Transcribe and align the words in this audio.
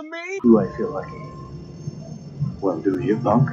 want 0.00 0.14
of 0.14 0.28
me? 0.28 0.38
Do 0.42 0.58
I 0.58 0.76
feel 0.76 0.90
lucky? 0.90 1.22
Well, 2.60 2.80
do 2.80 3.00
you, 3.00 3.16
punk? 3.18 3.48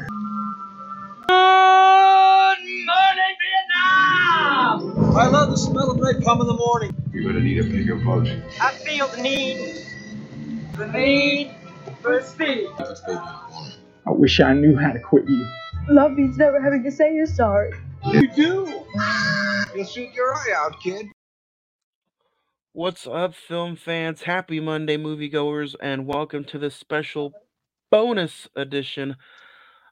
Good 1.27 2.57
morning, 2.85 3.35
Vietnam! 3.41 5.15
I 5.15 5.27
love 5.27 5.51
the 5.51 5.57
smell 5.57 5.91
of 5.91 5.97
napalm 5.97 6.41
in 6.41 6.47
the 6.47 6.53
morning. 6.53 6.95
You're 7.11 7.23
gonna 7.23 7.43
need 7.43 7.59
a 7.59 7.63
bigger 7.63 7.95
boat. 7.95 8.27
I 8.61 8.71
feel 8.71 9.07
the 9.07 9.21
need, 9.21 9.85
the 10.77 10.87
need 10.87 11.51
for 12.01 12.21
speed. 12.21 12.67
I 12.79 14.11
wish 14.11 14.39
I 14.39 14.53
knew 14.53 14.77
how 14.77 14.91
to 14.91 14.99
quit 14.99 15.27
you. 15.27 15.47
Love 15.89 16.13
means 16.13 16.37
never 16.37 16.61
having 16.61 16.83
to 16.83 16.91
say 16.91 17.13
you're 17.13 17.25
sorry. 17.25 17.73
You 18.05 18.27
do. 18.27 18.83
You'll 19.75 19.85
shoot 19.85 20.13
your 20.13 20.33
eye 20.33 20.53
out, 20.55 20.79
kid. 20.81 21.07
What's 22.77 23.07
up, 23.07 23.33
film 23.33 23.75
fans? 23.75 24.21
Happy 24.21 24.59
Monday, 24.59 24.97
moviegoers, 24.97 25.73
and 25.81 26.05
welcome 26.05 26.43
to 26.43 26.59
this 26.59 26.75
special 26.75 27.33
bonus 27.89 28.47
edition 28.55 29.15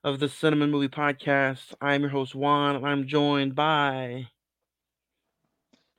of 0.03 0.19
the 0.19 0.29
Cinemen 0.29 0.69
Movie 0.69 0.87
Podcast. 0.87 1.73
I'm 1.81 2.01
your 2.01 2.11
host, 2.11 2.35
Juan, 2.35 2.75
and 2.75 2.85
I'm 2.85 3.07
joined 3.07 3.55
by. 3.55 4.27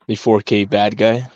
The 0.07 0.15
4K 0.15 0.71
bad 0.71 0.97
guy. 0.97 1.29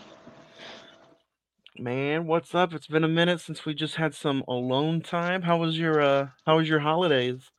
Man, 1.77 2.29
what's 2.29 2.55
up? 2.55 2.73
It's 2.73 2.87
been 2.87 3.03
a 3.03 3.09
minute 3.09 3.41
since 3.41 3.67
we 3.67 3.75
just 3.75 3.97
had 3.97 4.15
some 4.15 4.45
alone 4.47 5.01
time. 5.01 5.43
How 5.43 5.57
was 5.57 5.77
your 5.77 6.01
uh 6.01 6.29
how 6.47 6.59
was 6.59 6.69
your 6.69 6.79
holidays? 6.79 7.51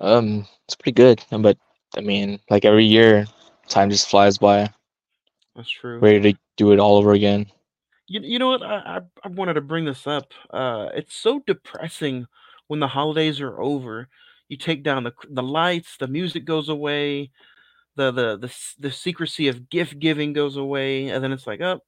Um, 0.00 0.48
it's 0.66 0.74
pretty 0.74 0.94
good. 0.94 1.22
But 1.30 1.58
I 1.98 2.00
mean, 2.00 2.40
like 2.48 2.64
every 2.64 2.86
year, 2.86 3.26
time 3.68 3.90
just 3.90 4.08
flies 4.08 4.38
by. 4.38 4.70
That's 5.54 5.70
true. 5.70 5.98
Ready 5.98 6.32
to 6.32 6.38
do 6.56 6.72
it 6.72 6.80
all 6.80 6.96
over 6.96 7.12
again. 7.12 7.46
You, 8.08 8.20
you 8.22 8.38
know 8.38 8.48
what? 8.48 8.62
I, 8.62 8.98
I 8.98 9.00
I 9.24 9.28
wanted 9.28 9.54
to 9.54 9.60
bring 9.60 9.84
this 9.84 10.06
up. 10.06 10.32
Uh, 10.50 10.88
it's 10.94 11.14
so 11.14 11.42
depressing 11.46 12.26
when 12.68 12.80
the 12.80 12.88
holidays 12.88 13.40
are 13.40 13.60
over. 13.60 14.08
You 14.48 14.56
take 14.56 14.82
down 14.82 15.04
the 15.04 15.12
the 15.28 15.42
lights, 15.42 15.96
the 15.98 16.06
music 16.06 16.44
goes 16.44 16.68
away, 16.68 17.30
the 17.96 18.12
the 18.12 18.38
the 18.38 18.56
the 18.78 18.92
secrecy 18.92 19.48
of 19.48 19.68
gift 19.68 19.98
giving 19.98 20.32
goes 20.32 20.56
away, 20.56 21.08
and 21.08 21.22
then 21.22 21.32
it's 21.32 21.46
like, 21.46 21.60
up, 21.60 21.82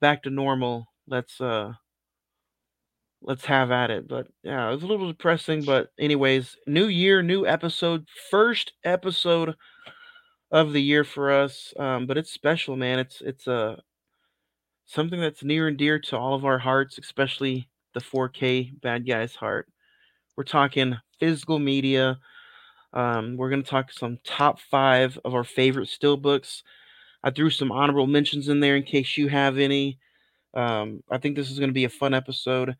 back 0.00 0.22
to 0.22 0.30
normal. 0.30 0.86
Let's 1.06 1.40
uh 1.40 1.72
let's 3.22 3.44
have 3.44 3.70
at 3.70 3.90
it. 3.90 4.08
But 4.08 4.28
yeah, 4.42 4.68
it 4.68 4.74
was 4.74 4.82
a 4.82 4.86
little 4.86 5.08
depressing. 5.08 5.64
But 5.64 5.88
anyways, 5.98 6.56
new 6.66 6.86
year, 6.86 7.22
new 7.22 7.46
episode, 7.46 8.06
first 8.30 8.72
episode 8.84 9.54
of 10.56 10.72
the 10.72 10.82
year 10.82 11.04
for 11.04 11.30
us. 11.30 11.74
Um, 11.78 12.06
but 12.06 12.18
it's 12.18 12.32
special, 12.32 12.76
man. 12.76 12.98
It's 12.98 13.20
it's 13.20 13.46
uh 13.48 13.76
something 14.86 15.20
that's 15.20 15.42
near 15.42 15.68
and 15.68 15.76
dear 15.76 15.98
to 15.98 16.16
all 16.18 16.34
of 16.34 16.44
our 16.44 16.58
hearts, 16.58 16.98
especially 16.98 17.68
the 17.94 18.00
4K 18.00 18.72
bad 18.80 19.06
guy's 19.06 19.34
heart. 19.34 19.68
We're 20.36 20.44
talking 20.44 20.96
physical 21.18 21.58
media. 21.58 22.18
Um, 22.92 23.36
we're 23.36 23.50
gonna 23.50 23.62
talk 23.62 23.92
some 23.92 24.18
top 24.24 24.60
five 24.60 25.18
of 25.24 25.34
our 25.34 25.44
favorite 25.44 25.88
still 25.88 26.16
books. 26.16 26.62
I 27.24 27.30
threw 27.30 27.50
some 27.50 27.72
honorable 27.72 28.06
mentions 28.06 28.48
in 28.48 28.60
there 28.60 28.76
in 28.76 28.84
case 28.84 29.18
you 29.18 29.28
have 29.28 29.58
any. 29.58 29.98
Um, 30.54 31.02
I 31.10 31.18
think 31.18 31.36
this 31.36 31.50
is 31.50 31.58
going 31.58 31.70
to 31.70 31.74
be 31.74 31.84
a 31.84 31.90
fun 31.90 32.14
episode. 32.14 32.76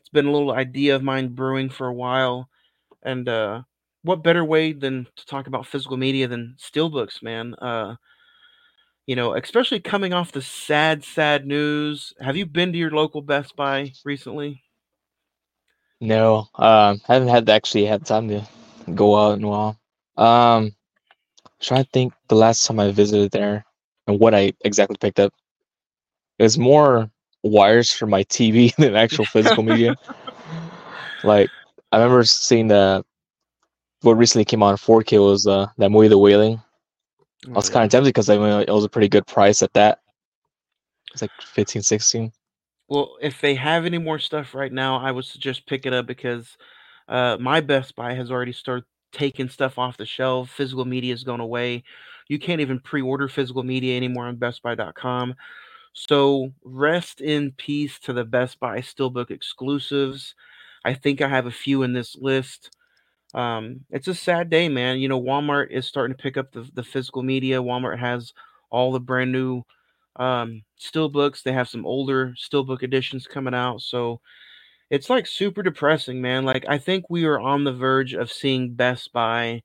It's 0.00 0.10
been 0.10 0.26
a 0.26 0.32
little 0.32 0.52
idea 0.52 0.96
of 0.96 1.02
mine 1.02 1.28
brewing 1.28 1.70
for 1.70 1.88
a 1.88 1.94
while, 1.94 2.48
and 3.02 3.28
uh, 3.28 3.62
what 4.06 4.22
better 4.22 4.44
way 4.44 4.72
than 4.72 5.06
to 5.16 5.26
talk 5.26 5.46
about 5.46 5.66
physical 5.66 5.96
media 5.96 6.28
than 6.28 6.56
steelbooks, 6.58 7.22
man? 7.22 7.54
Uh, 7.54 7.96
you 9.06 9.16
know, 9.16 9.34
especially 9.34 9.80
coming 9.80 10.12
off 10.12 10.32
the 10.32 10.42
sad, 10.42 11.04
sad 11.04 11.46
news. 11.46 12.12
Have 12.20 12.36
you 12.36 12.46
been 12.46 12.72
to 12.72 12.78
your 12.78 12.90
local 12.90 13.20
Best 13.22 13.54
Buy 13.56 13.92
recently? 14.04 14.62
No, 16.00 16.48
um, 16.54 17.00
haven't 17.06 17.28
had 17.28 17.48
actually 17.48 17.86
had 17.86 18.04
time 18.04 18.28
to 18.28 18.42
go 18.94 19.16
out 19.16 19.38
in 19.38 19.44
a 19.44 19.48
while. 19.48 19.78
Um, 20.16 20.74
trying 21.60 21.84
to 21.84 21.90
think 21.92 22.12
the 22.28 22.34
last 22.34 22.66
time 22.66 22.78
I 22.80 22.90
visited 22.92 23.30
there 23.30 23.64
and 24.06 24.20
what 24.20 24.34
I 24.34 24.52
exactly 24.64 24.96
picked 25.00 25.20
up. 25.20 25.32
It 26.38 26.42
was 26.42 26.58
more 26.58 27.10
wires 27.42 27.92
for 27.92 28.06
my 28.06 28.24
TV 28.24 28.74
than 28.78 28.94
actual 28.94 29.24
physical 29.24 29.62
media. 29.62 29.96
Like 31.24 31.50
I 31.90 31.96
remember 31.96 32.22
seeing 32.22 32.68
the 32.68 33.04
what 34.06 34.16
recently 34.16 34.44
came 34.44 34.62
out 34.62 34.70
in 34.70 34.76
4K 34.76 35.22
was 35.22 35.46
uh, 35.46 35.66
that 35.78 35.90
movie 35.90 36.08
The 36.08 36.18
Wailing. 36.18 36.62
I 37.46 37.50
was 37.50 37.68
Oh, 37.68 37.72
kind 37.72 37.84
of 37.84 37.90
tempted 37.90 38.08
because 38.08 38.28
I 38.30 38.38
mean 38.38 38.64
it 38.66 38.70
was 38.70 38.84
a 38.84 38.88
pretty 38.88 39.08
good 39.08 39.26
price 39.26 39.62
at 39.62 39.72
that. 39.74 40.00
It's 41.12 41.22
like 41.22 41.30
15, 41.42 41.82
16. 41.82 42.32
Well, 42.88 43.16
if 43.20 43.40
they 43.40 43.54
have 43.54 43.84
any 43.84 43.98
more 43.98 44.18
stuff 44.18 44.54
right 44.54 44.72
now, 44.72 44.98
I 44.98 45.10
would 45.10 45.24
suggest 45.24 45.66
pick 45.66 45.86
it 45.86 45.92
up 45.92 46.06
because 46.06 46.56
uh, 47.08 47.36
my 47.40 47.60
Best 47.60 47.96
Buy 47.96 48.14
has 48.14 48.30
already 48.30 48.52
started 48.52 48.84
taking 49.12 49.48
stuff 49.48 49.78
off 49.78 49.96
the 49.96 50.06
shelf. 50.06 50.50
Physical 50.50 50.84
media 50.84 51.12
is 51.12 51.24
going 51.24 51.40
away. 51.40 51.82
You 52.28 52.38
can't 52.38 52.60
even 52.60 52.80
pre-order 52.80 53.28
physical 53.28 53.62
media 53.62 53.96
anymore 53.96 54.26
on 54.26 54.36
BestBuy.com. 54.36 55.34
So 55.94 56.52
rest 56.64 57.20
in 57.20 57.52
peace 57.52 57.98
to 58.00 58.12
the 58.12 58.24
Best 58.24 58.60
Buy 58.60 58.78
Steelbook 58.78 59.30
exclusives. 59.30 60.34
I 60.84 60.94
think 60.94 61.22
I 61.22 61.28
have 61.28 61.46
a 61.46 61.50
few 61.50 61.82
in 61.82 61.92
this 61.92 62.16
list. 62.16 62.76
Um, 63.36 63.80
it's 63.90 64.08
a 64.08 64.14
sad 64.14 64.50
day, 64.50 64.68
man. 64.68 64.98
You 64.98 65.08
know, 65.08 65.20
Walmart 65.20 65.70
is 65.70 65.86
starting 65.86 66.16
to 66.16 66.22
pick 66.22 66.36
up 66.38 66.52
the, 66.52 66.68
the 66.74 66.82
physical 66.82 67.22
media. 67.22 67.62
Walmart 67.62 67.98
has 67.98 68.32
all 68.70 68.92
the 68.92 69.00
brand 69.00 69.30
new 69.30 69.62
um 70.16 70.62
steelbooks. 70.80 71.42
They 71.42 71.52
have 71.52 71.68
some 71.68 71.84
older 71.86 72.32
still 72.36 72.64
book 72.64 72.82
editions 72.82 73.26
coming 73.26 73.54
out. 73.54 73.82
So 73.82 74.20
it's 74.90 75.10
like 75.10 75.26
super 75.26 75.62
depressing, 75.62 76.20
man. 76.22 76.44
Like 76.44 76.64
I 76.68 76.78
think 76.78 77.04
we 77.10 77.26
are 77.26 77.38
on 77.38 77.64
the 77.64 77.72
verge 77.72 78.14
of 78.14 78.32
seeing 78.32 78.74
Best 78.74 79.12
Buy 79.12 79.62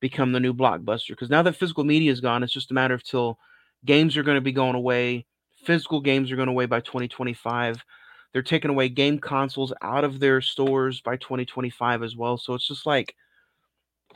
become 0.00 0.32
the 0.32 0.40
new 0.40 0.54
blockbuster 0.54 1.10
because 1.10 1.30
now 1.30 1.42
that 1.42 1.56
physical 1.56 1.84
media 1.84 2.12
is 2.12 2.20
gone, 2.20 2.42
it's 2.42 2.52
just 2.52 2.70
a 2.70 2.74
matter 2.74 2.94
of 2.94 3.04
till 3.04 3.38
games 3.84 4.16
are 4.16 4.22
going 4.22 4.36
to 4.36 4.40
be 4.42 4.52
going 4.52 4.74
away. 4.74 5.26
Physical 5.64 6.00
games 6.00 6.32
are 6.32 6.36
going 6.36 6.48
away 6.48 6.66
by 6.66 6.80
2025. 6.80 7.84
They're 8.32 8.42
taking 8.42 8.70
away 8.70 8.88
game 8.88 9.18
consoles 9.18 9.72
out 9.82 10.04
of 10.04 10.20
their 10.20 10.40
stores 10.40 11.00
by 11.00 11.16
2025 11.16 12.02
as 12.02 12.16
well. 12.16 12.36
So 12.38 12.54
it's 12.54 12.68
just 12.68 12.86
like, 12.86 13.14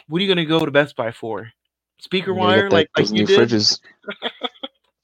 what 0.09 0.19
are 0.21 0.23
you 0.25 0.29
going 0.29 0.45
to 0.45 0.45
go 0.45 0.65
to 0.65 0.71
Best 0.71 0.97
Buy 0.97 1.13
for? 1.13 1.51
Speaker 2.01 2.35
wire, 2.35 2.71
like, 2.71 2.91
like 2.97 3.11
new 3.11 3.27
did. 3.27 3.39
fridges. 3.39 3.81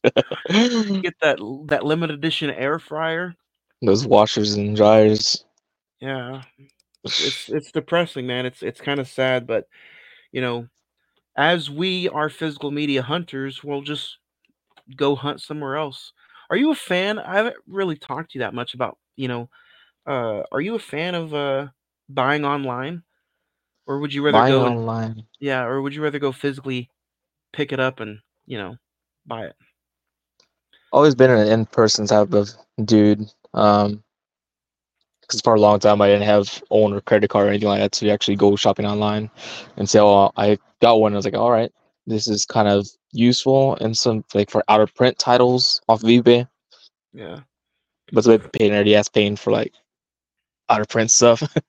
Get 1.03 1.15
that 1.21 1.39
that 1.69 1.85
limited 1.85 2.15
edition 2.19 2.51
air 2.51 2.79
fryer. 2.79 3.35
those 3.83 4.07
washers 4.07 4.55
and 4.55 4.77
dryers. 4.77 5.45
Yeah, 6.01 6.43
it's 7.05 7.49
it's 7.49 7.73
depressing, 7.73 8.27
man. 8.27 8.47
It's 8.47 8.63
it's 8.63 8.81
kind 8.81 9.01
of 9.01 9.09
sad, 9.09 9.47
but 9.47 9.67
you 10.33 10.41
know, 10.41 10.69
as 11.37 11.71
we 11.71 12.09
are 12.09 12.31
physical 12.31 12.71
media 12.71 13.03
hunters, 13.03 13.63
we'll 13.65 13.83
just 13.83 14.19
go 14.97 15.15
hunt 15.17 15.41
somewhere 15.41 15.77
else. 15.77 16.13
Are 16.51 16.57
you 16.57 16.71
a 16.71 16.75
fan? 16.75 17.19
I 17.19 17.37
haven't 17.37 17.57
really 17.67 17.97
talked 17.97 18.33
to 18.33 18.39
you 18.39 18.41
that 18.45 18.55
much 18.55 18.75
about, 18.75 18.99
you 19.17 19.29
know, 19.29 19.49
uh, 20.07 20.43
are 20.53 20.61
you 20.61 20.75
a 20.75 20.79
fan 20.81 21.15
of 21.15 21.35
uh 21.35 21.69
buying 22.09 22.45
online, 22.45 23.03
or 23.87 23.99
would 24.01 24.15
you 24.15 24.25
rather 24.25 24.43
Buying 24.43 24.43
go 24.43 24.67
and 24.67 24.79
online. 24.79 25.27
yeah, 25.41 25.65
or 25.65 25.83
would 25.83 25.95
you 25.95 26.03
rather 26.03 26.19
go 26.19 26.33
physically 26.33 26.91
pick 27.53 27.73
it 27.73 27.81
up 27.81 28.01
and 28.01 28.21
you 28.47 28.59
know 28.59 28.77
buy 29.27 29.47
it? 29.47 29.57
Always 30.93 31.15
been 31.15 31.31
an 31.31 31.47
in-person 31.47 32.07
type 32.07 32.33
of 32.33 32.51
dude. 32.85 33.31
Um, 33.55 34.03
because 35.21 35.41
for 35.41 35.55
a 35.55 35.61
long 35.61 35.79
time 35.81 36.01
I 36.01 36.09
didn't 36.09 36.23
have 36.27 36.63
own 36.71 36.93
or 36.93 37.01
credit 37.01 37.31
card 37.31 37.47
or 37.47 37.51
anything 37.51 37.69
like 37.69 37.81
that 37.81 37.93
to 37.93 38.11
actually 38.11 38.37
go 38.37 38.57
shopping 38.57 38.87
online. 38.87 39.31
And 39.77 39.89
so 39.89 40.09
uh, 40.13 40.31
I 40.37 40.59
got 40.81 41.01
one. 41.01 41.13
I 41.13 41.17
was 41.17 41.25
like, 41.25 41.35
all 41.35 41.51
right, 41.51 41.73
this 42.07 42.29
is 42.29 42.45
kind 42.47 42.69
of 42.69 42.89
useful 43.17 43.77
and 43.77 43.97
some 43.97 44.25
like 44.35 44.51
for 44.51 44.65
out 44.69 44.81
of 44.81 44.95
print 44.95 45.19
titles 45.19 45.81
off 45.89 46.03
of 46.03 46.09
eBay. 46.09 46.49
Yeah. 47.13 47.41
But 48.13 48.19
it's 48.19 48.27
a 48.27 48.39
bit 48.39 48.53
pain 48.53 48.73
already 48.73 48.95
ass 48.95 49.09
paying 49.09 49.37
for 49.37 49.51
like 49.51 49.73
out 50.69 50.81
of 50.81 50.89
print 50.89 51.11
stuff. 51.11 51.43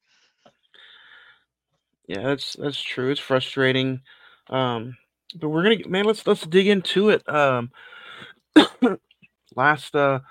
Yeah, 2.07 2.21
that's 2.21 2.53
that's 2.53 2.81
true. 2.81 3.11
It's 3.11 3.19
frustrating. 3.19 4.01
Um, 4.49 4.97
but 5.35 5.49
we're 5.49 5.63
gonna 5.63 5.87
man, 5.87 6.05
let's 6.05 6.25
let's 6.25 6.47
dig 6.47 6.67
into 6.67 7.09
it. 7.09 7.27
Um, 7.27 7.69
last 9.55 9.93
uh, 9.93 10.21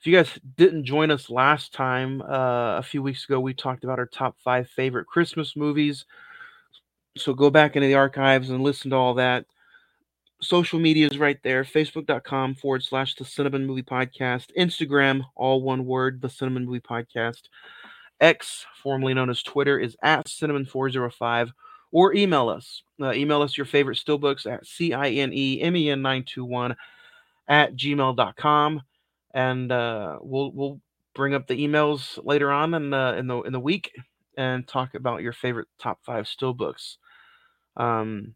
if 0.00 0.06
you 0.06 0.16
guys 0.16 0.38
didn't 0.56 0.86
join 0.86 1.10
us 1.10 1.28
last 1.28 1.74
time, 1.74 2.22
uh, 2.22 2.78
a 2.78 2.82
few 2.82 3.02
weeks 3.02 3.26
ago, 3.26 3.38
we 3.38 3.52
talked 3.52 3.84
about 3.84 3.98
our 3.98 4.06
top 4.06 4.36
five 4.42 4.68
favorite 4.70 5.06
Christmas 5.06 5.56
movies. 5.56 6.06
So 7.18 7.34
go 7.34 7.50
back 7.50 7.76
into 7.76 7.88
the 7.88 7.94
archives 7.94 8.48
and 8.48 8.62
listen 8.62 8.90
to 8.92 8.96
all 8.96 9.14
that. 9.14 9.44
Social 10.42 10.78
media 10.78 11.06
is 11.06 11.18
right 11.18 11.38
there 11.42 11.64
facebook.com 11.64 12.54
forward 12.54 12.82
slash 12.82 13.14
the 13.14 13.24
Cinemen 13.24 13.66
Movie 13.66 13.82
Podcast, 13.82 14.46
Instagram, 14.58 15.22
all 15.36 15.62
one 15.62 15.84
word, 15.84 16.22
the 16.22 16.28
Cinemen 16.28 16.64
Movie 16.64 16.80
Podcast. 16.80 17.42
X, 18.20 18.66
formerly 18.82 19.14
known 19.14 19.30
as 19.30 19.42
Twitter, 19.42 19.78
is 19.78 19.96
at 20.02 20.26
cinnamon405, 20.26 21.50
or 21.92 22.14
email 22.14 22.48
us. 22.48 22.82
Uh, 23.00 23.12
email 23.12 23.42
us 23.42 23.56
your 23.56 23.66
favorite 23.66 23.98
stillbooks 23.98 24.50
at 24.50 24.66
C 24.66 24.92
I 24.92 25.10
N 25.10 25.32
E 25.32 25.60
M 25.60 25.76
E 25.76 25.90
N 25.90 26.02
921 26.02 26.76
at 27.48 27.74
gmail.com. 27.74 28.82
And 29.32 29.72
uh, 29.72 30.18
we'll, 30.20 30.52
we'll 30.52 30.80
bring 31.14 31.34
up 31.34 31.46
the 31.46 31.66
emails 31.66 32.18
later 32.24 32.50
on 32.50 32.74
in 32.74 32.90
the 32.90 33.16
in 33.18 33.26
the 33.26 33.40
in 33.42 33.52
the 33.52 33.60
week 33.60 33.92
and 34.36 34.66
talk 34.66 34.94
about 34.94 35.22
your 35.22 35.32
favorite 35.32 35.68
top 35.78 36.00
five 36.04 36.26
still 36.26 36.54
books. 36.54 36.98
Um, 37.76 38.34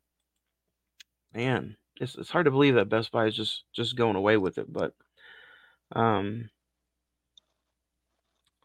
man, 1.35 1.77
it's 2.00 2.17
it's 2.17 2.31
hard 2.31 2.46
to 2.46 2.50
believe 2.50 2.75
that 2.75 2.88
Best 2.88 3.12
Buy 3.12 3.26
is 3.26 3.37
just 3.37 3.64
just 3.73 3.96
going 3.96 4.17
away 4.17 4.37
with 4.37 4.58
it, 4.58 4.73
but 4.73 4.94
um, 5.94 6.50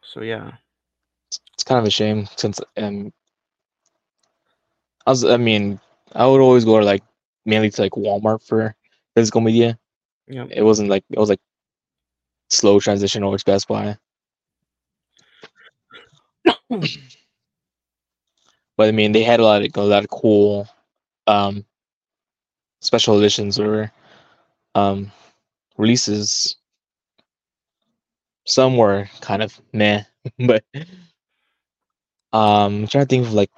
so 0.02 0.22
yeah, 0.22 0.52
It's 1.54 1.64
kind 1.64 1.78
of 1.78 1.86
a 1.86 1.90
shame 1.90 2.26
since 2.36 2.60
um, 2.76 3.12
I 5.06 5.10
was. 5.10 5.24
I 5.24 5.36
mean, 5.36 5.80
I 6.14 6.26
would 6.26 6.40
always 6.40 6.64
go 6.64 6.78
to 6.78 6.84
like 6.84 7.02
mainly 7.44 7.70
to 7.70 7.82
like 7.82 7.92
Walmart 7.92 8.46
for 8.46 8.74
physical 9.14 9.40
media. 9.40 9.78
yeah. 10.28 10.46
It 10.48 10.62
wasn't 10.62 10.88
like 10.90 11.04
it 11.10 11.18
was 11.18 11.30
like 11.30 11.40
slow 12.50 12.80
transition 12.80 13.24
over 13.24 13.38
to 13.38 13.44
Best 13.44 13.68
Buy. 13.68 13.96
But 18.76 18.88
I 18.88 18.92
mean, 18.92 19.12
they 19.12 19.22
had 19.22 19.40
a 19.40 19.44
lot 19.44 19.64
of 19.64 19.70
a 19.76 19.82
lot 19.82 20.04
of 20.04 20.10
cool 20.10 20.68
um, 21.26 21.64
special 22.80 23.18
editions 23.18 23.58
or 23.58 23.90
um, 24.74 25.10
releases. 25.76 26.56
Some 28.46 28.76
were 28.76 29.08
kind 29.20 29.42
of 29.42 29.60
meh, 29.72 30.02
but 30.46 30.64
um, 32.32 32.82
I'm 32.82 32.86
trying 32.86 33.04
to 33.04 33.08
think 33.08 33.26
of 33.26 33.32
like 33.32 33.50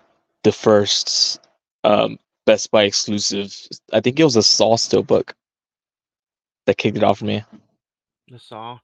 the 0.44 0.52
first 0.52 1.40
um, 1.84 2.18
Best 2.46 2.70
Buy 2.70 2.84
exclusive. 2.84 3.54
I 3.92 4.00
think 4.00 4.18
it 4.18 4.24
was 4.24 4.36
a 4.36 4.42
Saw 4.42 4.76
still 4.76 5.02
book 5.02 5.34
that 6.66 6.78
kicked 6.78 6.96
it 6.96 7.04
off 7.04 7.18
for 7.18 7.24
me. 7.24 7.44
The 8.28 8.38
Saw. 8.38 8.78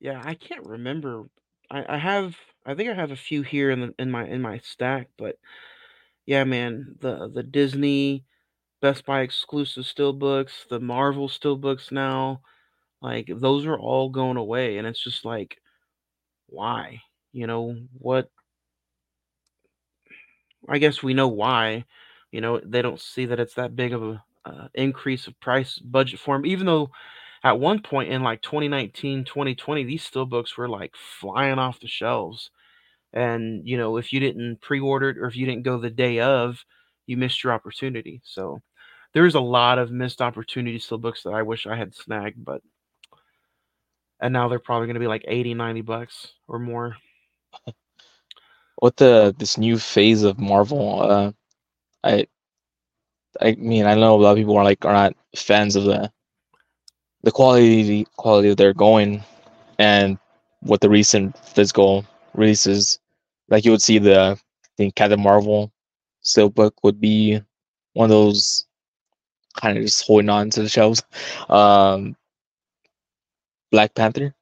Yeah, 0.00 0.20
I 0.24 0.34
can't 0.34 0.66
remember. 0.66 1.24
I, 1.70 1.94
I 1.94 1.98
have 1.98 2.36
I 2.66 2.74
think 2.74 2.90
I 2.90 2.94
have 2.94 3.10
a 3.10 3.16
few 3.16 3.42
here 3.42 3.70
in 3.70 3.80
the 3.80 3.94
in 3.98 4.10
my 4.10 4.26
in 4.26 4.42
my 4.42 4.58
stack, 4.58 5.08
but 5.16 5.36
yeah, 6.26 6.44
man, 6.44 6.96
the 7.00 7.28
the 7.28 7.42
Disney 7.42 8.24
Best 8.80 9.04
Buy 9.06 9.20
exclusive 9.22 9.84
steelbooks, 9.84 10.66
the 10.68 10.80
Marvel 10.80 11.28
steelbooks 11.28 11.92
now, 11.92 12.42
like 13.02 13.28
those 13.28 13.66
are 13.66 13.78
all 13.78 14.10
going 14.10 14.36
away, 14.38 14.78
and 14.78 14.86
it's 14.86 15.02
just 15.02 15.24
like, 15.24 15.58
why? 16.48 17.02
You 17.32 17.46
know 17.46 17.76
what? 17.98 18.30
I 20.68 20.78
guess 20.78 21.02
we 21.02 21.14
know 21.14 21.28
why. 21.28 21.84
You 22.32 22.40
know 22.42 22.60
they 22.62 22.82
don't 22.82 23.00
see 23.00 23.24
that 23.26 23.40
it's 23.40 23.54
that 23.54 23.74
big 23.74 23.92
of 23.94 24.02
a 24.02 24.22
uh, 24.44 24.68
increase 24.74 25.26
of 25.26 25.38
price 25.40 25.78
budget 25.78 26.20
for 26.20 26.36
them, 26.36 26.44
even 26.46 26.66
though 26.66 26.90
at 27.44 27.60
one 27.60 27.82
point 27.82 28.10
in 28.12 28.22
like 28.22 28.42
2019 28.42 29.24
2020 29.24 29.84
these 29.84 30.08
steelbooks 30.08 30.56
were 30.58 30.68
like 30.68 30.94
flying 30.96 31.58
off 31.60 31.80
the 31.80 31.88
shelves 31.88 32.50
and 33.14 33.68
you 33.68 33.76
know 33.78 33.96
if 33.98 34.12
you 34.12 34.20
didn't 34.20 34.60
pre-order 34.62 35.10
it 35.10 35.18
or 35.18 35.26
if 35.26 35.36
you 35.36 35.46
didn't 35.46 35.64
go 35.64 35.78
the 35.78 35.90
day 35.90 36.20
of 36.20 36.64
you 37.06 37.16
missed 37.16 37.44
your 37.44 37.52
opportunity 37.54 38.20
so 38.24 38.60
there's 39.14 39.34
a 39.34 39.40
lot 39.40 39.78
of 39.78 39.90
missed 39.90 40.20
opportunities 40.20 40.90
opportunity 40.90 41.10
steelbooks 41.10 41.22
that 41.22 41.34
i 41.34 41.42
wish 41.42 41.66
i 41.66 41.76
had 41.76 41.94
snagged 41.94 42.44
but 42.44 42.62
and 44.20 44.32
now 44.32 44.48
they're 44.48 44.58
probably 44.58 44.86
going 44.86 44.94
to 44.94 45.00
be 45.00 45.06
like 45.06 45.24
80 45.26 45.54
90 45.54 45.80
bucks 45.82 46.32
or 46.46 46.58
more. 46.58 46.96
What 48.80 48.96
the 48.96 49.34
this 49.36 49.58
new 49.58 49.76
phase 49.76 50.22
of 50.22 50.38
Marvel, 50.38 51.02
uh, 51.02 51.32
I 52.04 52.28
I 53.40 53.56
mean 53.56 53.86
I 53.86 53.94
know 53.96 54.14
a 54.14 54.22
lot 54.22 54.30
of 54.30 54.36
people 54.36 54.56
are 54.56 54.62
like 54.62 54.84
are 54.84 54.92
not 54.92 55.16
fans 55.34 55.74
of 55.74 55.82
the 55.82 56.12
the 57.24 57.32
quality 57.32 57.82
the 57.82 58.06
quality 58.16 58.54
they're 58.54 58.72
going 58.72 59.20
and 59.80 60.16
what 60.60 60.80
the 60.80 60.88
recent 60.88 61.36
physical 61.38 62.06
releases, 62.34 63.00
like 63.48 63.64
you 63.64 63.72
would 63.72 63.82
see 63.82 63.98
the 63.98 64.38
I 64.38 64.68
think 64.76 64.94
Captain 64.94 65.20
Marvel 65.20 65.72
still 66.20 66.48
book 66.48 66.74
would 66.84 67.00
be 67.00 67.40
one 67.94 68.04
of 68.04 68.10
those 68.10 68.67
kind 69.58 69.78
of 69.78 69.84
just 69.84 70.06
holding 70.06 70.30
on 70.30 70.50
to 70.50 70.62
the 70.62 70.68
shelves. 70.70 71.02
Um, 71.48 72.16
Black 73.72 73.94
Panther, 73.94 74.34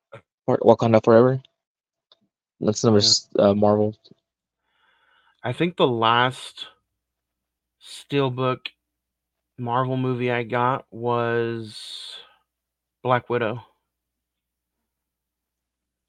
or 0.47 0.59
Wakanda 0.59 1.03
Forever. 1.05 1.43
That's 2.61 2.85
Yeah. 2.85 2.91
uh, 3.39 3.55
Marvel. 3.55 3.95
i 5.45 5.53
think 5.53 5.77
the 5.77 5.87
last 5.87 6.67
steelbook 7.83 8.69
marvel 9.59 9.97
movie 9.97 10.31
i 10.31 10.43
got 10.43 10.87
was 10.91 12.17
black 13.03 13.29
widow 13.31 13.63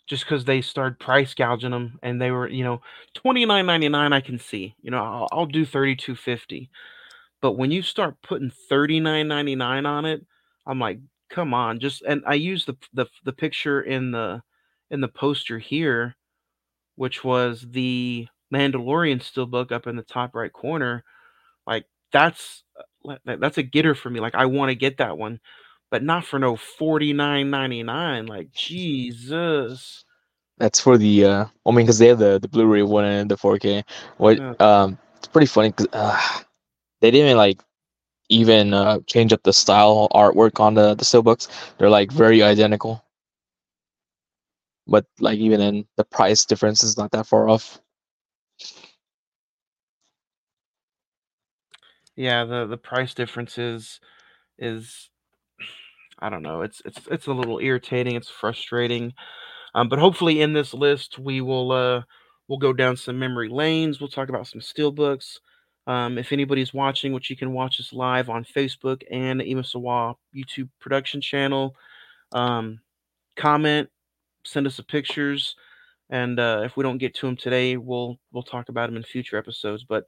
just 0.08 0.24
because 0.26 0.46
they 0.46 0.62
started 0.62 1.00
price 1.00 1.34
gouging 1.34 1.72
them 1.72 2.00
and 2.04 2.22
they 2.22 2.32
were 2.32 2.50
you 2.50 2.64
know 2.64 2.82
29.99 3.16 4.14
i 4.14 4.22
can 4.22 4.40
see 4.40 4.76
you 4.82 4.92
know 4.92 5.04
i'll, 5.04 5.30
I'll 5.32 5.46
do 5.46 5.66
32.50 5.66 6.70
but 7.48 7.58
when 7.58 7.72
you 7.72 7.82
start 7.84 8.18
putting 8.24 8.52
39.99 8.72 9.88
on 9.88 10.06
it 10.06 10.26
i'm 10.68 10.80
like 10.80 11.00
come 11.32 11.56
on 11.56 11.80
just 11.80 12.04
and 12.04 12.24
i 12.28 12.36
use 12.36 12.66
the 12.66 12.76
the, 12.94 13.08
the 13.26 13.34
picture 13.34 13.82
in 13.82 14.12
the 14.12 14.44
in 14.92 15.02
the 15.02 15.10
poster 15.10 15.60
here 15.60 16.16
which 16.96 17.24
was 17.24 17.66
the 17.72 18.28
mandalorian 18.54 19.20
steelbook 19.22 19.72
up 19.72 19.88
in 19.88 19.96
the 19.98 20.04
top 20.04 20.36
right 20.36 20.54
corner 20.54 21.04
like 21.68 21.86
that's 22.14 22.64
uh, 23.10 23.18
that's 23.26 23.58
a 23.58 23.64
getter 23.64 23.96
for 23.96 24.10
me 24.10 24.20
like 24.20 24.36
i 24.36 24.46
want 24.46 24.70
to 24.70 24.76
get 24.76 24.98
that 24.98 25.18
one 25.18 25.40
but 25.92 26.04
not 26.04 26.26
for 26.26 26.40
no 26.40 26.56
49.99 26.56 28.30
like 28.30 28.52
jesus 28.52 30.06
That's 30.60 30.80
for 30.80 30.98
the 30.98 31.26
uh, 31.26 31.46
I 31.68 31.72
mean, 31.72 31.86
because 31.86 32.00
they 32.00 32.08
have 32.08 32.20
the 32.20 32.40
the 32.40 32.48
Blu-ray 32.48 32.84
one 32.84 33.06
and 33.06 33.32
the 33.32 33.38
4K. 33.38 33.84
What 34.18 34.40
Yeah. 34.40 34.56
um, 34.60 34.98
it's 35.18 35.28
pretty 35.28 35.48
funny 35.48 35.70
because 35.70 35.88
uh, 35.94 36.22
they 37.02 37.12
didn't 37.12 37.38
like 37.38 37.62
even 38.30 38.74
uh, 38.74 39.00
change 39.08 39.34
up 39.34 39.44
the 39.44 39.54
style 39.54 40.10
artwork 40.14 40.60
on 40.60 40.76
the 40.76 40.96
the 40.96 41.06
steelbooks. 41.06 41.48
They're 41.78 41.90
like 41.90 42.12
very 42.12 42.44
identical, 42.44 43.04
but 44.88 45.06
like 45.20 45.40
even 45.40 45.60
then, 45.60 45.86
the 45.98 46.06
price 46.06 46.46
difference 46.46 46.84
is 46.84 46.98
not 46.98 47.12
that 47.12 47.28
far 47.28 47.50
off. 47.50 47.80
yeah 52.18 52.46
the 52.46 52.68
the 52.68 52.78
price 52.78 53.14
difference 53.16 53.58
is 53.58 54.00
is 54.60 55.10
i 56.20 56.30
don't 56.30 56.44
know 56.44 56.62
it's 56.62 56.82
it's 56.86 57.02
it's 57.12 57.28
a 57.28 57.34
little 57.34 57.60
irritating 57.60 58.16
it's 58.16 58.30
frustrating 58.30 59.14
um 59.76 59.90
but 59.90 60.00
hopefully 60.00 60.42
in 60.42 60.54
this 60.54 60.74
list 60.74 61.20
we 61.20 61.42
will 61.42 61.72
uh 61.72 62.02
we'll 62.48 62.60
go 62.60 62.74
down 62.74 62.98
some 62.98 63.20
memory 63.20 63.50
lanes 63.50 64.00
we'll 64.02 64.10
talk 64.10 64.30
about 64.30 64.48
some 64.48 64.62
steelbooks 64.62 65.40
um 65.88 66.18
if 66.18 66.32
anybody's 66.32 66.74
watching 66.74 67.14
which 67.14 67.30
you 67.30 67.36
can 67.36 67.54
watch 67.54 67.80
us 67.80 67.92
live 67.92 68.30
on 68.30 68.46
facebook 68.46 69.02
and 69.10 69.40
the 69.40 69.46
Imasawa 69.46 70.16
youtube 70.36 70.70
production 70.80 71.20
channel 71.20 71.76
um 72.32 72.80
comment 73.36 73.90
send 74.46 74.68
us 74.68 74.78
the 74.78 74.84
pictures 74.84 75.56
and 76.10 76.40
uh 76.40 76.62
if 76.64 76.78
we 76.78 76.84
don't 76.84 77.00
get 77.00 77.16
to 77.16 77.26
them 77.26 77.36
today 77.36 77.78
we'll 77.78 78.18
we'll 78.32 78.44
talk 78.44 78.70
about 78.70 78.88
them 78.88 78.98
in 78.98 79.04
future 79.04 79.38
episodes 79.38 79.84
but 79.84 80.06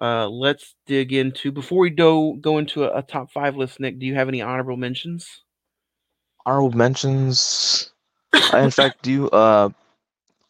uh, 0.00 0.26
let's 0.28 0.76
dig 0.86 1.12
into 1.12 1.52
before 1.52 1.78
we 1.78 1.90
do 1.90 2.38
go 2.40 2.56
into 2.58 2.84
a, 2.84 2.98
a 2.98 3.02
top 3.02 3.30
five 3.30 3.56
list. 3.56 3.80
Nick, 3.80 3.98
do 3.98 4.06
you 4.06 4.14
have 4.14 4.28
any 4.28 4.40
honorable 4.40 4.76
mentions? 4.76 5.42
Honorable 6.46 6.76
mentions. 6.76 7.92
I 8.32 8.60
in 8.64 8.70
fact 8.70 9.02
do 9.02 9.28
uh 9.28 9.68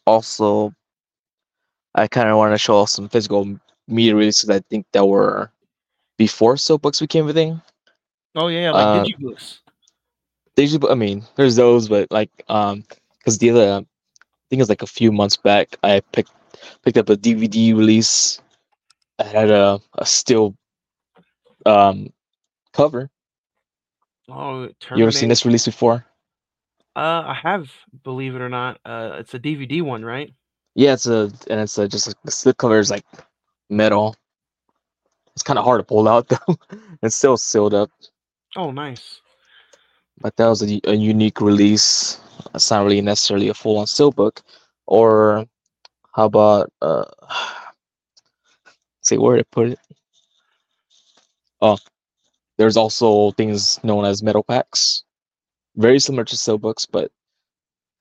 also. 0.05 0.73
I 1.93 2.07
kind 2.07 2.29
of 2.29 2.37
want 2.37 2.53
to 2.53 2.57
show 2.57 2.77
off 2.77 2.89
some 2.89 3.09
physical 3.09 3.59
media 3.91 4.15
releases 4.15 4.49
I 4.49 4.59
think 4.61 4.85
that 4.93 5.05
were 5.05 5.51
before 6.17 6.55
steelbooks 6.55 6.99
became 7.01 7.27
a 7.29 7.33
thing. 7.33 7.61
Oh 8.35 8.47
yeah, 8.47 8.71
like 8.71 8.87
Uh, 8.87 9.03
digibooks. 9.05 9.59
i 10.89 10.95
mean 10.95 11.23
there's 11.35 11.55
those 11.55 11.89
but 11.89 12.11
like 12.11 12.29
um 12.49 12.83
because 13.17 13.37
the 13.37 13.49
other 13.49 13.61
i 13.61 13.77
think 14.49 14.59
it 14.59 14.59
was 14.59 14.69
like 14.69 14.81
a 14.81 14.87
few 14.87 15.11
months 15.11 15.37
back 15.37 15.75
i 15.83 15.99
picked 16.13 16.31
picked 16.83 16.97
up 16.97 17.09
a 17.09 17.15
dvd 17.15 17.75
release 17.75 18.41
that 19.17 19.33
had 19.33 19.49
a, 19.49 19.79
a 19.97 20.05
still 20.05 20.55
um 21.65 22.11
cover 22.73 23.09
Oh, 24.29 24.69
you 24.95 25.03
ever 25.03 25.11
seen 25.11 25.29
this 25.29 25.45
release 25.45 25.65
before 25.65 26.05
Uh, 26.95 27.23
I 27.25 27.39
have, 27.43 27.71
believe 28.03 28.35
it 28.35 28.41
or 28.41 28.49
not. 28.49 28.79
Uh, 28.85 29.15
it's 29.19 29.33
a 29.33 29.39
DVD 29.39 29.81
one, 29.81 30.03
right? 30.03 30.33
yeah 30.75 30.93
it's 30.93 31.07
a 31.07 31.31
and 31.49 31.59
it's 31.59 31.77
a, 31.77 31.87
just 31.87 32.07
like 32.07 32.15
the 32.23 32.31
slip 32.31 32.57
cover 32.57 32.79
is 32.79 32.91
like 32.91 33.05
metal. 33.71 34.15
It's 35.33 35.43
kind 35.43 35.57
of 35.57 35.65
hard 35.65 35.79
to 35.79 35.85
pull 35.85 36.07
out 36.07 36.27
though. 36.29 36.57
It's 37.01 37.15
still 37.15 37.37
sealed 37.37 37.73
up. 37.73 37.89
Oh, 38.57 38.71
nice. 38.71 39.21
but 40.19 40.35
that 40.37 40.47
was 40.47 40.61
a, 40.63 40.79
a 40.85 40.93
unique 40.93 41.41
release. 41.41 42.19
It's 42.53 42.69
not 42.69 42.83
really 42.83 43.01
necessarily 43.01 43.49
a 43.49 43.53
full-on 43.53 43.85
steelbook 43.85 44.41
or 44.87 45.45
how 46.15 46.25
about 46.25 46.71
uh 46.81 47.05
say 49.01 49.17
where 49.17 49.37
to 49.37 49.45
put 49.45 49.69
it? 49.69 49.79
Oh 51.61 51.77
there's 52.57 52.77
also 52.77 53.31
things 53.31 53.79
known 53.83 54.05
as 54.05 54.21
metal 54.21 54.43
packs. 54.43 55.03
Very 55.75 55.99
similar 55.99 56.25
to 56.25 56.35
steelbooks 56.35 56.85
but 56.91 57.11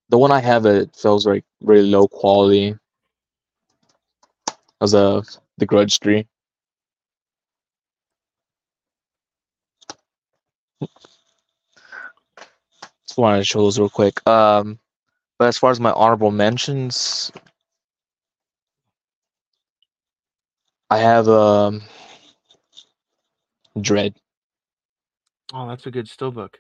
the 0.08 0.18
one 0.18 0.32
I 0.32 0.40
have 0.40 0.66
it 0.66 0.94
feels 0.96 1.26
like 1.26 1.44
really 1.62 1.88
low 1.88 2.08
quality. 2.08 2.74
As 4.82 4.94
of 4.94 5.28
the 5.60 5.66
Grudge 5.66 6.00
Three. 6.00 6.26
Just 13.06 13.18
wanted 13.18 13.38
to 13.38 13.44
show 13.44 13.60
those 13.60 13.78
real 13.78 13.88
quick. 13.88 14.26
Um, 14.28 14.78
but 15.38 15.48
as 15.48 15.58
far 15.58 15.70
as 15.70 15.80
my 15.80 15.92
honorable 15.92 16.30
mentions, 16.30 17.32
I 20.90 20.98
have 20.98 21.28
um 21.28 21.82
Dredd. 23.78 24.14
Oh, 25.52 25.68
that's 25.68 25.86
a 25.86 25.90
good 25.90 26.06
steelbook. 26.06 26.54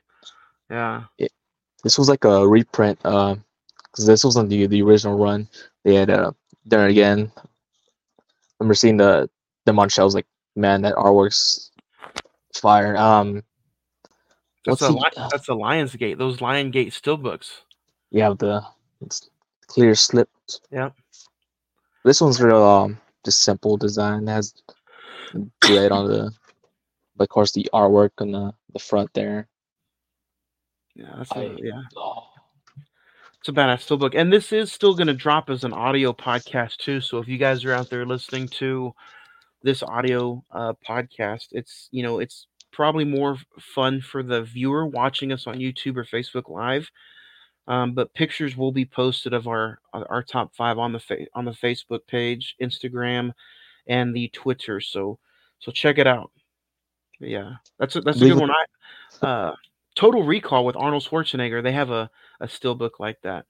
Yeah. 0.70 1.04
This 1.82 1.98
was 1.98 2.08
like 2.08 2.24
a 2.24 2.46
reprint, 2.46 2.98
uh, 3.04 3.36
because 3.84 4.06
this 4.06 4.24
wasn't 4.24 4.50
the 4.50 4.66
the 4.66 4.82
original 4.82 5.18
run. 5.18 5.48
They 5.84 5.94
had 5.94 6.10
uh 6.10 6.32
done 6.68 6.86
it 6.86 6.90
again. 6.90 7.32
Remember 8.60 8.74
seeing 8.74 8.96
the 8.98 9.28
the 9.66 9.72
on 9.72 9.88
shelves 9.88 10.14
like, 10.14 10.26
man, 10.54 10.82
that 10.82 10.94
artwork's 10.94 11.70
fire. 12.54 12.96
Um, 12.96 13.42
That's 14.66 14.82
a 14.82 14.88
the- 14.88 15.28
that's 15.30 15.48
a 15.48 15.52
Lionsgate. 15.52 16.18
Those 16.18 16.38
Lionsgate 16.38 16.88
steelbooks. 16.88 17.50
you 18.10 18.22
have 18.22 18.38
the 18.38 18.62
it's 19.00 19.30
clear 19.66 19.94
slips. 19.94 20.60
Yeah. 20.70 20.90
This 22.04 22.20
one's 22.20 22.40
real 22.40 22.62
um 22.62 22.98
just 23.24 23.42
simple 23.42 23.76
design. 23.76 24.28
It 24.28 24.32
has 24.32 24.54
red 25.68 25.92
on 25.92 26.06
the, 26.08 26.32
but 27.16 27.24
of 27.24 27.28
course 27.30 27.52
the 27.52 27.68
artwork 27.72 28.10
on 28.18 28.32
the 28.32 28.52
the 28.72 28.78
front 28.78 29.10
there. 29.14 29.48
Yeah, 30.94 31.14
that's 31.16 31.30
a, 31.32 31.38
I- 31.38 31.56
yeah. 31.62 31.82
Oh, 31.96 32.24
It's 33.40 33.48
a 33.48 33.52
badass 33.52 33.80
still 33.80 33.96
book. 33.96 34.14
and 34.14 34.30
this 34.30 34.52
is 34.52 34.70
still 34.70 34.94
going 34.94 35.06
to 35.06 35.14
drop 35.14 35.48
as 35.48 35.64
an 35.64 35.72
audio 35.72 36.12
podcast 36.12 36.76
too. 36.76 37.00
So 37.00 37.18
if 37.18 37.26
you 37.26 37.38
guys 37.38 37.64
are 37.64 37.72
out 37.72 37.88
there 37.88 38.04
listening 38.04 38.48
to 38.48 38.94
this 39.62 39.82
audio 39.82 40.44
uh, 40.50 40.74
podcast, 40.86 41.48
it's 41.52 41.88
you 41.90 42.02
know 42.02 42.18
it's 42.18 42.46
probably 42.70 43.04
more 43.04 43.38
fun 43.58 44.02
for 44.02 44.22
the 44.22 44.42
viewer 44.42 44.86
watching 44.86 45.32
us 45.32 45.46
on 45.46 45.56
YouTube 45.56 45.96
or 45.96 46.04
Facebook 46.04 46.50
Live. 46.50 46.90
Um, 47.66 47.94
but 47.94 48.12
pictures 48.12 48.58
will 48.58 48.72
be 48.72 48.84
posted 48.84 49.32
of 49.32 49.48
our 49.48 49.78
our 49.94 50.22
top 50.22 50.54
five 50.54 50.78
on 50.78 50.92
the 50.92 51.00
fa- 51.00 51.26
on 51.34 51.46
the 51.46 51.52
Facebook 51.52 52.06
page, 52.06 52.56
Instagram, 52.60 53.32
and 53.86 54.14
the 54.14 54.28
Twitter. 54.28 54.82
So 54.82 55.18
so 55.60 55.72
check 55.72 55.96
it 55.96 56.06
out. 56.06 56.30
But 57.18 57.30
yeah, 57.30 57.52
that's 57.78 57.96
a, 57.96 58.02
that's 58.02 58.20
a 58.20 58.28
good 58.28 58.38
one. 58.38 58.50
I 58.50 59.26
uh, 59.26 59.54
Total 60.00 60.22
Recall 60.22 60.64
with 60.64 60.76
Arnold 60.76 61.04
Schwarzenegger. 61.04 61.62
They 61.62 61.72
have 61.72 61.90
a 61.90 62.10
a 62.40 62.48
still 62.48 62.74
book 62.74 62.98
like 63.00 63.20
that. 63.20 63.44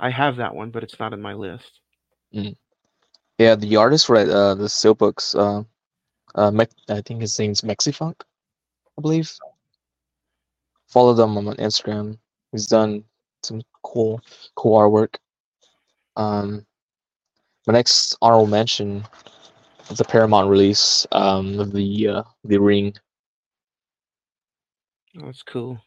I 0.00 0.08
have 0.08 0.36
that 0.36 0.54
one, 0.54 0.70
but 0.70 0.82
it's 0.82 0.98
not 0.98 1.12
in 1.12 1.20
my 1.20 1.34
list. 1.34 1.80
yeah, 3.36 3.56
the 3.56 3.76
artist 3.76 4.06
for 4.06 4.16
uh, 4.16 4.54
the 4.54 4.68
steelbooks, 4.68 5.36
uh, 5.38 5.64
uh, 6.34 6.50
Mex- 6.50 6.74
I 6.88 7.02
think 7.02 7.20
his 7.20 7.38
name's 7.38 7.60
Mexifunk, 7.60 8.14
I 8.98 9.02
believe. 9.02 9.30
Follow 10.88 11.12
them 11.12 11.36
on 11.36 11.44
Instagram. 11.56 12.16
He's 12.52 12.68
done 12.68 13.04
some 13.42 13.60
cool, 13.82 14.22
cool 14.54 14.78
artwork. 14.78 15.16
Um, 16.16 16.64
my 17.66 17.74
next 17.74 18.16
honorable 18.22 18.46
mention 18.46 19.06
the 19.90 20.04
Paramount 20.04 20.48
release 20.48 21.06
um, 21.12 21.60
of 21.60 21.72
the 21.72 22.08
uh, 22.08 22.22
the 22.44 22.56
Ring. 22.56 22.94
That's 25.16 25.42
cool. 25.42 25.80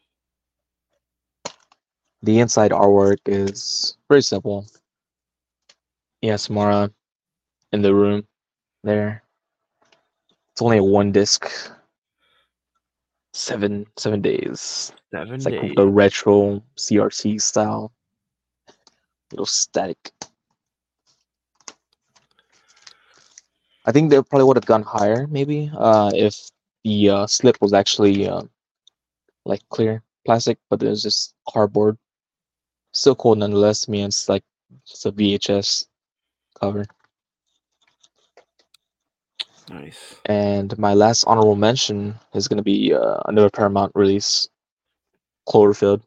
The 2.22 2.40
inside 2.40 2.70
artwork 2.72 3.18
is 3.26 3.96
pretty 4.08 4.22
simple. 4.22 4.66
Yeah, 6.20 6.36
Samara 6.36 6.90
in 7.72 7.82
the 7.82 7.94
room 7.94 8.26
there. 8.82 9.22
It's 10.52 10.60
only 10.62 10.78
a 10.78 10.84
one 10.84 11.12
disc. 11.12 11.48
Seven 13.32 13.86
seven 13.96 14.20
days. 14.20 14.92
Seven 15.12 15.34
It's 15.36 15.46
like 15.46 15.60
days. 15.60 15.74
the 15.76 15.86
retro 15.88 16.62
CRT 16.76 17.40
style. 17.40 17.92
Little 19.32 19.46
static. 19.46 20.12
I 23.86 23.92
think 23.92 24.10
they 24.10 24.20
probably 24.22 24.44
would 24.44 24.56
have 24.56 24.66
gone 24.66 24.82
higher, 24.82 25.26
maybe, 25.28 25.70
uh, 25.76 26.10
if 26.14 26.36
the 26.84 27.08
uh, 27.10 27.26
slip 27.26 27.56
was 27.60 27.72
actually 27.72 28.28
uh, 28.28 28.42
like 29.50 29.68
clear 29.68 30.02
plastic, 30.24 30.58
but 30.70 30.82
it 30.82 30.88
was 30.88 31.02
just 31.02 31.34
cardboard. 31.48 31.98
Still 32.92 33.16
cool 33.16 33.34
nonetheless. 33.34 33.88
I 33.88 33.90
mean, 33.90 34.06
it's 34.06 34.28
like 34.28 34.44
it's 34.86 35.04
a 35.04 35.12
VHS 35.12 35.86
cover. 36.58 36.86
Nice. 39.68 40.16
And 40.26 40.76
my 40.78 40.94
last 40.94 41.24
honorable 41.24 41.56
mention 41.56 42.18
is 42.34 42.48
going 42.48 42.56
to 42.58 42.62
be 42.62 42.94
uh, 42.94 43.20
another 43.26 43.50
Paramount 43.50 43.92
release, 43.94 44.48
Cloverfield. 45.48 46.02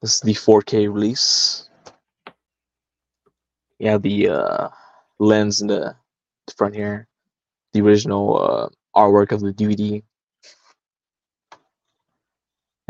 This 0.00 0.14
is 0.14 0.20
the 0.20 0.34
4K 0.34 0.92
release. 0.92 1.68
Yeah, 3.78 3.98
the 3.98 4.28
uh, 4.28 4.68
lens 5.18 5.60
in 5.60 5.66
the 5.66 5.94
front 6.56 6.74
here, 6.74 7.06
the 7.72 7.82
original 7.82 8.42
uh, 8.42 8.68
artwork 8.96 9.32
of 9.32 9.40
the 9.40 9.52
DVD, 9.52 10.02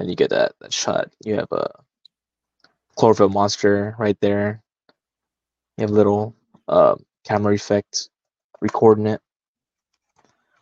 and 0.02 0.10
you 0.10 0.16
get 0.16 0.30
that 0.30 0.52
that 0.60 0.72
shot. 0.72 1.10
You 1.24 1.36
have 1.36 1.50
a 1.52 1.70
Cloverfield 2.98 3.32
monster 3.32 3.94
right 3.98 4.18
there. 4.20 4.62
You 5.78 5.82
have 5.82 5.90
a 5.90 5.94
little 5.94 6.34
uh, 6.68 6.96
camera 7.24 7.54
effect 7.54 8.10
recording 8.60 9.06
it 9.06 9.20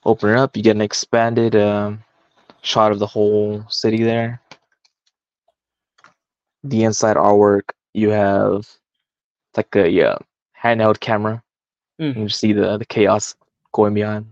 open 0.05 0.31
it 0.31 0.37
up, 0.37 0.57
you 0.57 0.63
get 0.63 0.77
an 0.77 0.83
expanded 0.83 1.57
um, 1.57 2.03
shot 2.63 2.93
of 2.93 2.99
the 2.99 3.07
whole 3.07 3.65
city 3.69 4.03
there. 4.03 4.41
The 6.65 6.85
inside 6.85 7.17
artwork, 7.17 7.71
you 7.95 8.11
have 8.11 8.69
like 9.57 9.75
a 9.77 9.89
yeah, 9.89 10.17
handheld 10.63 11.01
camera. 11.01 11.43
Mm. 12.01 12.17
You 12.17 12.29
see 12.29 12.53
the, 12.53 12.79
the 12.79 12.85
chaos 12.85 13.35
going 13.73 13.95
beyond. 13.95 14.27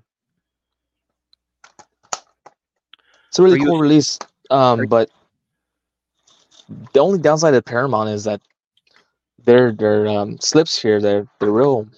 It's 3.29 3.39
a 3.39 3.43
really 3.43 3.59
cool 3.59 3.79
release. 3.79 4.19
Um, 4.51 4.87
but 4.87 5.11
the 6.93 7.01
only 7.01 7.19
downside 7.19 7.55
of 7.55 7.65
Paramount 7.65 8.11
is 8.11 8.25
that 8.25 8.41
their 9.45 9.73
their 9.73 10.07
um, 10.09 10.39
slips 10.41 10.81
here 10.81 11.01
they're 11.01 11.27
they're 11.41 11.51
real 11.51 11.89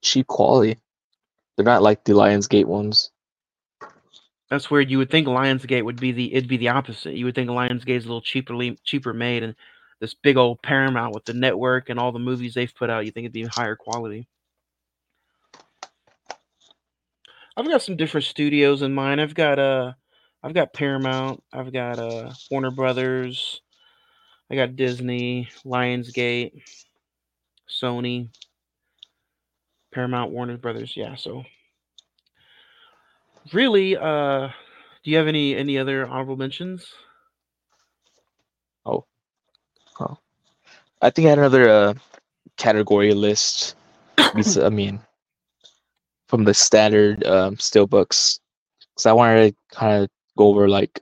cheap 0.00 0.26
quality. 0.26 0.78
They're 1.56 1.64
not 1.64 1.82
like 1.82 2.04
the 2.04 2.12
Lionsgate 2.12 2.66
ones. 2.66 3.10
That's 4.50 4.70
where 4.70 4.80
you 4.80 4.98
would 4.98 5.10
think 5.10 5.26
Lionsgate 5.26 5.84
would 5.84 6.00
be 6.00 6.12
the 6.12 6.34
it'd 6.34 6.48
be 6.48 6.56
the 6.56 6.68
opposite. 6.68 7.14
You 7.14 7.24
would 7.24 7.34
think 7.34 7.48
Lionsgate's 7.48 8.04
a 8.04 8.08
little 8.08 8.20
cheaperly 8.20 8.78
cheaper 8.84 9.12
made, 9.12 9.42
and 9.42 9.54
this 10.00 10.14
big 10.14 10.36
old 10.36 10.60
Paramount 10.62 11.14
with 11.14 11.24
the 11.24 11.32
network 11.32 11.88
and 11.88 11.98
all 11.98 12.12
the 12.12 12.18
movies 12.18 12.54
they've 12.54 12.74
put 12.74 12.90
out, 12.90 13.06
you 13.06 13.12
think 13.12 13.24
it'd 13.24 13.32
be 13.32 13.44
higher 13.44 13.76
quality. 13.76 14.26
I've 17.56 17.68
got 17.68 17.82
some 17.82 17.96
different 17.96 18.26
studios 18.26 18.82
in 18.82 18.92
mind. 18.92 19.20
I've 19.20 19.34
got 19.34 19.58
uh 19.58 19.92
I've 20.42 20.54
got 20.54 20.72
Paramount, 20.72 21.42
I've 21.52 21.72
got 21.72 21.98
uh 21.98 22.32
Warner 22.50 22.70
Brothers, 22.70 23.60
I 24.50 24.56
got 24.56 24.76
Disney, 24.76 25.48
Lionsgate, 25.64 26.62
Sony, 27.68 28.28
Paramount, 29.92 30.32
Warner 30.32 30.58
Brothers. 30.58 30.96
Yeah, 30.96 31.14
so 31.14 31.44
really, 33.52 33.96
uh 33.96 34.48
do 35.04 35.10
you 35.10 35.16
have 35.16 35.26
any 35.26 35.56
any 35.56 35.78
other 35.78 36.06
honorable 36.06 36.36
mentions? 36.36 36.86
Oh. 39.98 40.16
I 41.02 41.10
think 41.10 41.26
I 41.26 41.30
had 41.30 41.38
another 41.38 41.68
uh, 41.68 41.94
category 42.56 43.12
list. 43.12 43.74
I 44.18 44.68
mean, 44.70 45.00
from 46.28 46.44
the 46.44 46.54
standard 46.54 47.24
um, 47.26 47.56
steelbooks, 47.56 48.38
because 48.94 49.06
I 49.06 49.12
wanted 49.12 49.50
to 49.50 49.76
kind 49.76 50.04
of 50.04 50.10
go 50.36 50.48
over 50.48 50.68
like 50.68 51.00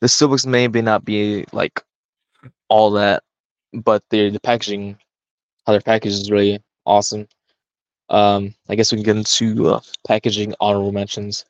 the 0.00 0.06
steelbooks 0.06 0.46
maybe 0.46 0.82
not 0.82 1.04
be 1.04 1.44
like 1.52 1.82
all 2.68 2.90
that, 2.92 3.22
but 3.72 4.02
the 4.10 4.30
the 4.30 4.40
packaging, 4.40 4.98
how 5.66 5.72
they're 5.72 5.80
packaged 5.80 6.14
is 6.14 6.30
really 6.30 6.62
awesome. 6.84 7.26
Um, 8.08 8.54
I 8.68 8.74
guess 8.74 8.92
we 8.92 8.98
can 8.98 9.04
get 9.04 9.16
into 9.16 9.68
uh, 9.68 9.80
packaging 10.06 10.54
honorable 10.60 10.92
mentions. 10.92 11.44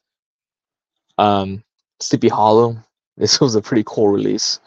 Um, 1.19 1.63
Sleepy 2.01 2.29
Hollow. 2.29 2.77
This 3.19 3.41
was 3.41 3.55
a 3.55 3.63
pretty 3.63 3.83
cool 3.87 4.09
release. 4.11 4.61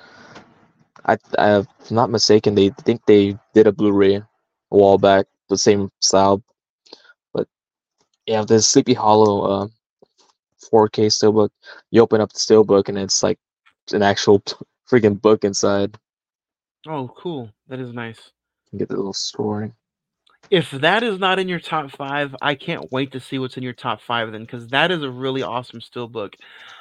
I, 1.06 1.18
I, 1.38 1.60
if 1.60 1.68
I'm 1.92 1.96
not 1.96 2.10
mistaken, 2.10 2.56
they 2.56 2.72
think 2.82 3.00
they 3.06 3.38
did 3.54 3.68
a 3.68 3.72
Blu-ray 3.72 4.16
a 4.16 4.24
while 4.70 4.98
back, 4.98 5.28
the 5.50 5.58
same 5.58 5.92
style. 6.02 6.42
But 7.32 7.48
yeah, 8.26 8.44
the 8.44 8.60
Sleepy 8.60 8.96
Hollow 8.96 9.42
uh, 9.44 9.68
4K 10.60 11.08
steelbook. 11.08 11.50
You 11.92 12.02
open 12.02 12.22
up 12.22 12.32
the 12.34 12.40
steelbook 12.40 12.90
and 12.90 12.98
it's 12.98 13.24
like 13.24 13.40
an 13.94 14.04
actual 14.04 14.42
freaking 14.90 15.20
book 15.20 15.44
inside. 15.44 15.98
Oh, 16.88 17.12
cool. 17.18 17.52
That 17.68 17.80
is 17.80 17.94
nice. 17.94 18.32
You 18.72 18.80
Get 18.80 18.90
the 18.90 18.96
little 18.96 19.14
story. 19.14 19.74
If 20.50 20.72
that 20.72 21.04
is 21.04 21.20
not 21.20 21.38
in 21.38 21.48
your 21.48 21.60
top 21.60 21.92
five, 21.92 22.36
I 22.42 22.56
can't 22.56 22.92
wait 22.92 23.12
to 23.12 23.20
see 23.20 23.38
what's 23.38 23.58
in 23.58 23.64
your 23.64 23.74
top 23.74 24.02
five 24.02 24.32
then, 24.32 24.42
because 24.42 24.68
that 24.70 24.90
is 24.90 25.04
a 25.04 25.10
really 25.10 25.44
awesome 25.44 25.80
steelbook. 25.80 26.36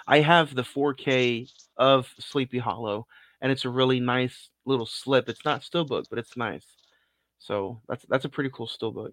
I 0.06 0.20
have 0.20 0.54
the 0.54 0.62
4K 0.62 1.50
of 1.76 2.08
Sleepy 2.18 2.58
Hollow, 2.58 3.06
and 3.40 3.52
it's 3.52 3.64
a 3.64 3.68
really 3.70 4.00
nice 4.00 4.48
little 4.64 4.86
slip. 4.86 5.28
It's 5.28 5.44
not 5.44 5.62
steelbook, 5.62 6.04
but 6.08 6.18
it's 6.18 6.36
nice. 6.36 6.64
So 7.40 7.80
that's 7.88 8.04
that's 8.08 8.24
a 8.24 8.28
pretty 8.28 8.50
cool 8.52 8.68
steelbook. 8.68 9.12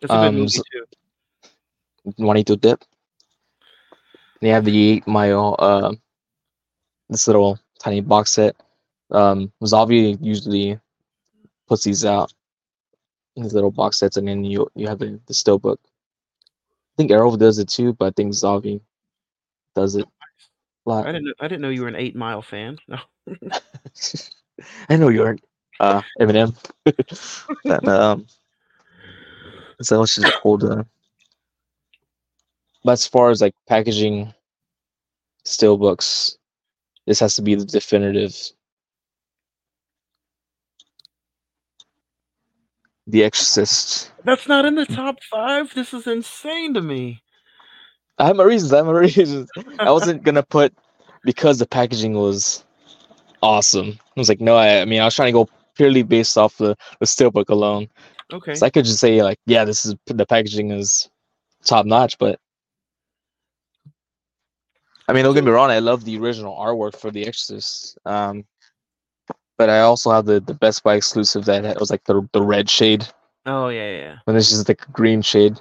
It's 0.00 0.04
a 0.04 0.16
good 0.16 0.28
Um, 0.28 0.34
movie 0.36 0.48
too. 0.72 0.84
Juanito 2.18 2.56
Dip. 2.56 2.82
They 4.40 4.48
have 4.48 4.64
the 4.64 4.90
eight 4.90 5.06
mile 5.06 5.56
uh 5.58 5.92
this 7.08 7.26
little 7.26 7.58
tiny 7.78 8.00
box 8.00 8.32
set. 8.32 8.56
Um 9.10 9.52
Zavvi 9.62 10.18
usually 10.20 10.78
puts 11.68 11.84
these 11.84 12.04
out 12.04 12.32
these 13.36 13.52
little 13.52 13.70
box 13.70 13.98
sets 13.98 14.16
and 14.16 14.28
then 14.28 14.44
you 14.44 14.68
you 14.74 14.86
have 14.88 14.98
the, 14.98 15.20
the 15.26 15.34
steelbook. 15.34 15.78
I 15.84 16.94
think 16.96 17.10
Arrow 17.10 17.36
does 17.36 17.58
it 17.58 17.68
too, 17.68 17.92
but 17.92 18.06
I 18.06 18.10
think 18.10 18.32
Zavvi 18.32 18.80
does 19.74 19.96
it 19.96 20.06
a 20.86 20.90
lot. 20.90 21.06
I 21.06 21.12
didn't 21.12 21.26
know, 21.26 21.34
I 21.40 21.48
didn't 21.48 21.62
know 21.62 21.68
you 21.68 21.82
were 21.82 21.88
an 21.88 21.96
Eight 21.96 22.16
Mile 22.16 22.42
fan. 22.42 22.78
No. 22.88 22.98
I 24.88 24.96
know 24.96 25.08
you're 25.08 25.36
uh 25.80 26.00
Eminem. 26.20 26.56
that 27.64 27.86
um 27.88 28.26
so 29.82 29.98
let's 30.00 30.14
just 30.14 30.32
hold 30.36 30.64
uh 30.64 30.84
but 32.86 32.92
as 32.92 33.06
far 33.06 33.30
as 33.30 33.42
like 33.42 33.52
packaging 33.68 34.32
steelbooks, 35.44 36.36
this 37.06 37.18
has 37.18 37.34
to 37.34 37.42
be 37.42 37.56
the 37.56 37.64
definitive 37.64 38.34
The 43.08 43.24
Exorcist. 43.24 44.12
That's 44.24 44.48
not 44.48 44.64
in 44.64 44.74
the 44.74 44.86
top 44.86 45.18
five. 45.30 45.72
This 45.74 45.94
is 45.94 46.06
insane 46.08 46.74
to 46.74 46.80
me. 46.80 47.22
I 48.18 48.26
have 48.26 48.36
my 48.36 48.44
reasons. 48.44 48.72
I 48.72 48.78
have 48.78 48.86
my 48.86 48.92
reasons. 49.08 49.50
I 49.78 49.90
wasn't 49.90 50.22
gonna 50.22 50.42
put 50.44 50.72
because 51.24 51.58
the 51.58 51.66
packaging 51.66 52.14
was 52.14 52.64
awesome. 53.42 53.98
I 54.16 54.20
was 54.20 54.28
like, 54.28 54.40
no, 54.40 54.56
I, 54.56 54.80
I 54.80 54.84
mean, 54.84 55.00
I 55.00 55.04
was 55.04 55.14
trying 55.14 55.28
to 55.28 55.44
go 55.44 55.48
purely 55.74 56.02
based 56.04 56.38
off 56.38 56.56
the 56.56 56.76
the 57.00 57.06
steelbook 57.06 57.48
alone. 57.48 57.88
Okay. 58.32 58.54
So 58.54 58.66
I 58.66 58.70
could 58.70 58.84
just 58.84 59.00
say 59.00 59.22
like, 59.22 59.38
yeah, 59.46 59.64
this 59.64 59.84
is 59.84 59.94
the 60.06 60.26
packaging 60.26 60.70
is 60.70 61.08
top 61.64 61.86
notch, 61.86 62.18
but 62.18 62.40
I 65.08 65.12
mean, 65.12 65.24
don't 65.24 65.34
get 65.34 65.44
me 65.44 65.50
wrong, 65.52 65.70
I 65.70 65.78
love 65.78 66.04
the 66.04 66.18
original 66.18 66.56
artwork 66.56 66.96
for 66.96 67.10
The 67.10 67.26
Exorcist. 67.26 67.96
Um, 68.04 68.44
but 69.56 69.70
I 69.70 69.80
also 69.80 70.10
have 70.10 70.26
the, 70.26 70.40
the 70.40 70.54
Best 70.54 70.82
Buy 70.82 70.94
exclusive 70.96 71.44
that 71.46 71.64
had- 71.64 71.78
was 71.80 71.90
like 71.90 72.04
the 72.04 72.28
the 72.32 72.42
red 72.42 72.68
shade, 72.68 73.06
Oh 73.46 73.68
yeah, 73.68 73.90
yeah, 73.96 74.16
and 74.26 74.36
this 74.36 74.52
is 74.52 74.66
like 74.68 74.82
a 74.86 74.92
green 74.92 75.22
shade. 75.22 75.58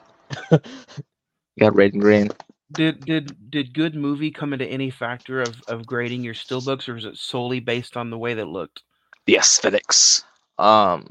Got 1.60 1.76
red 1.76 1.94
and 1.94 2.02
green. 2.02 2.30
Did 2.72 3.06
did 3.06 3.52
did 3.52 3.74
good 3.74 3.96
movie 3.96 4.32
come 4.32 4.52
into 4.52 4.66
any 4.66 4.90
factor 4.90 5.42
of 5.42 5.62
of 5.68 5.86
grading 5.86 6.24
your 6.24 6.34
steelbooks, 6.34 6.90
or 6.90 6.98
is 6.98 7.06
it 7.06 7.16
solely 7.16 7.60
based 7.60 7.96
on 7.96 8.10
the 8.10 8.18
way 8.18 8.34
that 8.34 8.48
looked? 8.48 8.82
the 9.28 9.38
aesthetics. 9.38 10.24
Um, 10.60 11.08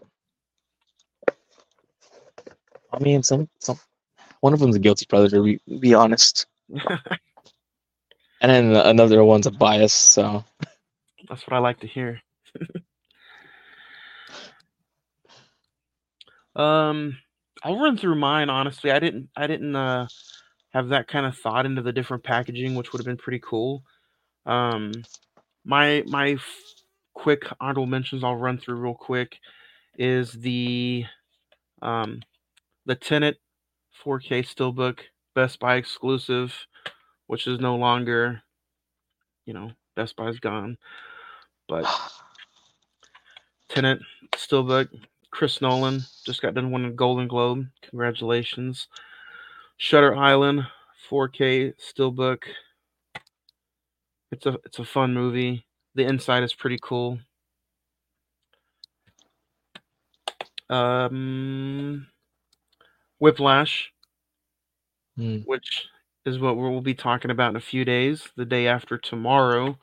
I 2.93 2.99
mean, 3.01 3.23
some 3.23 3.49
some 3.61 3.79
one 4.41 4.53
of 4.53 4.59
them's 4.61 4.77
a 4.77 4.81
guilty 4.81 5.07
pleasure. 5.07 5.43
Be 5.43 5.59
be 5.81 5.95
honest, 5.95 6.47
and 8.45 8.75
then 8.75 8.77
another 8.87 9.25
one's 9.25 9.47
a 9.47 9.51
bias. 9.51 9.95
So 9.95 10.45
That's 11.29 11.47
what 11.47 11.55
I 11.57 11.61
like 11.61 11.81
to 11.81 11.87
hear. 11.87 12.21
um, 16.57 17.19
I'll 17.63 17.79
run 17.81 17.97
through 17.99 18.17
mine. 18.17 18.51
Honestly, 18.51 18.91
I 18.91 18.99
didn't. 18.99 19.31
I 19.37 19.47
didn't 19.47 19.77
uh, 19.77 20.09
have 20.75 20.89
that 20.89 21.09
kind 21.09 21.27
of 21.27 21.37
thought 21.39 21.67
into 21.67 21.83
the 21.83 21.93
different 21.93 22.25
packaging, 22.25 22.75
which 22.75 22.93
would 22.93 23.01
have 23.01 23.07
been 23.07 23.17
pretty 23.17 23.41
cool. 23.43 23.85
Um, 24.47 24.93
my 25.65 26.05
my 26.07 26.33
f- 26.33 26.47
quick 27.15 27.45
honorable 27.61 27.87
mentions 27.87 28.25
I'll 28.25 28.37
run 28.37 28.59
through 28.59 28.77
real 28.77 28.95
quick 28.95 29.39
is 29.99 30.33
the 30.33 31.05
um 31.83 32.23
the 32.87 32.95
Tenet 32.97 33.39
4K 34.05 34.45
Steelbook 34.45 35.01
Best 35.35 35.61
Buy 35.61 35.77
exclusive, 35.77 36.67
which 37.27 37.47
is 37.47 37.61
no 37.61 37.77
longer, 37.77 38.43
you 39.47 39.55
know, 39.55 39.71
Best 39.97 40.17
Buy's 40.17 40.39
gone, 40.39 40.77
but 41.69 41.87
Tenet, 43.69 44.01
still 44.37 44.65
Steelbook. 44.65 44.89
Chris 45.31 45.61
Nolan 45.61 46.01
just 46.25 46.41
got 46.43 46.55
done 46.55 46.71
winning 46.71 46.93
a 46.93 46.95
Golden 46.95 47.27
Globe. 47.27 47.67
Congratulations. 47.91 48.87
Shutter 49.79 50.15
Island 50.15 50.67
4K 51.11 51.75
Steelbook. 51.77 52.45
It's 54.31 54.47
a 54.47 54.59
it's 54.65 54.79
a 54.79 54.85
fun 54.85 55.15
movie. 55.15 55.67
The 55.95 56.05
inside 56.05 56.43
is 56.45 56.55
pretty 56.55 56.79
cool. 56.83 57.19
Um, 60.71 62.07
Whiplash, 63.21 63.93
Hmm. 65.17 65.39
which 65.45 65.87
is 66.25 66.39
what 66.39 66.57
we'll 66.57 66.81
be 66.81 66.95
talking 66.95 67.31
about 67.31 67.51
in 67.51 67.57
a 67.57 67.61
few 67.61 67.85
days, 67.85 68.29
the 68.37 68.45
day 68.45 68.67
after 68.67 68.99
tomorrow. 68.99 69.79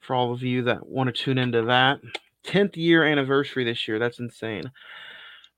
For 0.00 0.14
all 0.14 0.32
of 0.32 0.42
you 0.42 0.62
that 0.64 0.86
want 0.86 1.08
to 1.08 1.12
tune 1.12 1.38
into 1.38 1.62
that, 1.62 2.00
10th 2.44 2.76
year 2.76 3.04
anniversary 3.04 3.64
this 3.64 3.88
year. 3.88 3.98
That's 3.98 4.20
insane. 4.20 4.70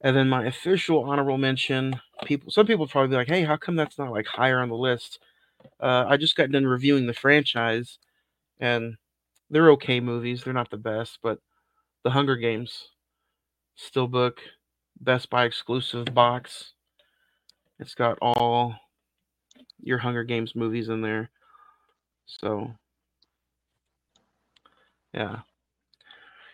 And 0.00 0.16
then 0.16 0.28
my 0.28 0.46
official 0.46 1.04
honorable 1.04 1.38
mention, 1.38 2.00
people 2.24 2.50
some 2.50 2.66
people 2.66 2.86
probably 2.86 3.10
be 3.10 3.16
like, 3.16 3.28
"Hey, 3.28 3.42
how 3.44 3.56
come 3.56 3.76
that's 3.76 3.98
not 3.98 4.12
like 4.12 4.26
higher 4.26 4.60
on 4.60 4.68
the 4.68 4.76
list?" 4.76 5.18
Uh, 5.80 6.04
I 6.08 6.16
just 6.16 6.36
got 6.36 6.50
done 6.50 6.66
reviewing 6.66 7.06
the 7.06 7.14
franchise, 7.14 7.98
and 8.60 8.96
they're 9.50 9.70
okay 9.72 10.00
movies. 10.00 10.44
They're 10.44 10.54
not 10.54 10.70
the 10.70 10.76
best, 10.78 11.18
but 11.22 11.40
The 12.04 12.10
Hunger 12.10 12.36
Games, 12.36 12.90
still 13.76 14.08
book, 14.08 14.40
Best 15.00 15.30
Buy 15.30 15.44
exclusive 15.44 16.14
box. 16.14 16.74
It's 17.78 17.94
got 17.94 18.18
all 18.22 18.76
your 19.82 19.98
Hunger 19.98 20.24
Games 20.24 20.54
movies 20.54 20.88
in 20.88 21.00
there. 21.00 21.30
So, 22.26 22.70
yeah. 25.14 25.40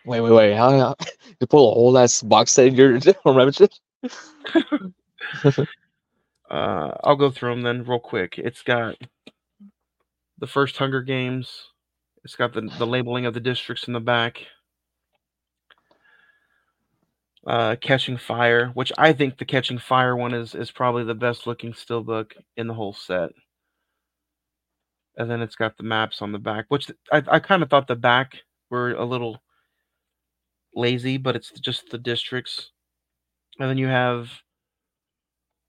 wait, 0.04 0.20
wait, 0.20 0.32
wait. 0.32 0.54
How, 0.54 0.94
you 1.40 1.46
pull 1.46 1.70
a 1.70 1.74
whole 1.74 1.98
ass 1.98 2.22
box 2.22 2.52
set 2.52 2.68
in 2.68 2.74
your 2.74 2.98
membership? 3.24 3.72
Uh, 6.50 6.92
I'll 7.02 7.16
go 7.16 7.30
through 7.30 7.50
them 7.50 7.62
then 7.62 7.84
real 7.84 7.98
quick. 7.98 8.38
It's 8.38 8.62
got 8.62 8.96
the 10.38 10.46
first 10.46 10.76
Hunger 10.76 11.02
Games. 11.02 11.68
It's 12.22 12.36
got 12.36 12.52
the, 12.52 12.70
the 12.78 12.86
labeling 12.86 13.26
of 13.26 13.34
the 13.34 13.40
districts 13.40 13.88
in 13.88 13.92
the 13.92 14.00
back. 14.00 14.46
Uh, 17.46 17.76
Catching 17.76 18.16
Fire, 18.16 18.68
which 18.68 18.90
I 18.96 19.12
think 19.12 19.36
the 19.36 19.44
Catching 19.44 19.78
Fire 19.78 20.16
one 20.16 20.32
is 20.32 20.54
is 20.54 20.70
probably 20.70 21.04
the 21.04 21.14
best 21.14 21.46
looking 21.46 21.74
still 21.74 22.02
book 22.02 22.34
in 22.56 22.66
the 22.66 22.74
whole 22.74 22.94
set. 22.94 23.32
And 25.16 25.30
then 25.30 25.42
it's 25.42 25.56
got 25.56 25.76
the 25.76 25.82
maps 25.82 26.22
on 26.22 26.32
the 26.32 26.38
back, 26.38 26.66
which 26.68 26.90
I, 27.12 27.22
I 27.28 27.38
kind 27.38 27.62
of 27.62 27.70
thought 27.70 27.86
the 27.86 27.96
back 27.96 28.38
were 28.70 28.92
a 28.92 29.04
little 29.04 29.42
lazy, 30.74 31.18
but 31.18 31.36
it's 31.36 31.50
just 31.50 31.90
the 31.90 31.98
districts. 31.98 32.70
And 33.58 33.68
then 33.68 33.78
you 33.78 33.86
have 33.86 34.30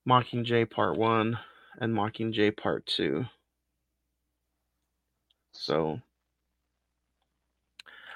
Mockingjay 0.08 0.70
Part 0.70 0.98
1 0.98 1.38
and 1.80 1.94
Mockingjay 1.94 2.56
Part 2.58 2.86
2. 2.88 3.26
So 5.54 6.02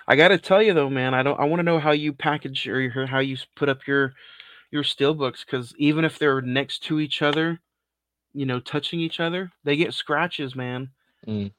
I 0.10 0.15
got 0.15 0.30
to 0.30 0.39
tell 0.39 0.62
you 0.62 0.74
though, 0.74 0.89
man, 0.89 1.13
I 1.13 1.22
don't 1.22 1.39
I 1.39 1.45
want 1.45 1.60
to 1.60 1.63
know 1.63 1.78
how 1.78 1.91
you 1.91 2.12
package 2.12 2.67
or 2.67 2.82
your, 2.82 3.06
how 3.06 3.19
you 3.19 3.38
put 3.56 3.69
up 3.69 3.86
your 3.86 4.15
your 4.72 4.82
steelbooks 4.82 5.45
cuz 5.45 5.72
even 5.78 6.04
if 6.04 6.17
they're 6.17 6.41
next 6.41 6.80
to 6.86 7.00
each 7.00 7.22
other, 7.22 7.60
you 8.34 8.48
know, 8.48 8.60
touching 8.60 9.00
each 9.00 9.19
other, 9.19 9.52
they 9.63 9.76
get 9.76 9.93
scratches, 9.93 10.56
man. 10.56 10.89
Mm. 11.28 11.52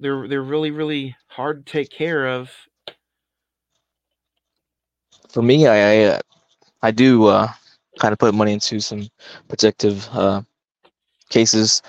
They're 0.00 0.26
they're 0.26 0.42
really 0.42 0.70
really 0.70 1.16
hard 1.26 1.66
to 1.66 1.72
take 1.72 1.90
care 1.90 2.26
of. 2.26 2.50
For 5.28 5.42
me, 5.42 5.66
I 5.66 5.76
I, 5.76 6.04
uh, 6.04 6.20
I 6.80 6.90
do 6.90 7.26
uh, 7.26 7.48
kind 7.98 8.14
of 8.14 8.18
put 8.18 8.34
money 8.34 8.54
into 8.54 8.80
some 8.80 9.06
protective 9.48 10.08
uh, 10.12 10.40
cases. 11.28 11.82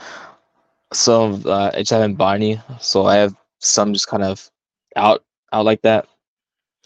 Some 0.91 1.43
uh, 1.45 1.71
I 1.73 1.79
just 1.79 1.91
haven't 1.91 2.15
bought 2.15 2.35
any, 2.35 2.61
so 2.81 3.05
I 3.05 3.15
have 3.15 3.33
some 3.59 3.93
just 3.93 4.07
kind 4.07 4.23
of 4.23 4.51
out 4.97 5.23
out 5.51 5.65
like 5.65 5.81
that, 5.83 6.07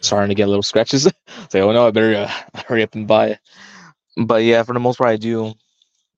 starting 0.00 0.28
to 0.28 0.34
get 0.34 0.46
little 0.48 0.62
scratches. 0.62 1.02
Say, 1.50 1.62
like, 1.62 1.62
oh 1.62 1.72
no, 1.72 1.86
I 1.86 1.90
better 1.90 2.14
uh, 2.16 2.60
hurry 2.66 2.82
up 2.82 2.94
and 2.94 3.06
buy. 3.06 3.28
It. 3.28 3.38
But 4.16 4.44
yeah, 4.44 4.62
for 4.62 4.72
the 4.72 4.80
most 4.80 4.98
part, 4.98 5.10
I 5.10 5.16
do. 5.16 5.52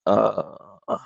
Uh, 0.06 0.56
uh, 0.88 0.98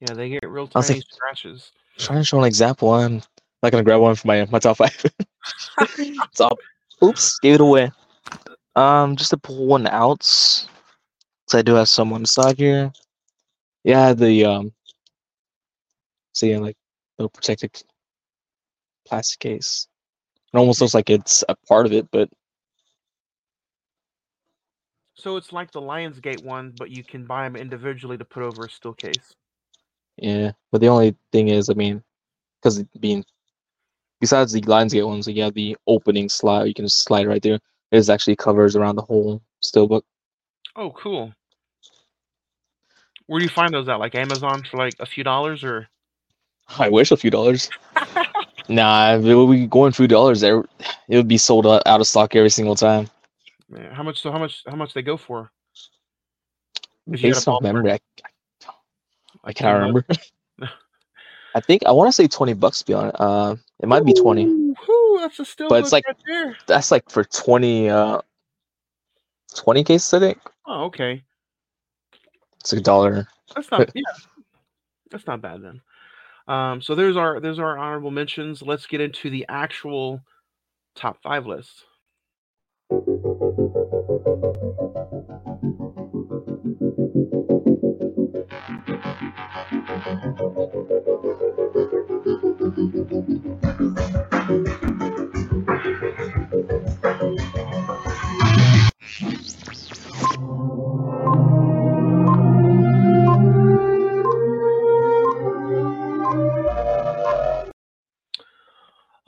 Yeah, 0.00 0.14
they 0.14 0.28
get 0.28 0.48
real 0.48 0.66
tiny 0.68 0.94
like- 0.94 1.04
scratches. 1.10 1.72
trying 1.98 2.18
to 2.20 2.24
show 2.24 2.38
an 2.38 2.44
example. 2.44 2.92
I'm 2.92 3.22
not 3.62 3.72
gonna 3.72 3.84
grab 3.84 4.00
one 4.00 4.14
for 4.14 4.26
my 4.28 4.46
my 4.50 4.58
top 4.58 4.76
five. 4.78 5.04
all. 6.40 6.58
Oops, 7.02 7.38
gave 7.40 7.54
it 7.54 7.60
away. 7.60 7.90
Um, 8.76 9.16
just 9.16 9.30
to 9.30 9.36
pull 9.36 9.66
one 9.66 9.86
out. 9.88 10.22
So 10.22 11.58
I 11.58 11.62
do 11.62 11.74
have 11.74 11.88
some 11.88 12.12
on 12.12 12.22
the 12.22 12.28
side 12.28 12.58
here. 12.58 12.92
Yeah, 13.84 14.12
the 14.14 14.44
um. 14.44 14.72
So 16.34 16.46
yeah, 16.46 16.58
like 16.58 16.76
no 17.18 17.28
protected 17.28 17.82
plastic 19.06 19.40
case. 19.40 19.86
It 20.52 20.58
almost 20.58 20.80
looks 20.80 20.94
like 20.94 21.10
it's 21.10 21.44
a 21.48 21.56
part 21.68 21.86
of 21.86 21.92
it, 21.92 22.10
but 22.10 22.28
So 25.14 25.36
it's 25.36 25.52
like 25.52 25.70
the 25.72 25.80
Lionsgate 25.80 26.42
one, 26.42 26.72
but 26.76 26.90
you 26.90 27.04
can 27.04 27.26
buy 27.26 27.44
them 27.44 27.56
individually 27.56 28.18
to 28.18 28.24
put 28.24 28.42
over 28.42 28.64
a 28.64 28.70
still 28.70 28.94
case. 28.94 29.34
yeah. 30.16 30.52
But 30.70 30.80
the 30.80 30.88
only 30.88 31.16
thing 31.32 31.48
is, 31.48 31.70
I 31.70 31.74
mean, 31.74 32.02
because 32.60 32.82
being 33.00 33.24
besides 34.20 34.52
the 34.52 34.62
Lionsgate 34.62 35.06
ones, 35.06 35.28
you 35.28 35.42
have 35.42 35.54
the 35.54 35.76
opening 35.86 36.28
slide. 36.28 36.66
You 36.66 36.74
can 36.74 36.86
just 36.86 37.04
slide 37.04 37.26
right 37.26 37.42
there. 37.42 37.60
It 37.92 38.08
actually 38.08 38.36
covers 38.36 38.76
around 38.76 38.96
the 38.96 39.02
whole 39.02 39.42
steelbook. 39.62 40.02
Oh, 40.76 40.90
cool. 40.92 41.32
Where 43.26 43.38
do 43.40 43.44
you 43.44 43.50
find 43.50 43.72
those 43.74 43.88
at? 43.88 44.00
Like 44.00 44.14
Amazon 44.14 44.64
for 44.64 44.76
like 44.78 44.96
a 45.00 45.06
few 45.06 45.24
dollars, 45.24 45.64
or 45.64 45.88
I 46.78 46.88
wish 46.88 47.10
a 47.10 47.16
few 47.16 47.30
dollars. 47.30 47.70
nah, 48.68 49.14
if 49.16 49.24
it 49.24 49.34
would 49.34 49.50
be 49.50 49.66
going 49.66 49.92
through 49.92 50.08
dollars 50.08 50.40
there, 50.40 50.64
it 51.08 51.16
would 51.16 51.28
be 51.28 51.38
sold 51.38 51.66
out, 51.66 51.82
of 51.86 52.06
stock 52.06 52.34
every 52.36 52.50
single 52.50 52.76
time. 52.76 53.08
Man, 53.68 53.92
how 53.92 54.02
much? 54.02 54.20
So 54.20 54.30
how 54.30 54.38
much? 54.38 54.62
How 54.66 54.76
much 54.76 54.92
they 54.94 55.02
go 55.02 55.16
for? 55.16 55.50
If 57.06 57.22
you 57.22 57.28
had 57.28 57.32
a 57.32 57.36
Based 57.36 57.48
on 57.48 57.62
memory, 57.62 57.92
I, 57.92 57.98
I 59.44 59.52
can't 59.52 59.78
remember. 59.78 60.04
I 61.54 61.60
think 61.60 61.84
I 61.86 61.92
want 61.92 62.08
to 62.08 62.12
say 62.12 62.28
twenty 62.28 62.54
bucks. 62.54 62.78
To 62.80 62.86
be 62.86 62.94
honest, 62.94 63.16
uh, 63.18 63.56
it 63.80 63.88
might 63.88 64.04
be 64.04 64.14
twenty. 64.14 64.44
Ooh, 64.44 65.18
that's 65.20 65.38
a 65.38 65.44
still 65.44 65.68
But 65.68 65.80
it's 65.80 65.92
like- 65.92 66.04
right. 66.28 66.54
That's 66.66 66.90
like 66.90 67.10
for 67.10 67.24
twenty, 67.24 67.88
uh, 67.90 68.20
twenty 69.54 69.84
cases. 69.84 70.12
I 70.14 70.18
think 70.20 70.38
Oh, 70.66 70.84
okay. 70.84 71.22
it's 72.60 72.72
a 72.72 72.80
dollar. 72.80 73.26
That's 73.54 73.70
not 73.70 73.90
yeah. 73.94 74.02
That's 75.10 75.26
not 75.26 75.42
bad 75.42 75.62
then. 75.62 75.80
Um, 76.48 76.82
so 76.82 76.94
there's 76.94 77.16
our 77.16 77.40
there's 77.40 77.58
our 77.58 77.78
honorable 77.78 78.10
mentions. 78.10 78.62
Let's 78.62 78.86
get 78.86 79.00
into 79.00 79.30
the 79.30 79.46
actual 79.48 80.20
top 80.94 81.22
five 81.22 81.46
list. 81.46 81.84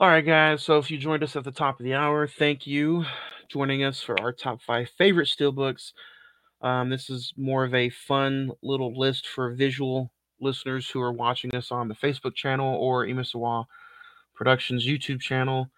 All 0.05 0.11
right, 0.11 0.23
guys. 0.23 0.61
So 0.61 0.77
if 0.77 0.91
you 0.91 0.99
joined 0.99 1.23
us 1.23 1.35
at 1.35 1.43
the 1.43 1.51
top 1.51 1.79
of 1.79 1.83
the 1.83 1.95
hour, 1.95 2.27
thank 2.27 2.67
you 2.67 3.05
joining 3.49 3.83
us 3.83 4.03
for 4.03 4.21
our 4.21 4.31
top 4.31 4.61
five 4.61 4.87
favorite 4.99 5.27
steelbooks. 5.27 5.93
Um, 6.61 6.91
this 6.91 7.09
is 7.09 7.33
more 7.35 7.63
of 7.63 7.73
a 7.73 7.89
fun 7.89 8.51
little 8.61 8.95
list 8.95 9.25
for 9.25 9.55
visual 9.55 10.11
listeners 10.39 10.87
who 10.87 11.01
are 11.01 11.11
watching 11.11 11.55
us 11.55 11.71
on 11.71 11.87
the 11.87 11.95
Facebook 11.95 12.35
channel 12.35 12.75
or 12.75 13.07
Imisawa 13.07 13.65
Productions 14.35 14.85
YouTube 14.85 15.21
channel. 15.21 15.71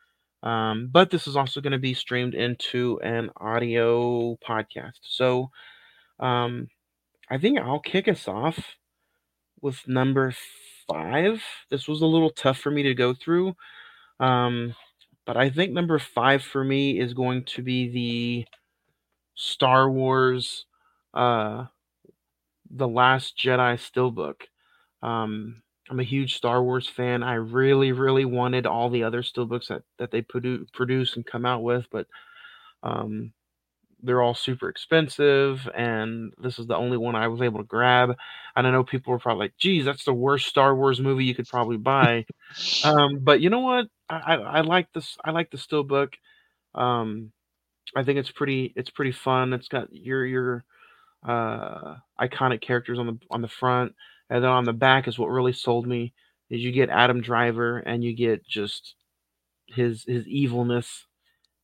Um, 0.44 0.90
but 0.92 1.10
this 1.10 1.26
is 1.26 1.38
also 1.38 1.62
going 1.62 1.72
to 1.72 1.80
be 1.80 1.94
streamed 1.94 2.36
into 2.36 3.00
an 3.02 3.30
audio 3.38 4.36
podcast. 4.46 5.00
So 5.04 5.52
um, 6.20 6.68
I 7.30 7.38
think 7.38 7.60
I'll 7.60 7.80
kick 7.80 8.10
us 8.10 8.28
off 8.28 8.76
with 9.62 9.88
number 9.88 10.34
five. 10.86 11.42
This 11.70 11.88
was 11.88 12.02
a 12.02 12.06
little 12.06 12.32
tough 12.32 12.58
for 12.58 12.72
me 12.72 12.84
to 12.84 12.94
go 12.94 13.14
through. 13.14 13.56
Um, 14.20 14.76
but 15.26 15.38
I 15.38 15.50
think 15.50 15.74
number 15.74 16.00
five 16.00 16.44
for 16.44 16.64
me 16.64 17.00
is 17.00 17.14
going 17.14 17.44
to 17.46 17.62
be 17.62 17.90
the 17.90 18.48
Star 19.36 19.90
Wars, 19.90 20.66
uh, 21.14 21.66
The 22.70 22.88
Last 22.88 23.38
Jedi 23.38 23.76
Steelbook. 23.78 24.42
Um, 25.02 25.62
I'm 25.90 26.00
a 26.00 26.04
huge 26.04 26.36
Star 26.36 26.62
Wars 26.64 26.88
fan. 26.88 27.24
I 27.24 27.36
really, 27.36 27.92
really 27.92 28.26
wanted 28.26 28.66
all 28.66 28.90
the 28.90 29.04
other 29.04 29.22
steelbooks 29.22 29.68
that 29.68 29.84
that 30.00 30.12
they 30.12 30.22
produ- 30.22 30.72
produce 30.74 31.16
and 31.16 31.26
come 31.26 31.46
out 31.46 31.64
with, 31.64 31.88
but 31.92 32.08
um, 32.84 33.34
they're 34.04 34.22
all 34.22 34.36
super 34.36 34.70
expensive, 34.70 35.68
and 35.76 36.34
this 36.42 36.60
is 36.60 36.68
the 36.68 36.76
only 36.76 36.98
one 36.98 37.16
I 37.16 37.28
was 37.28 37.42
able 37.42 37.60
to 37.60 37.66
grab. 37.66 38.16
And 38.56 38.68
I 38.68 38.72
know 38.72 38.84
people 38.84 39.12
were 39.12 39.20
probably 39.20 39.46
like, 39.46 39.58
"Geez, 39.58 39.86
that's 39.86 40.06
the 40.06 40.14
worst 40.14 40.48
Star 40.48 40.76
Wars 40.76 41.00
movie 41.02 41.26
you 41.26 41.36
could 41.36 41.48
probably 41.48 41.78
buy." 41.78 42.26
um, 42.84 43.20
but 43.22 43.42
you 43.42 43.50
know 43.50 43.60
what? 43.60 43.88
I, 44.10 44.36
I, 44.36 44.62
like 44.62 44.92
this. 44.94 45.18
I 45.24 45.32
like 45.32 45.52
the 45.52 45.58
steelbook. 45.58 46.14
Um, 46.76 47.32
I 47.96 48.04
think 48.04 48.20
it's 48.20 48.32
pretty. 48.32 48.74
It's 48.76 48.90
pretty 48.90 49.12
fun. 49.12 49.54
It's 49.54 49.68
got 49.68 49.92
your 49.92 50.26
your 50.26 50.66
uh, 51.28 51.96
iconic 52.20 52.62
characters 52.62 53.00
on 53.00 53.08
the 53.08 53.20
on 53.30 53.42
the 53.42 53.48
front, 53.48 53.94
and 54.30 54.44
then 54.44 54.52
on 54.52 54.64
the 54.64 54.74
back 54.74 55.08
is 55.08 55.20
what 55.20 55.30
really 55.30 55.54
sold 55.54 55.88
me. 55.88 56.14
Is 56.50 56.62
you 56.62 56.72
get 56.72 56.90
Adam 56.90 57.22
Driver 57.22 57.80
and 57.80 58.04
you 58.04 58.16
get 58.16 58.48
just 58.48 58.96
his 59.68 60.04
his 60.08 60.26
evilness 60.28 61.06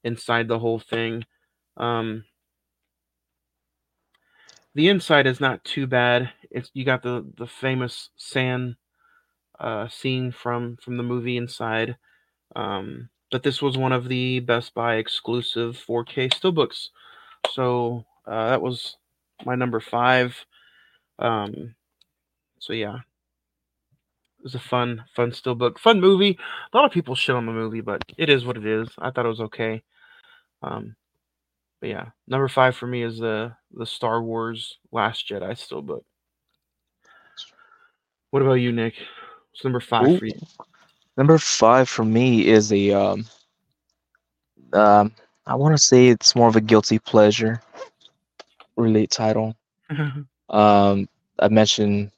inside 0.04 0.48
the 0.48 0.60
whole 0.60 0.80
thing. 0.80 1.24
Um, 1.78 2.26
the 4.76 4.90
inside 4.90 5.28
is 5.28 5.40
not 5.40 5.64
too 5.64 5.88
bad. 5.88 6.32
It's 6.52 6.70
you 6.74 6.84
got 6.84 7.04
the 7.04 7.26
the 7.38 7.48
famous 7.48 8.10
sand 8.18 8.76
uh, 9.60 9.88
scene 9.88 10.32
from 10.32 10.78
from 10.78 10.98
the 10.98 11.04
movie 11.04 11.38
inside. 11.38 11.98
Um, 12.56 13.10
but 13.32 13.44
this 13.44 13.62
was 13.62 13.78
one 13.78 13.92
of 13.92 14.08
the 14.08 14.40
Best 14.42 14.74
Buy 14.74 14.96
exclusive 14.96 15.84
4K 15.88 16.32
steelbooks. 16.34 16.90
So 17.52 18.06
uh, 18.28 18.50
that 18.50 18.62
was 18.62 18.98
my 19.46 19.56
number 19.56 19.80
five. 19.80 20.36
Um, 21.20 21.76
so 22.60 22.74
yeah, 22.74 22.96
it 22.96 24.44
was 24.44 24.56
a 24.56 24.60
fun, 24.60 25.04
fun 25.16 25.32
steelbook, 25.32 25.80
fun 25.80 26.00
movie. 26.00 26.38
A 26.72 26.78
lot 26.78 26.86
of 26.86 26.92
people 26.92 27.16
shit 27.16 27.36
on 27.36 27.46
the 27.46 27.52
movie, 27.52 27.82
but 27.82 28.04
it 28.18 28.30
is 28.30 28.46
what 28.46 28.58
it 28.58 28.66
is. 28.66 28.88
I 29.00 29.12
thought 29.12 29.26
it 29.26 29.30
was 29.30 29.42
okay. 29.42 29.82
Um, 30.62 30.96
but 31.82 31.90
yeah, 31.90 32.06
number 32.28 32.48
five 32.48 32.76
for 32.76 32.88
me 32.88 33.04
is 33.04 33.18
the 33.18 33.54
the 33.74 33.86
Star 33.86 34.22
Wars 34.22 34.78
Last 34.92 35.28
Jedi 35.28 35.52
steelbook. 35.52 36.04
What 38.30 38.42
about 38.42 38.54
you, 38.54 38.72
Nick? 38.72 38.96
What's 39.52 39.64
number 39.64 39.80
five 39.80 40.08
Ooh. 40.08 40.18
for 40.18 40.26
you? 40.26 40.40
Number 41.18 41.38
five 41.38 41.90
for 41.90 42.04
me 42.04 42.48
is 42.48 42.72
a 42.72 42.92
um, 42.92 43.26
um 44.74 45.14
I 45.46 45.56
want 45.56 45.76
to 45.76 45.82
say 45.82 46.08
it's 46.08 46.36
more 46.36 46.48
of 46.48 46.56
a 46.56 46.62
guilty 46.62 47.00
pleasure 47.00 47.62
relate 48.76 49.12
title. 49.12 49.56
Um, 50.50 51.08
I 51.40 51.48
mentioned 51.48 52.12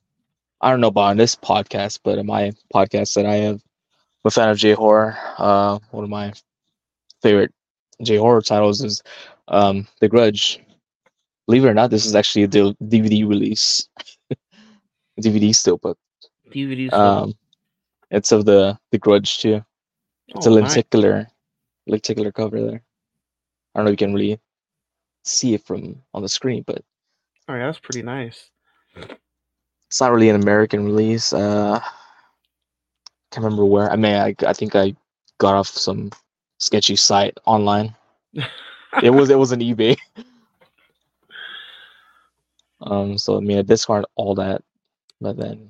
I 0.59 0.69
don't 0.71 0.81
know 0.81 0.87
about 0.87 1.11
on 1.11 1.17
this 1.17 1.35
podcast, 1.35 1.99
but 2.03 2.17
in 2.17 2.25
my 2.25 2.51
podcast 2.73 3.13
that 3.13 3.25
I 3.25 3.35
have, 3.35 3.55
I'm 3.55 4.27
a 4.27 4.31
fan 4.31 4.49
of 4.49 4.57
J 4.57 4.73
horror. 4.73 5.15
Uh, 5.37 5.79
one 5.91 6.03
of 6.03 6.09
my 6.09 6.33
favorite 7.21 7.53
J 8.01 8.17
horror 8.17 8.41
titles 8.41 8.83
is 8.83 9.01
um, 9.47 9.87
The 10.01 10.09
Grudge. 10.09 10.59
Believe 11.45 11.63
it 11.65 11.69
or 11.69 11.73
not, 11.73 11.91
this 11.91 12.05
is 12.05 12.15
actually 12.15 12.43
a 12.43 12.47
DVD 12.47 13.27
release, 13.27 13.87
DVD 15.21 15.51
steelbook. 15.51 15.95
DVDs. 16.49 16.91
Um, 16.91 17.33
it's 18.15 18.31
of 18.31 18.45
the 18.45 18.77
the 18.91 18.97
Grudge 18.97 19.39
too. 19.39 19.63
It's 20.29 20.45
a 20.45 20.49
Oh, 20.49 20.55
nice. 20.55 20.79
lenticular, 20.79 21.27
lenticular 21.87 22.31
cover 22.31 22.61
there. 22.61 22.81
I 23.73 23.79
don't 23.79 23.85
know 23.85 23.91
if 23.91 23.99
you 24.01 24.07
can 24.07 24.13
really 24.13 24.39
see 25.23 25.53
it 25.53 25.65
from 25.65 26.01
on 26.13 26.21
the 26.23 26.29
screen, 26.29 26.63
but 26.65 26.83
Oh 27.47 27.55
yeah, 27.55 27.67
that's 27.67 27.79
pretty 27.79 28.01
nice. 28.01 28.49
it's 29.87 30.01
not 30.01 30.11
really 30.11 30.29
an 30.29 30.41
American 30.41 30.85
release. 30.85 31.33
Uh, 31.33 31.79
can't 33.31 33.43
remember 33.43 33.65
where. 33.65 33.91
I 33.91 33.95
mean, 33.95 34.15
I 34.15 34.33
I 34.47 34.53
think 34.53 34.75
I 34.75 34.95
got 35.37 35.53
off 35.55 35.67
some 35.67 36.09
sketchy 36.59 36.95
site 36.95 37.37
online. 37.45 37.93
It 39.03 39.09
was 39.11 39.29
it 39.29 39.37
was 39.37 39.51
an 39.51 39.59
eBay. 39.59 39.97
Um, 42.81 43.17
so 43.17 43.37
I 43.37 43.39
mean, 43.39 43.57
I 43.57 43.61
discard 43.61 44.05
all 44.15 44.35
that, 44.35 44.61
but 45.21 45.37
then 45.37 45.69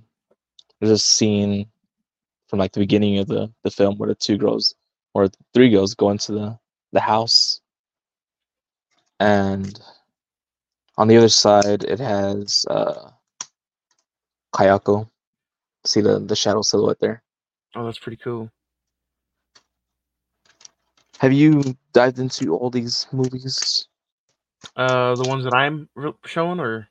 there's 0.79 0.91
a 0.91 0.97
scene 0.97 1.67
from 2.47 2.59
like 2.59 2.71
the 2.71 2.79
beginning 2.79 3.19
of 3.19 3.27
the 3.27 3.51
the 3.63 3.71
film 3.71 3.97
where 3.97 4.09
the 4.09 4.15
two 4.15 4.37
girls 4.37 4.75
or 5.13 5.29
three 5.53 5.69
girls 5.69 5.93
go 5.95 6.09
into 6.09 6.31
the 6.31 6.59
the 6.91 6.99
house, 6.99 7.61
and 9.19 9.79
on 10.97 11.07
the 11.07 11.17
other 11.17 11.29
side 11.29 11.83
it 11.83 11.99
has 11.99 12.65
uh 12.69 13.09
Kayako. 14.53 15.09
See 15.85 16.01
the 16.01 16.19
the 16.19 16.35
shadow 16.35 16.61
silhouette 16.61 16.99
there. 16.99 17.21
Oh, 17.75 17.85
that's 17.85 17.99
pretty 17.99 18.17
cool. 18.17 18.49
have 21.19 21.33
you 21.33 21.75
dived 21.93 22.19
into 22.19 22.55
all 22.55 22.69
these 22.69 23.07
movies? 23.11 23.87
Uh, 24.75 25.15
the 25.15 25.27
ones 25.27 25.43
that 25.43 25.53
I'm 25.53 25.89
re- 25.95 26.13
showing, 26.25 26.59
or 26.59 26.87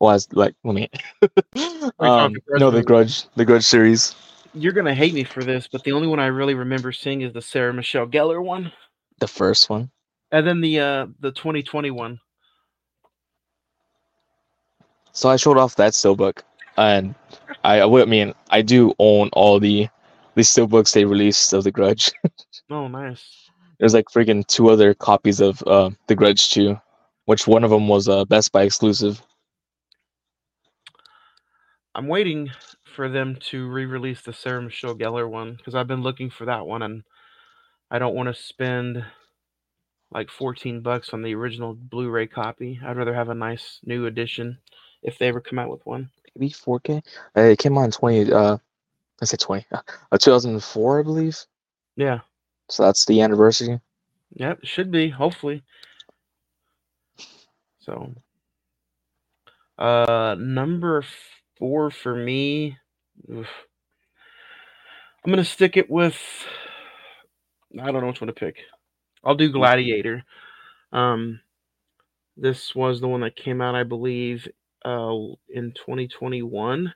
Well, 0.00 0.12
as 0.12 0.32
like, 0.32 0.54
let 0.64 0.74
me. 0.74 0.88
um, 1.98 2.34
no, 2.48 2.70
the? 2.70 2.82
Grudge, 2.82 3.26
the 3.36 3.44
Grudge 3.44 3.64
series. 3.64 4.14
You're 4.56 4.72
gonna 4.72 4.94
hate 4.94 5.14
me 5.14 5.24
for 5.24 5.42
this, 5.44 5.68
but 5.70 5.84
the 5.84 5.92
only 5.92 6.08
one 6.08 6.18
I 6.20 6.26
really 6.26 6.54
remember 6.54 6.92
seeing 6.92 7.20
is 7.22 7.32
the 7.32 7.42
Sarah 7.42 7.72
Michelle 7.74 8.06
Gellar 8.06 8.42
one, 8.42 8.72
The 9.20 9.28
first 9.28 9.68
one. 9.70 9.90
and 10.32 10.46
then 10.46 10.60
the 10.60 10.80
uh 10.80 11.06
the 11.20 11.30
2020 11.32 11.90
one. 11.90 12.18
So 15.12 15.28
I 15.28 15.36
showed 15.36 15.56
off 15.58 15.76
that 15.76 15.92
steelbook, 15.92 16.40
and 16.76 17.14
I, 17.64 17.80
I 17.80 17.84
would- 17.86 18.08
mean, 18.08 18.34
I 18.50 18.62
do 18.62 18.92
own 18.98 19.30
all 19.32 19.58
the 19.60 19.88
the 20.34 20.42
steelbooks 20.42 20.92
they 20.92 21.04
released 21.06 21.52
of 21.52 21.64
the 21.64 21.72
Grudge. 21.72 22.12
Oh, 22.68 22.88
nice. 22.88 23.48
There's 23.78 23.94
like 23.94 24.06
freaking 24.06 24.44
two 24.44 24.70
other 24.70 24.92
copies 24.92 25.40
of 25.40 25.62
uh, 25.68 25.90
the 26.08 26.16
Grudge 26.16 26.50
2, 26.50 26.76
which 27.26 27.46
one 27.46 27.62
of 27.62 27.70
them 27.70 27.86
was 27.86 28.08
a 28.08 28.26
Best 28.26 28.50
Buy 28.50 28.62
exclusive. 28.64 29.22
I'm 31.94 32.08
waiting 32.08 32.50
for 32.96 33.08
them 33.10 33.36
to 33.50 33.68
re-release 33.68 34.22
the 34.22 34.32
Sarah 34.32 34.62
Michelle 34.62 34.96
Gellar 34.96 35.30
one 35.30 35.54
because 35.56 35.74
I've 35.76 35.86
been 35.86 36.02
looking 36.02 36.30
for 36.30 36.46
that 36.46 36.66
one, 36.66 36.82
and 36.82 37.04
I 37.90 37.98
don't 38.00 38.16
want 38.16 38.34
to 38.34 38.42
spend 38.42 39.04
like 40.10 40.30
14 40.30 40.80
bucks 40.80 41.10
on 41.12 41.22
the 41.22 41.34
original 41.34 41.74
Blu-ray 41.74 42.28
copy. 42.28 42.80
I'd 42.84 42.96
rather 42.96 43.14
have 43.14 43.28
a 43.28 43.34
nice 43.34 43.80
new 43.84 44.06
edition 44.06 44.58
if 45.02 45.18
they 45.18 45.28
ever 45.28 45.40
come 45.40 45.58
out 45.58 45.70
with 45.70 45.84
one. 45.84 46.10
Maybe 46.34 46.50
4K. 46.50 47.02
Uh, 47.36 47.40
it 47.42 47.58
came 47.58 47.76
out 47.78 47.84
in 47.84 47.90
20. 47.90 48.32
Uh, 48.32 48.56
I 49.20 49.24
said 49.24 49.40
20. 49.40 49.66
Uh, 50.12 50.18
2004, 50.18 51.00
I 51.00 51.02
believe. 51.02 51.38
Yeah. 51.96 52.20
So 52.70 52.84
that's 52.84 53.04
the 53.04 53.20
anniversary. 53.20 53.80
Yep, 54.34 54.60
should 54.64 54.90
be, 54.90 55.08
hopefully. 55.10 55.62
So 57.80 58.14
uh 59.78 60.36
number 60.38 61.04
four 61.58 61.90
for 61.90 62.14
me. 62.14 62.78
Oof. 63.30 63.48
I'm 65.24 65.32
gonna 65.32 65.44
stick 65.44 65.76
it 65.76 65.90
with 65.90 66.16
I 67.80 67.90
don't 67.90 68.00
know 68.00 68.06
which 68.08 68.20
one 68.20 68.28
to 68.28 68.32
pick. 68.32 68.56
I'll 69.24 69.34
do 69.34 69.50
Gladiator. 69.50 70.24
Um 70.92 71.40
this 72.36 72.74
was 72.74 73.00
the 73.00 73.08
one 73.08 73.22
that 73.22 73.36
came 73.36 73.60
out, 73.62 73.74
I 73.74 73.82
believe, 73.82 74.46
uh 74.84 75.14
in 75.48 75.72
2021. 75.72 76.94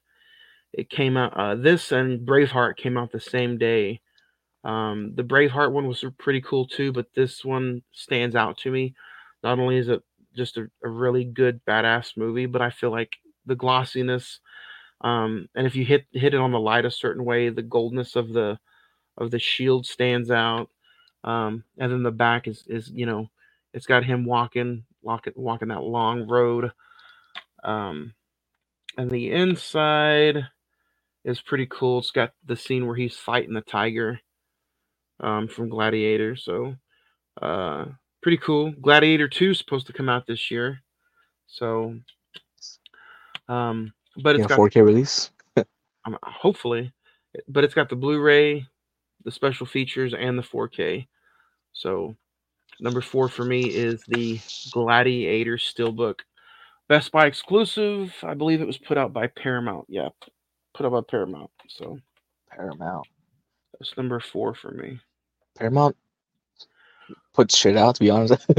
It 0.72 0.90
came 0.90 1.16
out 1.16 1.36
uh 1.36 1.54
this 1.56 1.92
and 1.92 2.26
Braveheart 2.26 2.76
came 2.76 2.96
out 2.96 3.12
the 3.12 3.20
same 3.20 3.58
day. 3.58 4.00
Um, 4.64 5.14
the 5.14 5.22
Braveheart 5.22 5.72
one 5.72 5.86
was 5.86 6.04
pretty 6.18 6.40
cool 6.42 6.66
too, 6.66 6.92
but 6.92 7.06
this 7.14 7.44
one 7.44 7.82
stands 7.92 8.36
out 8.36 8.58
to 8.58 8.70
me. 8.70 8.94
Not 9.42 9.58
only 9.58 9.78
is 9.78 9.88
it 9.88 10.02
just 10.36 10.58
a, 10.58 10.68
a 10.84 10.88
really 10.88 11.24
good 11.24 11.64
badass 11.64 12.16
movie, 12.16 12.46
but 12.46 12.60
I 12.62 12.70
feel 12.70 12.90
like 12.90 13.16
the 13.46 13.54
glossiness, 13.56 14.40
um, 15.02 15.48
and 15.56 15.66
if 15.66 15.76
you 15.76 15.84
hit 15.84 16.06
hit 16.12 16.34
it 16.34 16.40
on 16.40 16.52
the 16.52 16.60
light 16.60 16.84
a 16.86 16.90
certain 16.90 17.24
way, 17.24 17.50
the 17.50 17.62
goldness 17.62 18.16
of 18.16 18.32
the 18.32 18.58
of 19.18 19.30
the 19.30 19.38
shield 19.40 19.86
stands 19.86 20.30
out. 20.30 20.70
Um, 21.24 21.64
and 21.78 21.92
then 21.92 22.02
the 22.04 22.12
back 22.12 22.48
is 22.48 22.64
is 22.68 22.90
you 22.90 23.06
know, 23.06 23.28
it's 23.74 23.86
got 23.86 24.04
him 24.04 24.26
walking 24.26 24.84
walking 25.02 25.34
walking 25.36 25.68
that 25.68 25.82
long 25.82 26.28
road. 26.28 26.72
Um, 27.64 28.14
and 28.98 29.10
the 29.10 29.32
inside 29.32 30.46
is 31.24 31.40
pretty 31.40 31.66
cool. 31.70 32.00
It's 32.00 32.12
got 32.12 32.32
the 32.46 32.56
scene 32.56 32.86
where 32.86 32.96
he's 32.96 33.16
fighting 33.16 33.54
the 33.54 33.62
tiger 33.62 34.20
um, 35.20 35.48
from 35.48 35.68
Gladiator. 35.68 36.36
So, 36.36 36.76
uh, 37.42 37.86
pretty 38.22 38.38
cool. 38.38 38.72
Gladiator 38.80 39.28
2 39.28 39.50
is 39.50 39.58
supposed 39.58 39.86
to 39.88 39.92
come 39.94 40.08
out 40.08 40.26
this 40.26 40.50
year. 40.50 40.80
So, 41.48 41.96
um, 43.48 43.92
but 44.22 44.36
it's 44.36 44.42
Yeah, 44.42 44.56
got 44.56 44.58
4K 44.58 44.84
release. 44.84 45.30
um, 45.56 46.18
hopefully, 46.22 46.92
but 47.48 47.64
it's 47.64 47.74
got 47.74 47.88
the 47.88 47.96
Blu-ray, 47.96 48.66
the 49.24 49.30
special 49.30 49.66
features, 49.66 50.14
and 50.14 50.38
the 50.38 50.42
4K. 50.42 51.06
So, 51.72 52.16
number 52.80 53.00
four 53.00 53.28
for 53.28 53.44
me 53.44 53.62
is 53.64 54.02
the 54.08 54.40
Gladiator 54.72 55.56
Steelbook, 55.56 56.20
Best 56.88 57.12
Buy 57.12 57.26
exclusive. 57.26 58.12
I 58.24 58.34
believe 58.34 58.60
it 58.60 58.66
was 58.66 58.76
put 58.76 58.98
out 58.98 59.12
by 59.12 59.28
Paramount. 59.28 59.86
Yeah, 59.88 60.08
put 60.74 60.84
out 60.84 60.90
by 60.92 61.02
Paramount. 61.08 61.50
So 61.68 62.00
Paramount. 62.50 63.06
that's 63.78 63.96
number 63.96 64.18
four 64.18 64.54
for 64.56 64.72
me. 64.72 64.98
Paramount 65.56 65.96
puts 67.32 67.56
shit 67.56 67.76
out, 67.76 67.94
to 67.94 68.00
be 68.00 68.10
honest. 68.10 68.44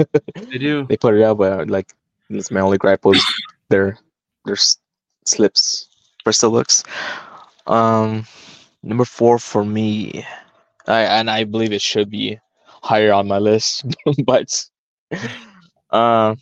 They 0.50 0.58
do. 0.58 0.86
they 0.88 0.96
put 0.96 1.14
it 1.14 1.24
out, 1.24 1.38
but 1.38 1.70
like, 1.70 1.94
it's 2.30 2.52
my 2.52 2.62
only 2.62 2.78
gripe 2.78 3.04
was 3.04 3.22
their 3.68 3.98
their 4.46 4.58
slips 5.26 5.88
Bristol 6.24 6.52
steelbooks. 6.52 6.86
Um, 7.68 8.26
number 8.84 9.06
four 9.06 9.40
for 9.40 9.64
me, 9.64 10.26
I 10.88 11.02
and 11.04 11.30
I 11.30 11.44
believe 11.44 11.72
it 11.74 11.82
should 11.82 12.10
be 12.10 12.40
higher 12.66 13.14
on 13.14 13.28
my 13.28 13.38
list, 13.38 13.86
but 14.26 14.66
uh, 15.92 16.36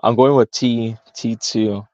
I'm 0.00 0.14
going 0.16 0.34
with 0.36 0.50
T 0.50 0.96
T 1.14 1.36
two. 1.36 1.86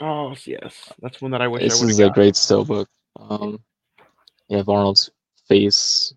Oh 0.00 0.34
yes, 0.44 0.92
that's 1.00 1.20
one 1.22 1.30
that 1.30 1.42
I 1.42 1.48
wish 1.48 1.62
This 1.62 1.82
I 1.82 1.86
is 1.86 2.00
a 2.00 2.10
great 2.10 2.36
still 2.36 2.64
book. 2.64 2.88
Um, 3.18 3.60
you 4.48 4.56
have 4.56 4.68
Arnold's 4.68 5.10
face. 5.48 6.12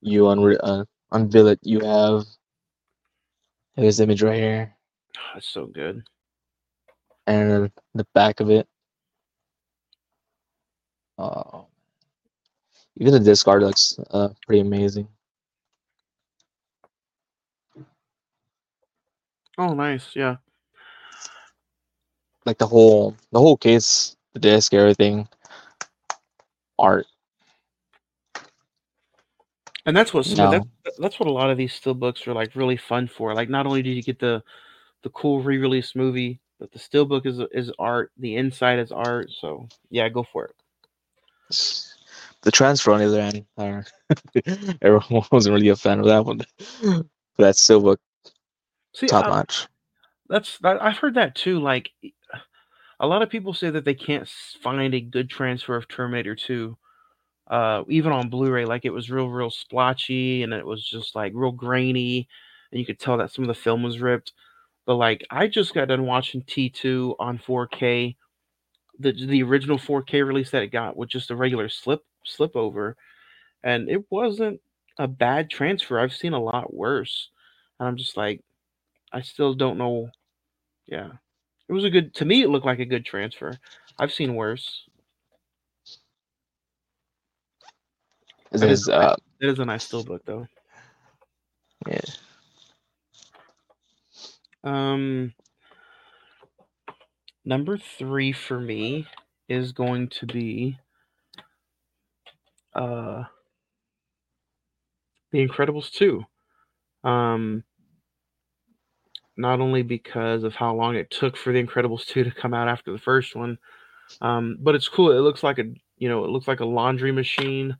You 0.00 0.24
unre- 0.24 0.60
uh, 0.62 0.84
unveil 1.12 1.48
it. 1.48 1.60
You 1.62 1.80
have 1.80 2.24
his 3.76 4.00
image 4.00 4.22
right 4.22 4.36
here, 4.36 4.74
That's 5.34 5.46
so 5.48 5.66
good. 5.66 6.02
and 7.26 7.70
the 7.94 8.06
back 8.14 8.40
of 8.40 8.50
it. 8.50 8.66
Oh, 11.18 11.66
even 12.96 13.12
the 13.12 13.20
disc 13.20 13.46
art 13.48 13.62
looks 13.62 13.98
uh, 14.10 14.28
pretty 14.46 14.60
amazing. 14.60 15.08
Oh 19.58 19.74
nice, 19.74 20.14
yeah. 20.14 20.36
Like 22.44 22.58
the 22.58 22.66
whole 22.66 23.16
the 23.32 23.38
whole 23.40 23.56
case, 23.56 24.16
the 24.34 24.40
disc, 24.40 24.74
everything, 24.74 25.28
art. 26.78 27.06
And 29.86 29.96
that's 29.96 30.12
what 30.12 30.26
No. 30.36 30.50
that, 30.50 30.64
that's 30.98 31.18
what 31.20 31.28
a 31.28 31.32
lot 31.32 31.50
of 31.50 31.56
these 31.56 31.72
still 31.72 31.94
books 31.94 32.26
are 32.26 32.34
like 32.34 32.56
really 32.56 32.76
fun 32.76 33.08
for. 33.08 33.34
Like 33.34 33.48
not 33.48 33.66
only 33.66 33.82
do 33.82 33.90
you 33.90 34.02
get 34.02 34.18
the 34.18 34.42
the 35.02 35.10
cool 35.10 35.40
re-release 35.42 35.94
movie, 35.94 36.40
but 36.58 36.72
the 36.72 36.78
still 36.78 37.04
book 37.04 37.26
is 37.26 37.40
is 37.52 37.72
art, 37.78 38.12
the 38.18 38.36
inside 38.36 38.78
is 38.78 38.92
art. 38.92 39.30
So 39.40 39.68
yeah, 39.90 40.08
go 40.08 40.24
for 40.24 40.46
it. 40.46 40.56
The 41.50 42.50
transfer 42.52 42.92
on 42.92 43.00
the 43.00 43.06
other 43.06 43.20
end, 43.20 43.44
uh, 43.58 43.82
everyone 44.82 45.24
wasn't 45.32 45.54
really 45.54 45.68
a 45.68 45.76
fan 45.76 46.00
of 46.00 46.06
that 46.06 46.24
one. 46.24 46.38
But 47.36 47.44
that 47.44 47.54
steelbook, 47.56 47.98
See, 48.94 49.06
top 49.06 49.26
notch. 49.26 49.66
that's 50.28 50.58
that, 50.58 50.82
I've 50.82 50.96
heard 50.98 51.14
that 51.14 51.34
too. 51.34 51.60
Like 51.60 51.90
a 53.00 53.06
lot 53.06 53.22
of 53.22 53.30
people 53.30 53.52
say 53.52 53.70
that 53.70 53.84
they 53.84 53.94
can't 53.94 54.28
find 54.62 54.94
a 54.94 55.00
good 55.00 55.28
transfer 55.28 55.76
of 55.76 55.88
Terminator 55.88 56.34
2, 56.34 56.76
uh, 57.48 57.84
even 57.88 58.12
on 58.12 58.30
Blu-ray. 58.30 58.64
Like 58.64 58.84
it 58.84 58.92
was 58.92 59.10
real, 59.10 59.28
real 59.28 59.50
splotchy, 59.50 60.42
and 60.42 60.52
it 60.52 60.64
was 60.64 60.84
just 60.84 61.14
like 61.14 61.32
real 61.34 61.52
grainy, 61.52 62.28
and 62.70 62.80
you 62.80 62.86
could 62.86 62.98
tell 62.98 63.18
that 63.18 63.32
some 63.32 63.44
of 63.44 63.48
the 63.48 63.54
film 63.54 63.82
was 63.82 64.00
ripped. 64.00 64.32
But 64.86 64.96
like 64.96 65.26
I 65.30 65.46
just 65.48 65.74
got 65.74 65.88
done 65.88 66.06
watching 66.06 66.42
T2 66.42 67.16
on 67.18 67.38
4K, 67.38 68.16
the 68.98 69.12
the 69.12 69.42
original 69.42 69.78
4K 69.78 70.26
release 70.26 70.50
that 70.50 70.62
it 70.62 70.72
got 70.72 70.96
with 70.96 71.08
just 71.08 71.30
a 71.30 71.36
regular 71.36 71.68
slip 71.68 72.04
slip 72.24 72.56
over, 72.56 72.96
and 73.62 73.88
it 73.88 74.04
wasn't 74.10 74.60
a 74.98 75.06
bad 75.08 75.50
transfer. 75.50 75.98
I've 75.98 76.14
seen 76.14 76.32
a 76.32 76.42
lot 76.42 76.72
worse, 76.74 77.30
and 77.78 77.88
I'm 77.88 77.96
just 77.96 78.16
like, 78.16 78.42
I 79.12 79.20
still 79.22 79.54
don't 79.54 79.78
know. 79.78 80.10
Yeah, 80.86 81.10
it 81.68 81.72
was 81.72 81.84
a 81.84 81.90
good. 81.90 82.14
To 82.14 82.24
me, 82.24 82.42
it 82.42 82.48
looked 82.50 82.66
like 82.66 82.80
a 82.80 82.84
good 82.86 83.04
transfer. 83.04 83.52
I've 83.98 84.12
seen 84.12 84.34
worse. 84.34 84.84
Is 88.52 88.60
That 88.60 88.92
uh 88.94 89.16
It 89.40 89.48
is 89.50 89.58
a 89.58 89.64
nice 89.64 89.84
still 89.84 90.04
book 90.04 90.22
though. 90.24 90.46
yeah. 91.86 92.00
Um, 94.64 95.32
number 97.46 97.78
three 97.78 98.32
for 98.32 98.60
me 98.60 99.06
is 99.48 99.72
going 99.72 100.08
to 100.08 100.26
be 100.26 100.78
uh, 102.74 103.22
The 105.30 105.46
Incredibles 105.46 105.90
2. 105.92 106.24
Um, 107.04 107.62
not 109.36 109.60
only 109.60 109.82
because 109.82 110.42
of 110.42 110.54
how 110.56 110.74
long 110.74 110.96
it 110.96 111.10
took 111.10 111.36
for 111.36 111.52
The 111.52 111.64
Incredibles 111.64 112.04
2 112.06 112.24
to 112.24 112.30
come 112.32 112.52
out 112.52 112.68
after 112.68 112.92
the 112.92 112.98
first 112.98 113.36
one, 113.36 113.58
um, 114.20 114.58
but 114.60 114.74
it's 114.74 114.88
cool. 114.88 115.12
It 115.12 115.20
looks 115.20 115.42
like 115.42 115.58
a 115.58 115.64
you 115.98 116.08
know 116.08 116.24
it 116.24 116.30
looks 116.30 116.48
like 116.48 116.60
a 116.60 116.66
laundry 116.66 117.12
machine, 117.12 117.76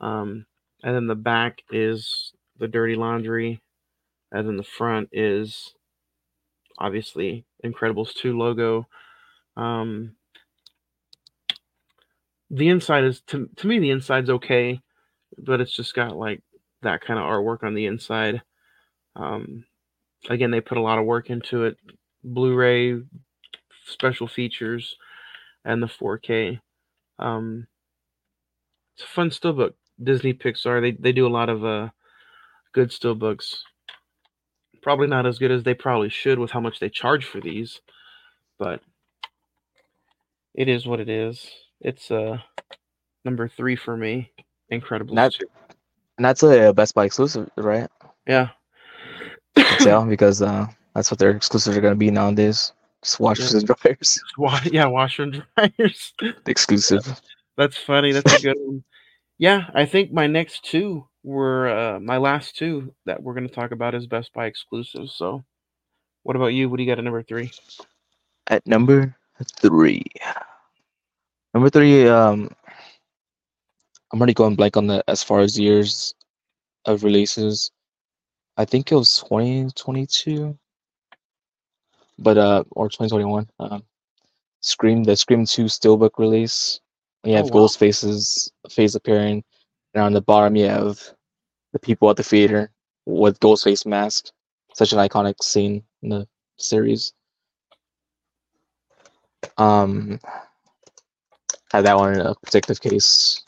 um, 0.00 0.46
and 0.82 0.94
then 0.94 1.06
the 1.06 1.16
back 1.16 1.62
is 1.70 2.32
the 2.58 2.68
Dirty 2.68 2.94
Laundry, 2.94 3.60
and 4.30 4.46
then 4.46 4.56
the 4.56 4.62
front 4.62 5.08
is 5.12 5.74
obviously 6.78 7.44
Incredibles 7.70 8.14
2 8.14 8.36
logo. 8.36 8.86
Um, 9.56 10.16
the 12.50 12.68
inside 12.68 13.04
is 13.04 13.20
to 13.28 13.48
to 13.56 13.66
me 13.66 13.78
the 13.78 13.90
inside's 13.90 14.30
okay, 14.30 14.80
but 15.38 15.60
it's 15.60 15.74
just 15.74 15.94
got 15.94 16.16
like 16.16 16.42
that 16.82 17.00
kind 17.00 17.18
of 17.18 17.24
artwork 17.24 17.64
on 17.64 17.74
the 17.74 17.86
inside. 17.86 18.42
Um, 19.16 19.64
again, 20.28 20.50
they 20.50 20.60
put 20.60 20.78
a 20.78 20.82
lot 20.82 20.98
of 20.98 21.06
work 21.06 21.30
into 21.30 21.64
it. 21.64 21.76
Blu-ray 22.22 23.00
special 23.86 24.26
features 24.26 24.96
and 25.64 25.82
the 25.82 25.86
4K. 25.86 26.60
Um, 27.18 27.66
it's 28.94 29.04
a 29.04 29.08
fun 29.08 29.30
still 29.30 29.52
book. 29.52 29.74
Disney 30.02 30.34
Pixar 30.34 30.80
they 30.82 30.90
they 30.92 31.12
do 31.12 31.26
a 31.26 31.28
lot 31.28 31.48
of 31.48 31.64
uh 31.64 31.88
good 32.72 32.90
steelbooks. 32.90 33.56
Probably 34.86 35.08
not 35.08 35.26
as 35.26 35.40
good 35.40 35.50
as 35.50 35.64
they 35.64 35.74
probably 35.74 36.08
should 36.08 36.38
with 36.38 36.52
how 36.52 36.60
much 36.60 36.78
they 36.78 36.88
charge 36.88 37.24
for 37.24 37.40
these, 37.40 37.80
but 38.56 38.80
it 40.54 40.68
is 40.68 40.86
what 40.86 41.00
it 41.00 41.08
is. 41.08 41.44
It's 41.80 42.08
uh 42.08 42.38
number 43.24 43.48
three 43.48 43.74
for 43.74 43.96
me. 43.96 44.30
Incredible. 44.70 45.16
That's 45.16 45.40
and 46.18 46.24
that's 46.24 46.44
a 46.44 46.72
Best 46.72 46.94
Buy 46.94 47.04
exclusive, 47.06 47.50
right? 47.56 47.90
Yeah. 48.28 48.50
Tell 49.80 50.06
because 50.06 50.40
uh, 50.40 50.68
that's 50.94 51.10
what 51.10 51.18
their 51.18 51.30
exclusives 51.30 51.76
are 51.76 51.80
gonna 51.80 51.96
be 51.96 52.12
nowadays. 52.12 52.72
Just 53.02 53.18
washers 53.18 53.54
and 53.54 53.66
dryers. 53.66 54.22
Wa- 54.38 54.60
yeah, 54.66 54.86
washer 54.86 55.24
and 55.24 55.42
dryers. 55.56 56.14
Exclusive. 56.46 57.20
That's 57.56 57.76
funny. 57.76 58.12
That's 58.12 58.38
a 58.38 58.40
good 58.40 58.56
one. 58.60 58.84
Yeah, 59.38 59.66
I 59.74 59.84
think 59.84 60.12
my 60.12 60.26
next 60.26 60.64
two 60.64 61.06
were 61.22 61.68
uh, 61.68 62.00
my 62.00 62.16
last 62.16 62.56
two 62.56 62.94
that 63.04 63.22
we're 63.22 63.34
going 63.34 63.48
to 63.48 63.54
talk 63.54 63.72
about 63.72 63.94
is 63.94 64.06
Best 64.06 64.32
Buy 64.32 64.46
exclusives. 64.46 65.14
So, 65.14 65.44
what 66.22 66.36
about 66.36 66.54
you? 66.54 66.68
What 66.68 66.78
do 66.78 66.82
you 66.84 66.90
got 66.90 66.98
at 66.98 67.04
number 67.04 67.22
three? 67.22 67.50
At 68.48 68.66
number 68.66 69.16
three. 69.60 70.02
Number 71.52 71.70
three, 71.70 72.06
um 72.06 72.50
I'm 74.12 74.20
already 74.20 74.34
going 74.34 74.54
blank 74.56 74.76
on 74.76 74.86
the 74.86 75.02
as 75.08 75.22
far 75.22 75.40
as 75.40 75.58
years 75.58 76.14
of 76.84 77.02
releases. 77.02 77.70
I 78.56 78.64
think 78.64 78.92
it 78.92 78.94
was 78.94 79.18
2022. 79.22 80.56
But 82.18 82.38
uh 82.38 82.64
or 82.72 82.88
2021. 82.88 83.48
Um 83.58 83.82
Scream 84.60 85.04
the 85.04 85.16
Scream 85.16 85.46
2 85.46 85.64
Steelbook 85.64 86.18
release. 86.18 86.80
You 87.26 87.34
have 87.36 87.46
Oh, 87.46 87.56
wow. 87.56 87.66
Ghostface's 87.66 88.52
face 88.70 88.94
appearing, 88.94 89.44
and 89.94 90.04
on 90.04 90.12
the 90.12 90.22
bottom 90.22 90.56
you 90.56 90.66
have 90.66 91.00
the 91.72 91.78
people 91.80 92.08
at 92.10 92.16
the 92.16 92.22
theater 92.24 92.70
with 93.06 93.40
Ghostface 93.40 93.84
mask. 93.86 94.26
Such 94.74 94.92
an 94.92 94.98
iconic 94.98 95.42
scene 95.42 95.84
in 96.02 96.10
the 96.10 96.28
series. 96.58 97.12
Um, 99.58 100.20
have 101.72 101.84
that 101.84 101.96
one 101.96 102.14
in 102.14 102.20
a 102.20 102.34
protective 102.36 102.80
case. 102.80 103.42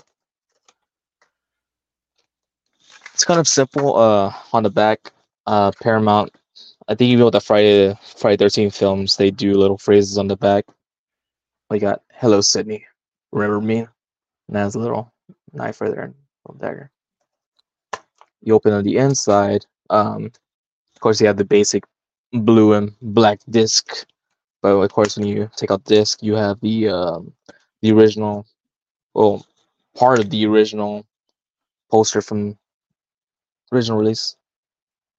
It's 3.15 3.25
kind 3.25 3.41
of 3.41 3.49
simple. 3.49 3.97
Uh, 3.97 4.33
on 4.53 4.63
the 4.65 4.71
back, 4.71 5.13
uh, 5.47 5.73
Paramount. 5.83 6.35
I 6.89 6.95
think 6.95 7.11
even 7.11 7.25
with 7.27 7.33
the 7.35 7.41
Friday 7.41 7.95
Friday 8.17 8.37
Thirteen 8.37 8.71
films, 8.71 9.17
they 9.17 9.31
do 9.31 9.55
little 9.55 9.79
phrases 9.79 10.19
on 10.19 10.29
the 10.29 10.37
back. 10.37 10.65
We 11.71 11.79
got 11.79 12.03
"Hello, 12.13 12.41
Sidney, 12.41 12.87
remember 13.33 13.61
me?" 13.61 13.79
And 13.81 13.89
that's 14.57 14.75
a 14.75 14.79
little 14.79 15.13
knife 15.53 15.81
right 15.81 15.91
there, 15.91 16.05
and 16.05 16.15
a 16.15 16.53
little 16.53 16.61
dagger. 16.61 16.91
You 18.41 18.55
open 18.55 18.73
on 18.73 18.85
the 18.85 18.97
inside. 18.97 19.67
Um, 19.91 20.27
of 20.95 21.01
course, 21.01 21.21
you 21.21 21.27
have 21.27 21.37
the 21.37 21.45
basic 21.45 21.85
blue 22.33 22.73
and 22.73 22.95
black 23.01 23.41
disc, 23.51 24.07
but 24.63 24.71
of 24.71 24.93
course, 24.93 25.17
when 25.17 25.27
you 25.27 25.51
take 25.57 25.71
out 25.71 25.85
the 25.85 25.95
disc, 25.97 26.23
you 26.23 26.35
have 26.35 26.61
the 26.61 26.89
um, 26.89 27.33
the 27.83 27.93
original, 27.93 28.47
well, 29.15 29.47
part 29.97 30.19
of 30.21 30.31
the 30.31 30.47
original 30.47 31.07
poster 31.91 32.21
from 32.23 32.59
original 33.73 33.99
release, 33.99 34.37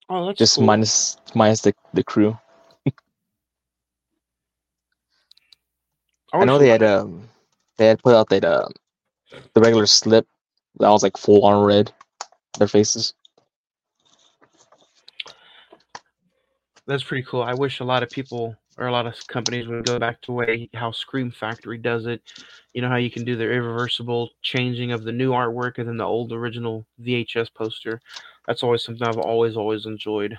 Oh, 0.10 0.26
that's 0.28 0.41
just 0.41 0.60
cool. 0.60 0.69
minus 0.69 1.17
minus 1.36 1.62
the 1.62 1.74
the 1.93 2.04
crew. 2.04 2.38
I 6.34 6.38
wish 6.38 6.50
know 6.50 6.58
they 6.58 6.69
had 6.69 6.84
um 6.84 7.30
they 7.80 7.88
had 7.88 8.04
put 8.04 8.13
out 8.13 8.30
that 8.30 8.46
um 8.46 8.72
the 9.54 9.62
regular 9.62 9.88
slip 9.88 10.28
that 10.80 10.89
was 10.89 11.02
like 11.02 11.18
full 11.18 11.44
on 11.46 11.65
red, 11.65 11.92
their 12.58 12.68
faces. 12.68 13.13
That's 16.86 17.04
pretty 17.04 17.24
cool. 17.24 17.42
I 17.42 17.54
wish 17.54 17.80
a 17.80 17.84
lot 17.86 18.04
of 18.04 18.10
people 18.12 18.56
or 18.78 18.88
a 18.88 18.92
lot 18.92 19.06
of 19.06 19.15
companies 19.28 19.68
would 19.68 19.86
go 19.86 20.00
back 20.00 20.22
to 20.22 20.32
way 20.32 20.70
how 20.74 20.92
Scream 20.92 21.32
Factory 21.32 21.78
does 21.78 22.06
it. 22.06 22.22
You 22.74 22.82
know 22.82 22.89
how 22.89 22.96
you 22.96 23.12
can 23.12 23.26
do 23.26 23.36
the 23.36 23.44
irreversible 23.44 24.30
changing 24.42 24.92
of 24.92 25.04
the 25.04 25.12
new 25.12 25.32
artwork 25.32 25.78
and 25.78 25.88
then 25.88 25.98
the 25.98 26.06
old 26.06 26.32
original 26.32 26.86
VHS 27.02 27.54
poster. 27.54 28.02
That's 28.48 28.63
always 28.63 28.84
something 28.84 29.06
I've 29.06 29.18
always 29.18 29.56
always 29.56 29.86
enjoyed. 29.86 30.38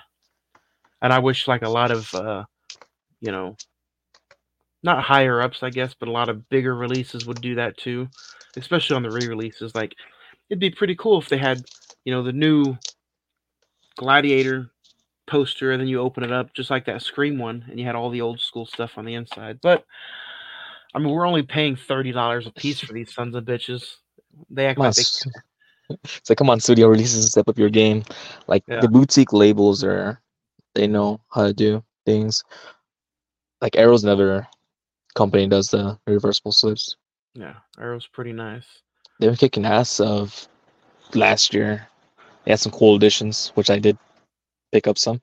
And 1.01 1.13
I 1.13 1.19
wish 1.19 1.47
like 1.47 1.61
a 1.61 1.69
lot 1.69 1.91
of 1.91 2.13
uh 2.13 2.45
you 3.19 3.31
know 3.31 3.55
not 4.83 5.03
higher 5.03 5.41
ups 5.41 5.63
I 5.63 5.69
guess, 5.69 5.93
but 5.93 6.09
a 6.09 6.11
lot 6.11 6.29
of 6.29 6.49
bigger 6.49 6.75
releases 6.75 7.25
would 7.25 7.41
do 7.41 7.55
that 7.55 7.77
too, 7.77 8.07
especially 8.55 8.95
on 8.95 9.03
the 9.03 9.11
re-releases 9.11 9.75
like 9.75 9.95
it'd 10.49 10.59
be 10.59 10.69
pretty 10.69 10.95
cool 10.95 11.19
if 11.21 11.29
they 11.29 11.37
had, 11.37 11.63
you 12.05 12.13
know, 12.13 12.23
the 12.23 12.33
new 12.33 12.77
Gladiator 13.97 14.71
poster 15.27 15.71
and 15.71 15.79
then 15.79 15.87
you 15.87 15.99
open 15.99 16.23
it 16.23 16.31
up 16.31 16.53
just 16.53 16.69
like 16.69 16.85
that 16.85 17.01
Scream 17.01 17.37
one 17.37 17.65
and 17.69 17.79
you 17.79 17.85
had 17.85 17.95
all 17.95 18.09
the 18.09 18.21
old 18.21 18.39
school 18.41 18.65
stuff 18.65 18.97
on 18.97 19.05
the 19.05 19.13
inside. 19.13 19.59
But 19.61 19.85
I 20.93 20.99
mean 20.99 21.09
we're 21.09 21.27
only 21.27 21.43
paying 21.43 21.75
thirty 21.75 22.11
dollars 22.11 22.47
a 22.47 22.51
piece 22.51 22.79
for 22.79 22.93
these 22.93 23.13
sons 23.13 23.35
of 23.35 23.45
bitches. 23.45 23.83
They 24.49 24.65
act 24.65 24.79
like 24.79 24.95
they 24.95 25.03
it's 26.03 26.29
like 26.29 26.37
come 26.37 26.49
on, 26.49 26.59
studio 26.59 26.87
releases 26.87 27.31
step 27.31 27.47
up 27.47 27.57
your 27.57 27.69
game. 27.69 28.03
Like 28.47 28.63
Yeah. 28.67 28.81
the 28.81 28.87
boutique 28.87 29.33
labels 29.33 29.83
are, 29.83 30.21
they 30.73 30.87
know 30.87 31.19
how 31.29 31.43
to 31.43 31.53
do 31.53 31.83
things. 32.05 32.43
Like 33.61 33.75
Arrow's 33.75 34.03
another 34.03 34.47
company 35.15 35.47
does 35.47 35.67
the 35.67 35.97
reversible 36.07 36.51
slips. 36.51 36.95
yeah, 37.33 37.55
Arrow's 37.79 38.07
pretty 38.07 38.33
nice. 38.33 38.65
They've 39.19 39.29
been 39.29 39.37
kicking 39.37 39.65
ass 39.65 39.99
of 39.99 40.47
last 41.13 41.53
year. 41.53 41.87
They 42.43 42.51
had 42.51 42.59
some 42.59 42.71
cool 42.71 42.95
additions, 42.95 43.51
which 43.55 43.69
I 43.69 43.79
did 43.79 43.97
pick 44.71 44.87
up 44.87 44.97
some. 44.97 45.21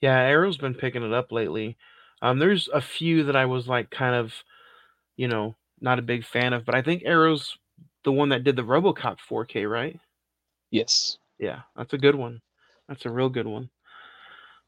Yeah, 0.00 0.18
Arrow's 0.18 0.58
been 0.58 0.74
picking 0.74 1.02
it 1.02 1.12
up 1.12 1.32
lately. 1.32 1.76
Um, 2.22 2.38
there's 2.38 2.68
a 2.72 2.80
few 2.80 3.24
that 3.24 3.36
I 3.36 3.46
was 3.46 3.66
like 3.66 3.90
kind 3.90 4.14
of, 4.14 4.32
you 5.16 5.28
know, 5.28 5.54
not 5.80 5.98
a 5.98 6.02
big 6.02 6.24
fan 6.24 6.52
of, 6.52 6.64
but 6.64 6.74
I 6.74 6.82
think 6.82 7.02
Arrow's 7.04 7.56
the 8.04 8.12
one 8.12 8.28
that 8.30 8.44
did 8.44 8.56
the 8.56 8.62
RoboCop 8.62 9.18
4K, 9.28 9.68
right? 9.68 9.98
Yes. 10.70 11.18
Yeah, 11.38 11.60
that's 11.76 11.92
a 11.92 11.98
good 11.98 12.14
one. 12.14 12.40
That's 12.88 13.04
a 13.04 13.10
real 13.10 13.28
good 13.28 13.46
one. 13.46 13.68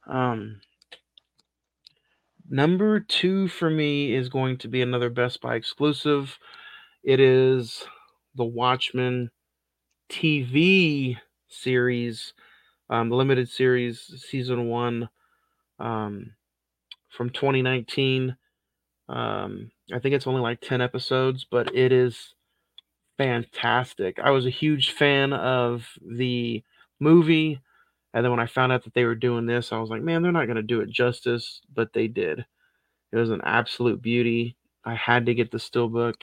Um, 0.07 0.61
number 2.49 3.01
two 3.01 3.49
for 3.49 3.71
me 3.71 4.15
is 4.15 4.29
going 4.29 4.59
to 4.59 4.69
be 4.69 4.83
another 4.83 5.11
Best 5.11 5.41
Buy 5.41 5.55
exclusive. 5.57 6.39
It 7.05 7.21
is 7.21 7.85
the 8.35 8.45
Watchmen 8.45 9.31
TV 10.11 11.19
series, 11.49 12.35
um, 12.91 13.11
limited 13.11 13.49
series, 13.49 14.01
season 14.29 14.69
one, 14.69 15.09
um, 15.79 16.33
from 17.11 17.31
2019. 17.31 18.37
Um, 19.09 19.71
I 19.93 19.99
think 20.01 20.15
it's 20.15 20.27
only 20.27 20.43
like 20.43 20.61
10 20.61 20.81
episodes, 20.81 21.47
but 21.51 21.75
it 21.75 21.93
is 21.93 22.35
fantastic. 23.19 24.19
I 24.21 24.31
was 24.31 24.47
a 24.47 24.51
huge 24.51 24.93
fan 24.93 25.33
of 25.33 25.89
the 26.03 26.63
movie. 27.01 27.61
And 28.15 28.25
then 28.25 28.31
when 28.31 28.41
I 28.41 28.47
found 28.47 28.73
out 28.73 28.85
that 28.85 28.95
they 28.95 29.05
were 29.05 29.15
doing 29.15 29.47
this, 29.47 29.73
I 29.73 29.79
was 29.79 29.91
like, 29.91 30.03
man, 30.03 30.23
they're 30.23 30.33
not 30.33 30.47
going 30.47 30.57
to 30.57 30.63
do 30.63 30.81
it 30.81 30.91
justice, 30.91 31.61
but 31.75 31.93
they 31.93 32.09
did. 32.09 32.45
It 33.13 33.17
was 33.17 33.31
an 33.31 33.43
absolute 33.45 34.03
beauty. 34.03 34.57
I 34.85 34.95
had 34.95 35.27
to 35.27 35.35
get 35.35 35.51
the 35.51 35.59
steelbook. 35.59 36.15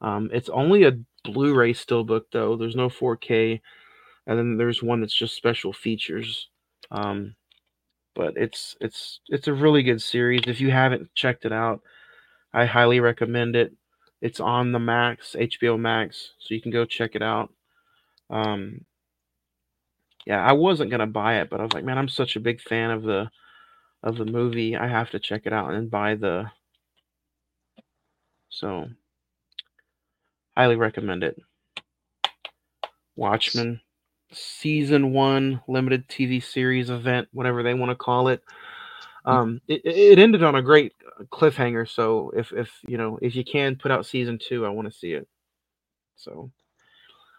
Um, 0.00 0.30
it's 0.32 0.48
only 0.48 0.84
a 0.84 0.98
Blu-ray 1.24 1.74
steelbook 1.74 2.22
though. 2.32 2.56
There's 2.56 2.76
no 2.76 2.88
4K, 2.88 3.60
and 4.26 4.38
then 4.38 4.56
there's 4.56 4.82
one 4.82 5.00
that's 5.00 5.16
just 5.16 5.34
special 5.34 5.72
features. 5.72 6.48
Um, 6.90 7.34
but 8.14 8.34
it's 8.36 8.76
it's 8.80 9.20
it's 9.28 9.48
a 9.48 9.54
really 9.54 9.82
good 9.82 10.02
series. 10.02 10.42
If 10.46 10.60
you 10.60 10.70
haven't 10.70 11.14
checked 11.14 11.44
it 11.44 11.52
out, 11.52 11.82
I 12.52 12.66
highly 12.66 13.00
recommend 13.00 13.56
it. 13.56 13.72
It's 14.20 14.40
on 14.40 14.72
the 14.72 14.80
Max, 14.80 15.36
HBO 15.38 15.78
Max, 15.78 16.32
so 16.40 16.54
you 16.54 16.60
can 16.60 16.72
go 16.72 16.84
check 16.84 17.14
it 17.14 17.22
out. 17.22 17.52
Um, 18.30 18.84
yeah, 20.28 20.44
I 20.44 20.52
wasn't 20.52 20.90
gonna 20.90 21.06
buy 21.06 21.40
it, 21.40 21.48
but 21.48 21.58
I 21.58 21.62
was 21.62 21.72
like, 21.72 21.84
man, 21.84 21.96
I'm 21.96 22.08
such 22.10 22.36
a 22.36 22.40
big 22.40 22.60
fan 22.60 22.90
of 22.90 23.02
the 23.02 23.30
of 24.02 24.18
the 24.18 24.26
movie. 24.26 24.76
I 24.76 24.86
have 24.86 25.10
to 25.12 25.18
check 25.18 25.42
it 25.46 25.54
out 25.54 25.72
and 25.72 25.90
buy 25.90 26.16
the. 26.16 26.50
So, 28.50 28.88
highly 30.54 30.76
recommend 30.76 31.24
it. 31.24 31.40
Watchmen, 33.16 33.80
season 34.30 35.14
one 35.14 35.62
limited 35.66 36.06
TV 36.08 36.42
series 36.44 36.90
event, 36.90 37.28
whatever 37.32 37.62
they 37.62 37.72
want 37.72 37.88
to 37.88 37.96
call 37.96 38.28
it. 38.28 38.42
Um, 39.24 39.62
it, 39.66 39.80
it 39.86 40.18
ended 40.18 40.44
on 40.44 40.56
a 40.56 40.62
great 40.62 40.92
cliffhanger. 41.32 41.88
So 41.88 42.32
if 42.36 42.52
if 42.52 42.70
you 42.86 42.98
know 42.98 43.18
if 43.22 43.34
you 43.34 43.44
can 43.44 43.76
put 43.76 43.90
out 43.90 44.04
season 44.04 44.38
two, 44.38 44.66
I 44.66 44.68
want 44.68 44.92
to 44.92 44.98
see 44.98 45.14
it. 45.14 45.26
So 46.16 46.50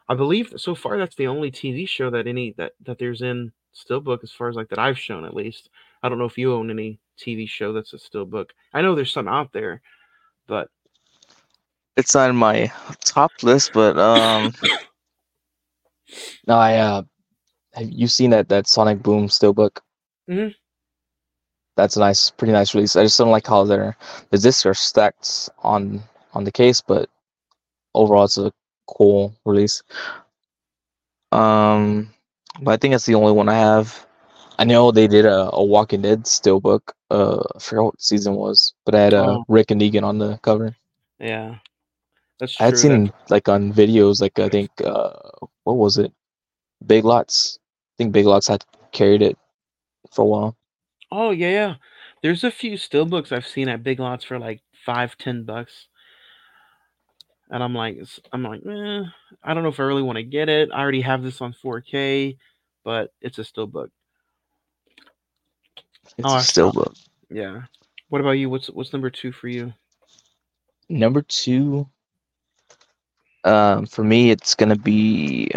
I 0.09 0.15
believe 0.15 0.53
so 0.57 0.73
far 0.73 0.97
that's 0.97 1.15
the 1.15 1.27
only 1.27 1.51
TV 1.51 1.87
show 1.87 2.09
that 2.09 2.27
any 2.27 2.53
that 2.57 2.73
that 2.85 2.97
there's 2.97 3.21
in 3.21 3.51
steelbook 3.75 4.23
as 4.23 4.31
far 4.31 4.49
as 4.49 4.55
like 4.55 4.67
that 4.69 4.79
I've 4.79 4.97
shown 4.97 5.23
at 5.23 5.35
least. 5.35 5.69
I 6.01 6.09
don't 6.09 6.17
know 6.17 6.25
if 6.25 6.37
you 6.37 6.53
own 6.53 6.71
any 6.71 6.99
TV 7.17 7.47
show 7.47 7.71
that's 7.71 7.93
a 7.93 7.97
steelbook. 7.97 8.49
I 8.73 8.81
know 8.81 8.95
there's 8.95 9.13
some 9.13 9.27
out 9.27 9.53
there, 9.53 9.81
but 10.47 10.69
It's 11.95 12.15
on 12.15 12.35
my 12.35 12.71
top 13.05 13.31
list, 13.43 13.71
but 13.73 13.97
um, 13.99 14.53
no, 16.47 16.55
I 16.55 16.77
uh, 16.77 17.03
have 17.73 17.89
you 17.89 18.07
seen 18.07 18.31
that 18.31 18.49
that 18.49 18.67
Sonic 18.67 19.03
Boom 19.03 19.27
Steelbook? 19.27 19.79
Mhm. 20.29 20.55
That's 21.75 21.95
a 21.97 21.99
nice, 21.99 22.29
pretty 22.31 22.51
nice 22.51 22.73
release. 22.73 22.95
I 22.95 23.03
just 23.03 23.17
don't 23.17 23.31
like 23.31 23.47
how 23.47 23.63
their 23.63 23.95
the 24.31 24.37
discs 24.37 24.65
are 24.65 24.73
stacked 24.73 25.49
on 25.59 26.01
on 26.33 26.43
the 26.45 26.51
case, 26.51 26.81
but 26.81 27.09
overall, 27.93 28.25
it's 28.25 28.37
a 28.37 28.51
cool 28.97 29.35
release. 29.45 29.83
Um, 31.31 32.09
but 32.61 32.71
I 32.71 32.77
think 32.77 32.93
that's 32.93 33.05
the 33.05 33.15
only 33.15 33.31
one 33.31 33.49
I 33.49 33.55
have. 33.57 34.05
I 34.57 34.65
know 34.65 34.91
they 34.91 35.07
did 35.07 35.25
a, 35.25 35.49
a 35.53 35.63
Walking 35.63 36.01
Dead 36.01 36.23
steelbook. 36.23 36.81
Uh, 37.09 37.43
I 37.55 37.59
forgot 37.59 37.85
what 37.85 38.01
season 38.01 38.35
was, 38.35 38.73
but 38.85 38.95
I 38.95 39.01
had 39.01 39.13
uh, 39.13 39.37
Oh. 39.39 39.45
Rick 39.47 39.71
and 39.71 39.81
Negan 39.81 40.03
on 40.03 40.17
the 40.17 40.37
cover. 40.43 40.75
yeah, 41.19 41.55
that's 42.39 42.55
true. 42.55 42.63
I 42.65 42.67
had 42.69 42.77
seen 42.77 43.13
like 43.29 43.47
on 43.49 43.73
videos, 43.73 44.21
like 44.21 44.37
I 44.39 44.49
think 44.49 44.69
uh, 44.83 45.13
what 45.63 45.77
was 45.77 45.97
it? 45.97 46.11
Big 46.85 47.05
Lots. 47.05 47.59
I 47.95 48.03
think 48.03 48.13
Big 48.13 48.25
Lots 48.25 48.47
had 48.47 48.65
carried 48.91 49.21
it 49.21 49.37
for 50.11 50.23
a 50.23 50.25
while. 50.25 50.57
Oh 51.11 51.31
yeah, 51.31 51.49
yeah. 51.51 51.75
There's 52.23 52.43
a 52.43 52.51
few 52.51 52.73
steelbooks 52.73 53.31
I've 53.31 53.47
seen 53.47 53.69
at 53.69 53.83
Big 53.83 53.99
Lots 53.99 54.23
for 54.25 54.39
like 54.39 54.61
five, 54.85 55.17
ten 55.17 55.43
bucks, 55.43 55.88
and 57.49 57.63
I'm 57.63 57.73
like, 57.75 57.97
I'm 58.31 58.43
like, 58.43 58.61
eh, 58.65 59.03
I 59.43 59.53
don't 59.53 59.63
know 59.63 59.69
if 59.69 59.79
I 59.79 59.83
really 59.83 60.03
want 60.03 60.17
to 60.17 60.23
get 60.23 60.49
it. 60.49 60.69
I 60.73 60.79
already 60.81 61.01
have 61.01 61.23
this 61.23 61.41
on 61.41 61.53
4K, 61.53 62.37
but 62.83 63.11
it's 63.21 63.39
a 63.39 63.43
steelbook. 63.43 63.89
It's 66.17 66.27
Oh, 66.27 66.35
a 66.35 66.39
Steelbook. 66.39 66.95
Yeah. 67.29 67.61
What 68.09 68.21
about 68.21 68.31
you? 68.31 68.49
What's 68.49 68.69
what's 68.69 68.93
number 68.93 69.09
two 69.09 69.31
for 69.31 69.47
you? 69.47 69.73
Number 70.89 71.21
two, 71.21 71.87
um, 73.43 73.85
for 73.85 74.03
me, 74.03 74.31
it's 74.31 74.55
gonna 74.55 74.75
be 74.75 75.51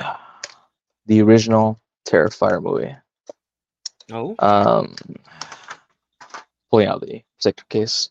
the 1.07 1.23
original 1.23 1.81
Terrifier 2.07 2.63
movie. 2.63 2.95
Oh, 4.13 4.35
Um, 4.39 4.95
pulling 6.71 6.89
out 6.89 7.01
the 7.01 7.23
sector 7.39 7.65
case. 7.69 8.11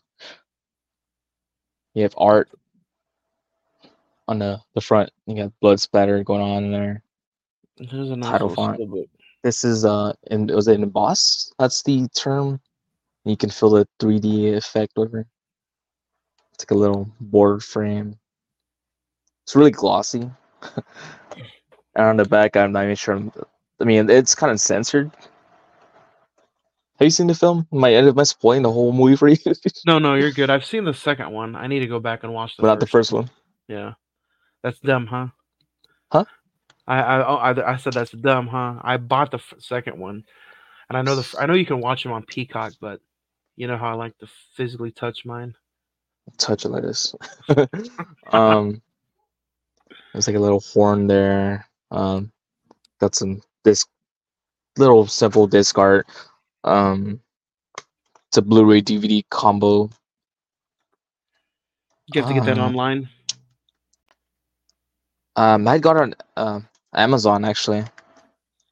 You 1.94 2.02
have 2.02 2.14
art 2.16 2.50
on 4.28 4.38
the, 4.38 4.60
the 4.74 4.80
front. 4.80 5.10
You 5.26 5.36
got 5.36 5.52
blood 5.60 5.80
splatter 5.80 6.22
going 6.24 6.42
on 6.42 6.64
in 6.64 6.72
there. 6.72 7.02
there's 7.78 8.10
a 8.10 8.16
nice 8.16 8.30
title 8.30 8.48
little 8.48 8.64
font. 8.64 8.80
steelbook. 8.80 9.08
This 9.42 9.64
is 9.64 9.84
uh, 9.84 10.12
and 10.30 10.50
was 10.50 10.68
it 10.68 10.80
emboss? 10.80 11.52
That's 11.58 11.82
the 11.82 12.08
term. 12.08 12.60
You 13.24 13.36
can 13.36 13.50
feel 13.50 13.70
the 13.70 13.88
3D 14.00 14.56
effect 14.56 14.92
over. 14.96 15.26
It's 16.54 16.62
like 16.64 16.70
a 16.70 16.74
little 16.80 17.10
board 17.20 17.62
frame. 17.64 18.16
It's 19.44 19.56
really 19.56 19.70
glossy. 19.70 20.30
and 20.76 20.84
on 21.96 22.16
the 22.16 22.24
back, 22.24 22.56
I'm 22.56 22.72
not 22.72 22.84
even 22.84 22.96
sure. 22.96 23.14
I'm- 23.14 23.32
I 23.80 23.84
mean, 23.84 24.08
it's 24.08 24.36
kind 24.36 24.52
of 24.52 24.60
censored. 24.60 25.10
Have 27.00 27.06
you 27.06 27.10
seen 27.10 27.26
the 27.26 27.34
film? 27.34 27.66
Am 27.72 27.82
I, 27.82 27.88
am 27.94 28.16
I 28.16 28.22
spoiling 28.22 28.62
the 28.62 28.70
whole 28.70 28.92
movie 28.92 29.16
for 29.16 29.26
you? 29.28 29.36
No, 29.86 29.98
no, 29.98 30.14
you're 30.14 30.30
good. 30.30 30.50
I've 30.50 30.64
seen 30.64 30.84
the 30.84 30.94
second 30.94 31.32
one. 31.32 31.56
I 31.56 31.66
need 31.66 31.80
to 31.80 31.88
go 31.88 31.98
back 31.98 32.22
and 32.22 32.32
watch 32.32 32.56
the 32.56 32.62
but 32.62 32.68
not 32.68 32.78
the 32.80 32.86
first 32.86 33.10
one. 33.10 33.28
Yeah, 33.66 33.94
that's 34.62 34.80
dumb, 34.80 35.06
huh? 35.06 35.28
Huh? 36.12 36.24
I 36.86 36.98
I, 37.00 37.26
oh, 37.28 37.36
I 37.36 37.72
I 37.72 37.76
said 37.76 37.94
that's 37.94 38.12
dumb, 38.12 38.48
huh? 38.48 38.76
I 38.82 38.96
bought 38.98 39.30
the 39.30 39.38
f- 39.38 39.54
second 39.58 39.98
one, 39.98 40.24
and 40.88 40.98
I 40.98 41.02
know 41.02 41.14
the 41.16 41.22
f- 41.22 41.34
I 41.38 41.46
know 41.46 41.54
you 41.54 41.66
can 41.66 41.80
watch 41.80 42.02
them 42.02 42.12
on 42.12 42.24
Peacock, 42.24 42.74
but 42.80 43.00
you 43.56 43.66
know 43.68 43.76
how 43.78 43.90
I 43.90 43.94
like 43.94 44.16
to 44.18 44.28
physically 44.56 44.92
touch 44.92 45.24
mine. 45.24 45.54
Touch 46.38 46.64
it 46.64 46.70
like 46.70 46.82
this. 46.82 47.14
um, 48.32 48.82
there's 50.12 50.26
like 50.26 50.36
a 50.36 50.40
little 50.40 50.60
horn 50.60 51.06
there. 51.06 51.66
Um, 51.90 52.32
got 53.00 53.14
some 53.14 53.42
this 53.64 53.86
little 54.78 55.06
simple 55.06 55.46
disc 55.46 55.78
art. 55.78 56.06
Um, 56.64 57.20
it's 58.28 58.38
a 58.38 58.42
Blu-ray 58.42 58.82
DVD 58.82 59.24
combo. 59.30 59.90
You 62.08 62.20
have 62.20 62.26
to 62.28 62.34
get 62.34 62.44
that 62.44 62.58
Ah. 62.58 62.66
online. 62.66 63.08
Um, 65.36 65.66
I 65.66 65.78
got 65.78 65.96
on 65.96 66.14
uh, 66.36 66.60
Amazon 66.94 67.44
actually. 67.44 67.84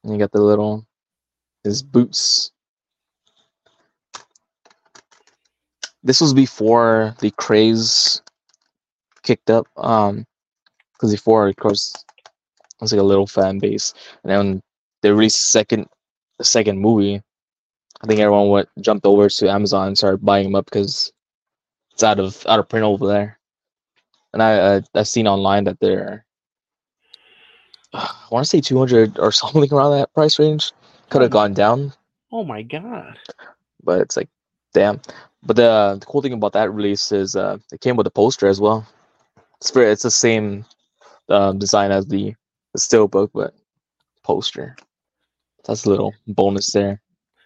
And 0.03 0.13
you 0.13 0.17
got 0.17 0.31
the 0.31 0.41
little 0.41 0.85
his 1.63 1.83
boots. 1.83 2.51
This 6.03 6.19
was 6.19 6.33
before 6.33 7.15
the 7.19 7.31
craze 7.31 8.21
kicked 9.23 9.51
up. 9.51 9.67
Um, 9.77 10.25
because 10.93 11.11
before, 11.11 11.47
of 11.47 11.55
course, 11.55 11.93
it 11.95 12.81
was 12.81 12.91
like 12.91 13.01
a 13.01 13.03
little 13.03 13.25
fan 13.25 13.57
base, 13.57 13.93
and 14.23 14.31
then 14.31 14.61
they 15.01 15.11
released 15.11 15.49
second, 15.51 15.87
the 16.37 16.43
second 16.43 16.77
movie. 16.77 17.21
I 18.03 18.07
think 18.07 18.19
everyone 18.19 18.49
went 18.49 18.69
jumped 18.81 19.05
over 19.05 19.27
to 19.27 19.49
Amazon 19.49 19.87
and 19.87 19.97
started 19.97 20.23
buying 20.23 20.43
them 20.43 20.55
up 20.55 20.65
because 20.65 21.11
it's 21.91 22.03
out 22.03 22.19
of 22.19 22.45
out 22.47 22.59
of 22.59 22.69
print 22.69 22.85
over 22.85 23.07
there. 23.07 23.39
And 24.33 24.43
I, 24.43 24.75
I 24.75 24.81
I've 24.93 25.07
seen 25.07 25.27
online 25.27 25.63
that 25.63 25.79
they're 25.79 26.23
I 27.93 28.27
want 28.31 28.45
to 28.45 28.49
say 28.49 28.61
200 28.61 29.19
or 29.19 29.31
something 29.31 29.71
around 29.73 29.91
that 29.91 30.13
price 30.13 30.39
range. 30.39 30.71
Could 31.09 31.21
have 31.21 31.31
gone 31.31 31.53
down, 31.53 31.91
Oh 32.31 32.45
my 32.45 32.61
god! 32.61 33.17
but 33.83 33.99
it's 33.99 34.15
like, 34.15 34.29
damn. 34.73 35.01
But 35.43 35.57
the, 35.57 35.97
the 35.99 36.05
cool 36.05 36.21
thing 36.21 36.33
about 36.33 36.53
that 36.53 36.71
release 36.71 37.11
is 37.11 37.35
uh, 37.35 37.57
it 37.73 37.81
came 37.81 37.97
with 37.97 38.07
a 38.07 38.11
poster 38.11 38.47
as 38.47 38.61
well. 38.61 38.87
It's 39.59 39.71
very, 39.71 39.91
it's 39.91 40.03
the 40.03 40.11
same 40.11 40.65
um, 41.29 41.59
design 41.59 41.91
as 41.91 42.05
the, 42.05 42.35
the 42.73 43.07
book, 43.07 43.31
but 43.33 43.53
poster. 44.23 44.75
That's 45.65 45.85
a 45.85 45.89
little 45.89 46.13
bonus 46.27 46.71
there. 46.71 47.01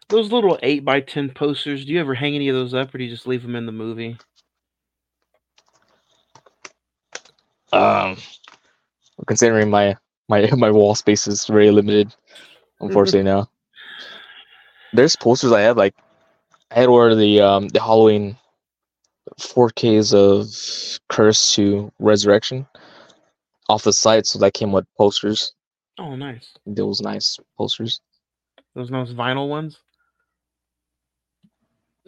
Those 0.10 0.32
little 0.32 0.60
eight 0.62 0.86
by 0.86 1.00
ten 1.00 1.30
posters. 1.32 1.86
Do 1.86 1.92
you 1.92 2.00
ever 2.00 2.14
hang 2.14 2.36
any 2.36 2.50
of 2.50 2.56
those 2.56 2.74
up, 2.74 2.94
or 2.94 3.00
do 3.00 3.04
you 3.04 3.10
just 3.10 3.28
leave 3.28 3.42
them 3.42 3.56
in 3.56 3.66
the 3.66 3.72
movie? 3.72 4.18
Um, 7.74 8.18
considering 9.26 9.70
my 9.70 9.98
my 10.28 10.50
my 10.58 10.72
wall 10.72 10.96
space 10.96 11.28
is 11.28 11.46
very 11.46 11.72
limited, 11.72 12.14
unfortunately 12.80 13.24
now. 13.24 13.50
There's 14.94 15.16
posters 15.16 15.52
I 15.52 15.62
have 15.62 15.78
like 15.78 15.96
I 16.72 16.80
had 16.80 16.90
ordered 16.90 17.16
the 17.16 17.42
um 17.42 17.68
the 17.70 17.82
Halloween 17.82 18.38
4Ks 19.40 20.14
of 20.14 21.00
Curse 21.10 21.56
to 21.56 21.92
Resurrection 22.00 22.68
off 23.70 23.84
the 23.84 23.94
site, 23.94 24.26
so 24.28 24.40
that 24.40 24.54
came 24.54 24.72
with 24.72 24.86
posters. 24.98 25.54
Oh, 25.98 26.16
nice. 26.16 26.54
Those 26.66 27.02
nice 27.02 27.40
posters. 27.58 28.02
Those 28.76 28.92
nice 28.92 29.10
vinyl 29.12 29.50
ones. 29.50 29.80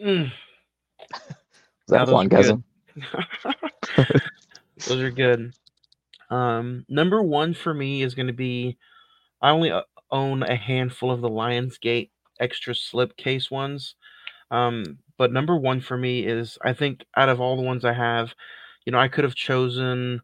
Mm. 0.00 0.30
Is 1.14 1.20
that 1.88 2.06
those 2.06 2.14
are 2.14 2.28
good. 2.28 2.62
Those 4.86 5.00
are 5.00 5.10
good. 5.10 5.52
Um, 6.30 6.84
number 6.88 7.22
one 7.22 7.54
for 7.54 7.72
me 7.72 8.02
is 8.02 8.14
going 8.14 8.26
to 8.26 8.32
be 8.32 8.76
I 9.42 9.50
only 9.50 9.70
uh, 9.70 9.82
own 10.10 10.42
a 10.42 10.56
handful 10.56 11.10
of 11.10 11.20
the 11.20 11.30
Lionsgate 11.30 12.10
extra 12.40 12.74
slipcase 12.74 13.50
ones. 13.50 13.94
Um, 14.50 14.98
but 15.18 15.32
number 15.32 15.56
one 15.56 15.80
for 15.80 15.96
me 15.96 16.26
is 16.26 16.58
I 16.64 16.72
think 16.74 17.04
out 17.16 17.28
of 17.28 17.40
all 17.40 17.56
the 17.56 17.62
ones 17.62 17.84
I 17.84 17.92
have, 17.94 18.34
you 18.86 18.92
know, 18.92 18.98
I 19.00 19.08
could 19.08 19.24
have 19.24 19.34
chosen 19.34 20.20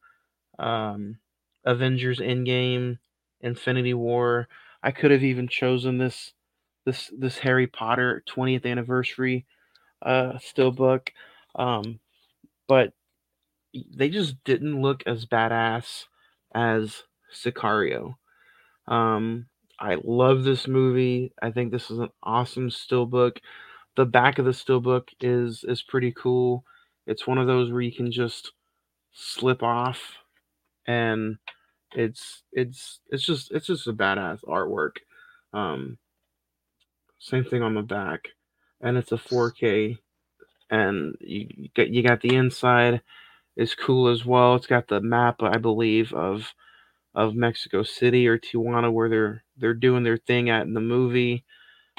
um, 0.58 1.18
Avengers 1.64 2.20
Endgame, 2.20 2.98
Infinity 3.40 3.94
War. 3.94 4.48
I 4.82 4.90
could 4.92 5.10
have 5.10 5.24
even 5.24 5.48
chosen 5.48 5.98
this 5.98 6.32
this 6.86 7.10
this 7.18 7.38
Harry 7.38 7.66
Potter 7.66 8.22
20th 8.28 8.66
anniversary 8.66 9.46
uh 10.02 10.34
steelbook. 10.34 11.08
Um, 11.56 12.00
but 12.68 12.92
they 13.96 14.10
just 14.10 14.42
didn't 14.44 14.82
look 14.82 15.02
as 15.06 15.26
badass 15.26 16.06
as 16.54 17.04
Sicario. 17.34 18.16
Um, 18.88 19.46
I 19.80 19.98
love 20.04 20.44
this 20.44 20.68
movie. 20.68 21.32
I 21.42 21.50
think 21.50 21.72
this 21.72 21.90
is 21.90 21.98
an 21.98 22.10
awesome 22.22 22.70
steelbook. 22.70 23.38
The 23.96 24.06
back 24.06 24.38
of 24.38 24.44
the 24.46 24.52
steelbook 24.52 25.08
is 25.20 25.64
is 25.68 25.82
pretty 25.82 26.12
cool. 26.12 26.64
It's 27.06 27.26
one 27.26 27.38
of 27.38 27.46
those 27.46 27.72
where 27.72 27.82
you 27.82 27.92
can 27.92 28.12
just 28.12 28.52
slip 29.12 29.62
off 29.62 30.14
and 30.86 31.38
It's 31.94 32.44
it's 32.52 33.00
it's 33.10 33.24
just 33.24 33.52
it's 33.52 33.66
just 33.66 33.88
a 33.88 33.92
badass 33.94 34.44
artwork. 34.44 34.98
Um, 35.54 35.98
same 37.18 37.44
thing 37.44 37.62
on 37.62 37.74
the 37.74 37.82
back, 37.82 38.28
and 38.80 38.96
it's 38.96 39.12
a 39.12 39.16
4K, 39.18 39.98
and 40.70 41.16
you 41.20 41.48
you 41.56 41.68
got 41.76 41.88
you 41.90 42.02
got 42.02 42.20
the 42.20 42.34
inside 42.36 43.02
is 43.56 43.74
cool 43.74 44.08
as 44.08 44.24
well. 44.24 44.54
It's 44.56 44.66
got 44.66 44.88
the 44.88 45.00
map, 45.00 45.42
I 45.42 45.58
believe, 45.58 46.12
of 46.12 46.52
of 47.14 47.34
Mexico 47.34 47.82
City 47.84 48.26
or 48.26 48.38
Tijuana 48.38 48.92
where 48.92 49.08
they're 49.08 49.44
they're 49.56 49.74
doing 49.74 50.02
their 50.02 50.16
thing 50.18 50.50
at 50.50 50.66
in 50.66 50.74
the 50.74 50.80
movie. 50.80 51.44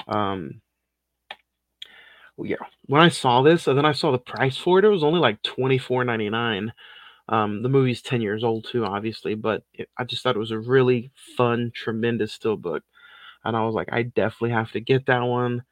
Um, 0.08 0.60
yeah, 2.38 2.56
when 2.86 3.00
I 3.00 3.08
saw 3.08 3.42
this, 3.42 3.66
and 3.66 3.78
then 3.78 3.86
I 3.86 3.92
saw 3.92 4.12
the 4.12 4.18
price 4.18 4.56
for 4.56 4.78
it, 4.78 4.84
it 4.84 4.88
was 4.88 5.02
only 5.04 5.20
like 5.20 5.42
twenty 5.42 5.78
four 5.78 6.04
ninety 6.04 6.28
nine. 6.28 6.72
Um, 7.28 7.62
the 7.62 7.68
movie's 7.68 8.02
ten 8.02 8.20
years 8.20 8.44
old 8.44 8.66
too, 8.70 8.84
obviously, 8.84 9.34
but 9.34 9.64
it, 9.72 9.88
I 9.98 10.04
just 10.04 10.22
thought 10.22 10.36
it 10.36 10.40
was 10.40 10.50
a 10.50 10.58
really 10.58 11.10
fun, 11.36 11.72
tremendous 11.74 12.36
steelbook, 12.38 12.80
and 13.44 13.56
I 13.56 13.64
was 13.64 13.74
like, 13.74 13.88
I 13.92 14.02
definitely 14.02 14.50
have 14.50 14.70
to 14.72 14.80
get 14.80 15.06
that 15.06 15.22
one. 15.22 15.64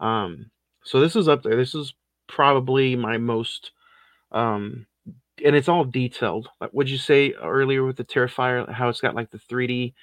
Um, 0.00 0.50
so 0.84 1.00
this 1.00 1.16
is 1.16 1.28
up 1.28 1.42
there. 1.42 1.56
This 1.56 1.74
is 1.74 1.94
probably 2.26 2.96
my 2.96 3.18
most, 3.18 3.72
um, 4.32 4.86
and 5.44 5.54
it's 5.56 5.68
all 5.68 5.84
detailed. 5.84 6.48
Like, 6.60 6.72
would 6.72 6.88
you 6.90 6.98
say 6.98 7.32
earlier 7.32 7.84
with 7.84 7.96
the 7.96 8.04
Terrifier, 8.04 8.70
how 8.70 8.88
it's 8.88 9.00
got 9.00 9.14
like 9.14 9.30
the 9.30 9.38
three 9.38 9.66
D, 9.66 9.94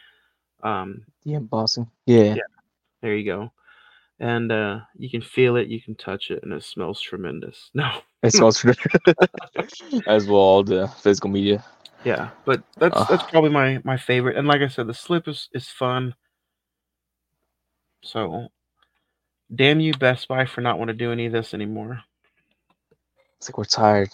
um, 0.63 1.03
The 1.23 1.33
embossing. 1.35 1.89
Yeah. 2.05 2.35
Yeah. 2.35 2.43
there 3.01 3.15
you 3.15 3.25
go, 3.25 3.51
and 4.19 4.51
uh, 4.51 4.79
you 4.97 5.09
can 5.09 5.21
feel 5.21 5.55
it, 5.57 5.67
you 5.67 5.81
can 5.81 5.95
touch 5.95 6.31
it, 6.31 6.43
and 6.43 6.53
it 6.53 6.63
smells 6.63 7.01
tremendous. 7.01 7.69
No, 7.75 8.01
It 8.23 8.31
smells 8.33 8.61
good. 8.61 8.77
as 10.07 10.25
well 10.27 10.39
all 10.39 10.63
the 10.63 10.87
physical 10.87 11.29
media. 11.29 11.63
Yeah, 12.03 12.29
but 12.45 12.61
that's 12.77 12.95
Ugh. 12.95 13.07
that's 13.09 13.23
probably 13.31 13.49
my 13.49 13.81
my 13.83 13.97
favorite. 13.97 14.37
And 14.37 14.47
like 14.47 14.61
I 14.61 14.67
said, 14.67 14.87
the 14.87 14.93
slip 14.93 15.27
is 15.27 15.49
is 15.53 15.67
fun. 15.67 16.13
So, 18.03 18.49
damn 19.53 19.79
you, 19.79 19.91
Best 19.93 20.27
Buy, 20.27 20.45
for 20.45 20.61
not 20.61 20.77
want 20.77 20.89
to 20.89 20.93
do 20.93 21.11
any 21.11 21.25
of 21.25 21.31
this 21.31 21.55
anymore. 21.55 22.01
It's 23.37 23.49
like 23.49 23.57
we're 23.57 23.65
tired. 23.65 24.09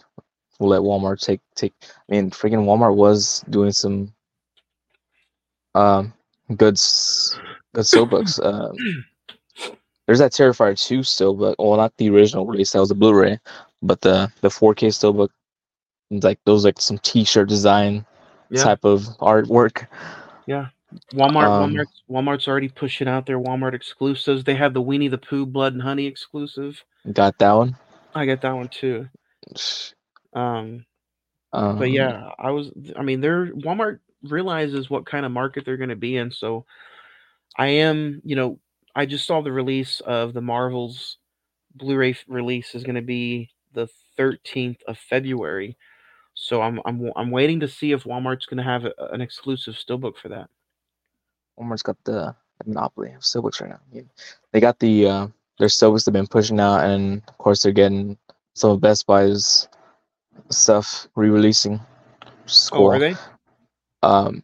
We'll 0.61 0.69
let 0.69 0.81
Walmart 0.81 1.19
take 1.19 1.41
take. 1.55 1.73
I 1.81 1.87
mean, 2.07 2.29
freaking 2.29 2.65
Walmart 2.65 2.95
was 2.95 3.43
doing 3.49 3.71
some 3.71 4.13
um 5.73 6.13
good 6.49 6.75
good 7.73 7.85
steelbooks. 7.85 8.39
Um, 8.45 9.75
there's 10.05 10.19
that 10.19 10.33
Terrifier 10.33 10.79
two 10.79 10.99
steelbook. 10.99 11.55
Well, 11.57 11.77
not 11.77 11.97
the 11.97 12.11
original 12.11 12.45
release. 12.45 12.73
That 12.73 12.79
was 12.79 12.91
a 12.91 12.95
Blu-ray, 12.95 13.39
but 13.81 14.01
the 14.01 14.31
the 14.41 14.49
4K 14.49 14.89
steelbook. 14.89 15.29
Like 16.11 16.39
those, 16.45 16.63
like 16.63 16.79
some 16.79 16.99
T-shirt 16.99 17.49
design 17.49 18.05
Yeah, 18.51 18.63
type 18.63 18.83
of 18.83 19.01
artwork. 19.19 19.87
yeah. 20.45 20.67
Walmart, 21.13 21.47
Um, 21.47 21.73
Walmart's, 21.73 22.03
Walmart's 22.09 22.47
already 22.47 22.67
pushing 22.69 23.07
out 23.07 23.25
their 23.25 23.39
Walmart 23.39 23.73
exclusives. 23.73 24.43
They 24.43 24.55
have 24.55 24.73
the 24.75 24.81
Winnie 24.81 25.07
the 25.07 25.17
Pooh 25.17 25.45
Blood 25.47 25.73
and 25.73 25.81
Honey 25.81 26.05
exclusive. 26.05 26.83
Got 27.13 27.39
that 27.39 27.53
one. 27.53 27.77
I 28.13 28.25
got 28.27 28.41
that 28.41 28.51
one 28.53 28.67
too. 28.67 29.07
Um, 30.33 30.85
Um, 31.53 31.77
but 31.77 31.91
yeah, 31.91 32.29
I 32.39 32.51
was. 32.51 32.71
I 32.97 33.03
mean, 33.03 33.21
they're 33.21 33.47
Walmart 33.47 33.99
realizes 34.23 34.89
what 34.89 35.05
kind 35.05 35.25
of 35.25 35.31
market 35.31 35.65
they're 35.65 35.77
going 35.77 35.89
to 35.89 35.95
be 35.95 36.17
in. 36.17 36.31
So, 36.31 36.65
I 37.57 37.67
am. 37.67 38.21
You 38.23 38.35
know, 38.35 38.59
I 38.95 39.05
just 39.05 39.27
saw 39.27 39.41
the 39.41 39.51
release 39.51 39.99
of 40.01 40.33
the 40.33 40.41
Marvels 40.41 41.17
Blu-ray 41.75 42.15
release 42.27 42.75
is 42.75 42.83
going 42.83 42.95
to 42.95 43.01
be 43.01 43.49
the 43.73 43.89
13th 44.17 44.83
of 44.87 44.97
February. 44.97 45.77
So 46.33 46.61
I'm 46.61 46.79
I'm 46.85 47.11
I'm 47.15 47.31
waiting 47.31 47.59
to 47.61 47.67
see 47.67 47.91
if 47.91 48.03
Walmart's 48.05 48.45
going 48.45 48.57
to 48.57 48.63
have 48.63 48.85
a, 48.85 48.93
an 49.11 49.21
exclusive 49.21 49.75
steelbook 49.75 50.17
for 50.17 50.29
that. 50.29 50.49
Walmart's 51.59 51.83
got 51.83 51.97
the 52.05 52.35
monopoly 52.65 53.11
of 53.13 53.21
steelbooks 53.21 53.61
right 53.61 53.71
now. 53.71 53.79
Yeah. 53.91 54.03
They 54.51 54.59
got 54.59 54.79
the 54.79 55.07
uh, 55.07 55.27
their 55.59 55.67
steelbooks 55.67 56.05
they've 56.05 56.13
been 56.13 56.27
pushing 56.27 56.59
out, 56.59 56.85
and 56.85 57.21
of 57.27 57.37
course 57.37 57.63
they're 57.63 57.71
getting 57.71 58.17
some 58.53 58.71
of 58.71 58.81
Best 58.81 59.05
Buy's 59.05 59.67
stuff 60.49 61.07
re-releasing. 61.15 61.79
which 62.43 62.53
is 62.53 62.69
Oh, 62.73 62.87
are 62.87 62.99
they? 62.99 63.15
Um, 64.03 64.43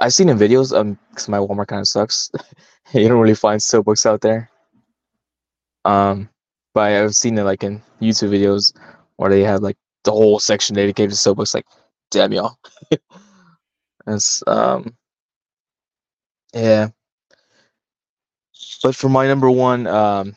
I've 0.00 0.14
seen 0.14 0.28
in 0.28 0.38
videos. 0.38 0.78
Um, 0.78 0.98
because 1.10 1.28
my 1.28 1.38
Walmart 1.38 1.68
kind 1.68 1.80
of 1.80 1.88
sucks. 1.88 2.30
you 2.92 3.08
don't 3.08 3.20
really 3.20 3.34
find 3.34 3.60
steelbooks 3.60 4.06
out 4.06 4.20
there. 4.20 4.50
Um, 5.84 6.28
but 6.74 6.92
I've 6.92 7.14
seen 7.14 7.38
it 7.38 7.44
like 7.44 7.64
in 7.64 7.82
YouTube 8.00 8.30
videos 8.30 8.72
where 9.16 9.30
they 9.30 9.42
have 9.42 9.62
like 9.62 9.76
the 10.04 10.12
whole 10.12 10.38
section 10.38 10.76
dedicated 10.76 11.10
to 11.10 11.16
steelbooks. 11.16 11.54
Like, 11.54 11.66
damn 12.10 12.32
y'all. 12.32 12.58
it's 14.06 14.42
um, 14.46 14.96
yeah. 16.54 16.88
But 18.82 18.94
for 18.94 19.08
my 19.08 19.26
number 19.26 19.50
one, 19.50 19.86
um, 19.86 20.36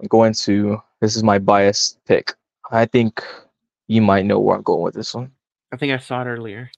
I'm 0.00 0.08
going 0.08 0.34
to. 0.34 0.82
This 1.00 1.16
is 1.16 1.22
my 1.22 1.38
biased 1.38 2.04
pick. 2.04 2.34
I 2.70 2.86
think 2.86 3.22
you 3.86 4.02
might 4.02 4.26
know 4.26 4.38
where 4.38 4.56
I'm 4.56 4.62
going 4.62 4.82
with 4.82 4.94
this 4.94 5.14
one. 5.14 5.32
I 5.72 5.76
think 5.76 5.92
I 5.92 5.98
saw 5.98 6.22
it 6.22 6.26
earlier. 6.26 6.70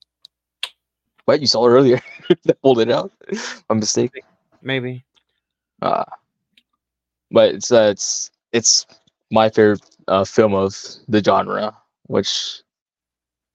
But 1.26 1.40
you 1.40 1.46
saw 1.46 1.66
it 1.66 1.70
earlier. 1.70 2.00
Pulled 2.62 2.80
it 2.80 2.90
out. 2.90 3.12
My 3.68 3.76
mistake. 3.76 4.12
Maybe. 4.62 5.04
Uh, 5.82 6.04
but 7.30 7.54
it's 7.54 7.72
uh, 7.72 7.88
it's 7.90 8.30
it's 8.52 8.86
my 9.30 9.48
favorite 9.48 9.82
uh, 10.08 10.24
film 10.24 10.54
of 10.54 10.76
the 11.08 11.22
genre. 11.22 11.76
Which, 12.06 12.62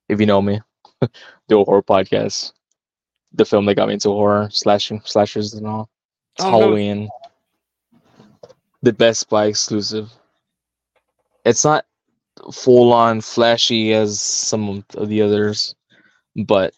if 0.08 0.20
you 0.20 0.26
know 0.26 0.42
me, 0.42 0.62
do 1.50 1.62
a 1.62 1.66
horror 1.66 1.84
podcast. 1.84 2.54
The 3.34 3.46
film 3.46 3.66
that 3.66 3.76
got 3.76 3.88
me 3.88 3.96
into 3.96 4.10
horror, 4.10 4.50
slashing 4.52 5.02
slashers 5.04 5.54
and 5.54 5.68
all. 5.68 5.90
It's 6.36 6.46
Oh, 6.46 6.52
no. 6.52 6.60
Halloween. 6.60 7.10
The 8.82 8.94
Best 8.94 9.30
Buy 9.30 9.48
exclusive. 9.48 10.10
It's 11.44 11.66
not 11.66 11.86
full 12.54 12.94
on 12.94 13.22
flashy 13.22 13.94
as 13.94 14.22
some 14.22 14.84
of 14.96 15.08
the 15.10 15.22
others, 15.22 15.76
but 16.46 16.74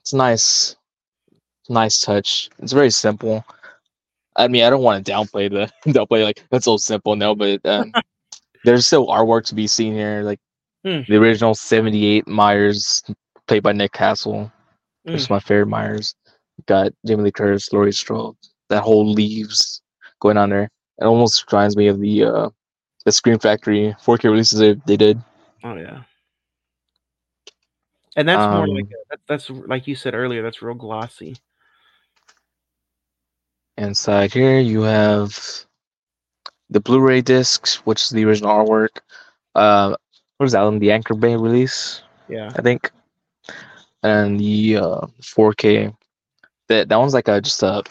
it's 0.00 0.12
nice. 0.12 0.76
Nice 1.68 2.00
touch. 2.00 2.50
It's 2.58 2.72
very 2.72 2.90
simple. 2.90 3.44
I 4.36 4.48
mean, 4.48 4.64
I 4.64 4.70
don't 4.70 4.82
want 4.82 5.04
to 5.04 5.12
downplay 5.12 5.50
the 5.50 5.70
downplay 5.92 6.24
like 6.24 6.44
that's 6.50 6.64
so 6.64 6.76
simple. 6.76 7.16
No, 7.16 7.34
but 7.34 7.64
um, 7.66 7.92
there's 8.64 8.86
still 8.86 9.06
artwork 9.08 9.44
to 9.46 9.54
be 9.54 9.66
seen 9.66 9.94
here. 9.94 10.22
Like 10.22 10.40
Hmm. 10.84 11.00
the 11.08 11.16
original 11.16 11.54
'78 11.54 12.26
Myers, 12.26 13.02
played 13.46 13.62
by 13.62 13.72
Nick 13.72 13.92
Castle, 13.92 14.50
which 15.10 15.22
is 15.22 15.28
Hmm. 15.28 15.34
my 15.34 15.40
favorite 15.40 15.66
Myers. 15.68 16.14
Got 16.66 16.92
Jamie 17.06 17.24
Lee 17.24 17.32
Curtis, 17.32 17.72
Laurie 17.72 17.92
Strode. 17.92 18.36
That 18.68 18.82
whole 18.82 19.10
leaves 19.10 19.82
going 20.20 20.36
on 20.38 20.50
there. 20.50 20.68
It 21.00 21.04
almost 21.04 21.50
reminds 21.52 21.76
me 21.76 21.88
of 21.88 22.00
the 22.00 22.24
uh, 22.24 22.48
the 23.04 23.12
Scream 23.12 23.38
Factory 23.38 23.94
4K 24.02 24.24
releases 24.24 24.58
they, 24.58 24.74
they 24.86 24.96
did. 24.96 25.20
Oh 25.64 25.74
yeah. 25.76 26.02
And 28.16 28.28
that's 28.28 28.46
more 28.54 28.68
like 28.68 28.84
Um, 28.84 28.90
that, 29.10 29.20
that's 29.26 29.50
like 29.50 29.86
you 29.86 29.94
said 29.94 30.14
earlier. 30.14 30.42
That's 30.42 30.60
real 30.60 30.74
glossy. 30.74 31.36
Inside 33.78 34.32
here, 34.32 34.60
you 34.60 34.82
have 34.82 35.38
the 36.68 36.80
Blu-ray 36.80 37.22
discs, 37.22 37.76
which 37.86 38.02
is 38.02 38.10
the 38.10 38.24
original 38.24 38.50
artwork. 38.50 38.98
Uh, 39.54 39.96
what 40.36 40.46
is 40.46 40.52
that 40.52 40.62
one? 40.62 40.78
The 40.78 40.92
Anchor 40.92 41.14
Bay 41.14 41.36
release, 41.36 42.02
Yeah. 42.28 42.50
I 42.54 42.60
think, 42.62 42.90
and 44.02 44.38
the 44.38 44.76
uh, 44.76 45.00
4K. 45.22 45.94
That 46.68 46.88
that 46.88 46.96
one's 46.96 47.14
like 47.14 47.28
a 47.28 47.40
just 47.40 47.62
a 47.62 47.82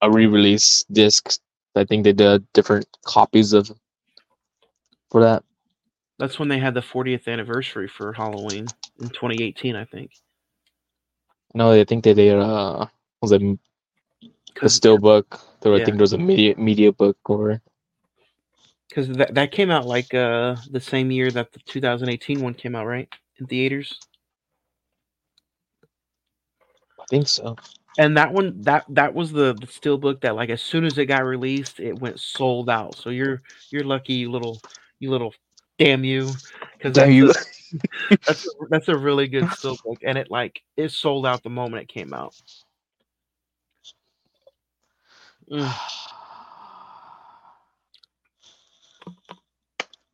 a 0.00 0.10
re-release 0.10 0.84
disc. 0.92 1.38
I 1.76 1.84
think 1.84 2.04
they 2.04 2.12
did 2.12 2.46
different 2.52 2.86
copies 3.04 3.52
of 3.52 3.70
for 5.10 5.22
that. 5.22 5.44
That's 6.18 6.38
when 6.38 6.48
they 6.48 6.58
had 6.58 6.74
the 6.74 6.80
40th 6.80 7.28
anniversary 7.28 7.88
for 7.88 8.12
Halloween 8.12 8.66
in 9.00 9.08
2018, 9.08 9.76
I 9.76 9.84
think. 9.84 10.12
No, 11.54 11.70
I 11.72 11.84
think 11.84 12.04
they 12.04 12.14
did. 12.14 12.38
Uh, 12.38 12.86
was 13.22 13.32
it 13.32 13.42
a 13.42 13.58
steelbook? 14.66 15.40
There, 15.60 15.74
I 15.74 15.84
think 15.84 15.96
there 15.96 16.02
was 16.02 16.12
a 16.12 16.18
media 16.18 16.54
media 16.56 16.92
book 16.92 17.16
or 17.26 17.60
because 18.88 19.08
that, 19.08 19.34
that 19.34 19.52
came 19.52 19.70
out 19.70 19.86
like 19.86 20.12
uh 20.14 20.56
the 20.70 20.80
same 20.80 21.10
year 21.10 21.30
that 21.30 21.52
the 21.52 21.60
2018 21.60 22.40
one 22.40 22.54
came 22.54 22.74
out, 22.74 22.86
right? 22.86 23.08
In 23.38 23.46
theaters. 23.46 23.98
I 27.00 27.04
think 27.08 27.28
so. 27.28 27.56
And 27.98 28.16
that 28.16 28.32
one 28.32 28.60
that 28.62 28.84
that 28.90 29.14
was 29.14 29.32
the, 29.32 29.54
the 29.54 29.66
steelbook 29.66 30.20
that 30.20 30.36
like 30.36 30.50
as 30.50 30.62
soon 30.62 30.84
as 30.84 30.98
it 30.98 31.06
got 31.06 31.24
released, 31.24 31.80
it 31.80 31.98
went 31.98 32.20
sold 32.20 32.70
out. 32.70 32.96
So 32.96 33.10
you're 33.10 33.42
you're 33.70 33.84
lucky, 33.84 34.14
you 34.14 34.30
little 34.30 34.60
you 35.00 35.10
little 35.10 35.34
damn 35.78 36.04
you, 36.04 36.32
because 36.76 36.94
Damn 36.94 37.12
you. 37.12 37.32
that's 38.26 38.46
a, 38.46 38.50
that's 38.70 38.88
a 38.88 38.96
really 38.96 39.28
good 39.28 39.46
steelbook, 39.46 39.98
and 40.04 40.18
it 40.18 40.30
like 40.30 40.60
it 40.76 40.90
sold 40.90 41.26
out 41.26 41.42
the 41.42 41.50
moment 41.50 41.82
it 41.82 41.88
came 41.88 42.14
out. 42.14 42.34
Mm. 45.50 45.72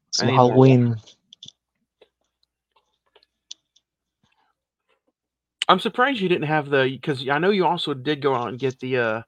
Need 0.23 0.43
more 0.45 0.57
Halloween. 0.57 0.97
I'm 5.69 5.81
surprised 5.81 6.21
you 6.21 6.29
didn't 6.29 6.49
have 6.49 6.69
the 6.71 6.89
because 6.91 7.29
I 7.29 7.39
know 7.39 7.51
you 7.51 7.67
also 7.67 7.95
did 7.95 8.23
go 8.23 8.35
out 8.35 8.49
and 8.49 8.59
get 8.59 8.81
the 8.81 8.99
uh 8.99 9.23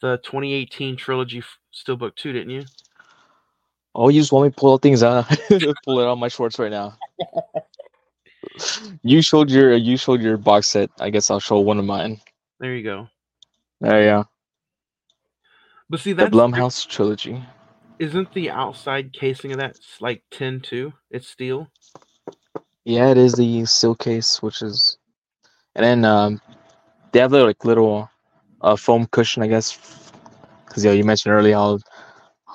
the 0.00 0.18
2018 0.18 0.96
trilogy 0.96 1.38
f- 1.40 1.58
book 1.98 2.16
too, 2.16 2.32
didn't 2.32 2.50
you? 2.50 2.64
Oh, 3.94 4.08
you 4.08 4.20
just 4.20 4.32
want 4.32 4.46
me 4.46 4.50
to 4.50 4.56
pull 4.56 4.78
things 4.78 5.02
out? 5.02 5.26
pull 5.84 6.00
it 6.00 6.06
out 6.06 6.18
my 6.18 6.28
shorts 6.28 6.58
right 6.58 6.70
now. 6.70 6.96
you 9.02 9.22
showed 9.22 9.50
your 9.50 9.74
you 9.74 9.96
showed 9.96 10.22
your 10.22 10.36
box 10.36 10.68
set. 10.68 10.90
I 11.00 11.10
guess 11.10 11.30
I'll 11.30 11.40
show 11.40 11.60
one 11.60 11.78
of 11.78 11.84
mine. 11.84 12.20
There 12.60 12.74
you 12.74 12.82
go. 12.82 13.08
There 13.80 14.02
you 14.02 14.08
go. 14.08 14.28
But 15.90 16.00
see, 16.00 16.12
that 16.14 16.32
Blumhouse 16.32 16.88
trilogy. 16.88 17.42
isn't 17.98 18.32
the 18.32 18.50
outside 18.50 19.12
casing 19.12 19.52
of 19.52 19.58
that 19.58 19.78
like 20.00 20.22
tin 20.30 20.60
too? 20.60 20.92
It's 21.10 21.28
steel. 21.28 21.68
Yeah, 22.84 23.10
it 23.10 23.18
is 23.18 23.34
the 23.34 23.64
steel 23.66 23.94
case, 23.94 24.42
which 24.42 24.62
is, 24.62 24.96
and 25.76 25.84
then 25.84 26.04
um, 26.04 26.40
they 27.12 27.20
have 27.20 27.30
the 27.30 27.44
like 27.44 27.64
little 27.64 28.08
uh 28.62 28.76
foam 28.76 29.06
cushion, 29.06 29.42
I 29.42 29.48
guess, 29.48 29.78
because 30.66 30.84
yeah, 30.84 30.92
you 30.92 31.04
mentioned 31.04 31.34
earlier 31.34 31.56
how 31.56 31.78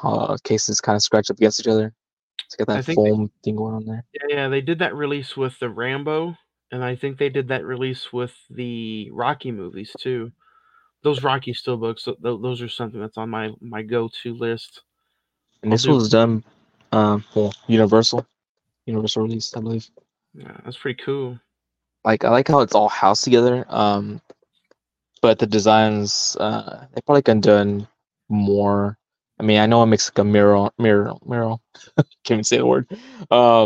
uh, 0.03 0.37
cases 0.43 0.79
kind 0.81 0.95
of 0.95 1.01
scratch 1.01 1.29
up 1.29 1.37
against 1.37 1.59
each 1.59 1.67
other. 1.67 1.93
It's 2.45 2.55
got 2.55 2.67
that 2.67 2.85
think 2.85 2.97
they- 2.97 3.09
foam 3.09 3.31
thing 3.43 3.55
going 3.55 3.75
on 3.75 3.85
there. 3.85 4.03
Yeah, 4.13 4.35
yeah, 4.35 4.47
they 4.47 4.61
did 4.61 4.79
that 4.79 4.95
release 4.95 5.35
with 5.35 5.57
the 5.59 5.69
Rambo, 5.69 6.35
and 6.71 6.83
I 6.83 6.95
think 6.95 7.17
they 7.17 7.29
did 7.29 7.47
that 7.49 7.65
release 7.65 8.13
with 8.13 8.33
the 8.49 9.09
Rocky 9.11 9.51
movies 9.51 9.91
too. 9.99 10.31
Those 11.03 11.23
Rocky 11.23 11.53
steelbooks, 11.53 12.03
th- 12.05 12.17
th- 12.23 12.41
those 12.41 12.61
are 12.61 12.69
something 12.69 12.99
that's 12.99 13.17
on 13.17 13.29
my 13.29 13.51
my 13.61 13.81
go-to 13.81 14.33
list. 14.33 14.81
And 15.63 15.71
I'll 15.71 15.75
this 15.75 15.83
do- 15.83 15.91
was 15.91 16.09
done, 16.09 16.43
um, 16.91 17.23
well, 17.35 17.53
Universal, 17.67 18.25
Universal 18.85 19.23
release, 19.23 19.55
I 19.55 19.59
believe. 19.61 19.89
Yeah, 20.33 20.55
that's 20.63 20.77
pretty 20.77 21.01
cool. 21.03 21.39
Like 22.05 22.23
I 22.23 22.29
like 22.29 22.47
how 22.47 22.59
it's 22.61 22.75
all 22.75 22.89
housed 22.89 23.23
together. 23.23 23.65
Um, 23.69 24.21
but 25.21 25.39
the 25.39 25.47
designs, 25.47 26.37
uh, 26.39 26.85
they 26.93 27.01
probably 27.01 27.23
could 27.23 27.35
have 27.37 27.41
done 27.41 27.87
more. 28.29 28.97
I 29.39 29.43
mean, 29.43 29.59
I 29.59 29.65
know 29.65 29.83
it 29.83 29.87
makes 29.87 30.09
like 30.09 30.17
a 30.19 30.23
mirror, 30.23 30.69
mirror, 30.77 31.13
mirror. 31.25 31.57
Can't 31.95 32.31
even 32.31 32.43
say 32.43 32.57
the 32.57 32.65
word. 32.65 32.89
Uh, 33.29 33.65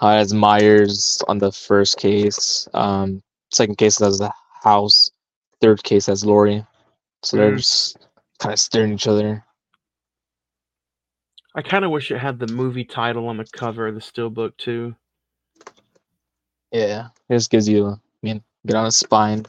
uh, 0.00 0.12
has 0.12 0.32
Myers 0.34 1.22
on 1.28 1.38
the 1.38 1.52
first 1.52 1.98
case. 1.98 2.66
Um, 2.74 3.22
second 3.52 3.76
case 3.76 3.98
has 4.00 4.18
the 4.18 4.32
house. 4.62 5.10
Third 5.60 5.82
case 5.82 6.06
has 6.06 6.24
Laurie. 6.24 6.64
So 7.22 7.36
they're 7.36 7.52
Mhm. 7.52 7.58
just 7.58 7.98
kind 8.38 8.52
of 8.52 8.58
staring 8.58 8.92
at 8.92 8.94
each 8.94 9.06
other. 9.06 9.44
I 11.54 11.62
kind 11.62 11.84
of 11.84 11.90
wish 11.90 12.10
it 12.10 12.18
had 12.18 12.38
the 12.38 12.46
movie 12.46 12.84
title 12.84 13.28
on 13.28 13.36
the 13.36 13.44
cover 13.44 13.86
of 13.88 13.94
the 13.94 14.00
steelbook 14.00 14.56
too. 14.56 14.94
Yeah, 16.72 17.08
it 17.28 17.34
just 17.34 17.50
gives 17.50 17.68
you, 17.68 17.88
I 17.88 17.96
mean, 18.22 18.42
get 18.66 18.76
on 18.76 18.86
a 18.86 18.92
spine. 18.92 19.44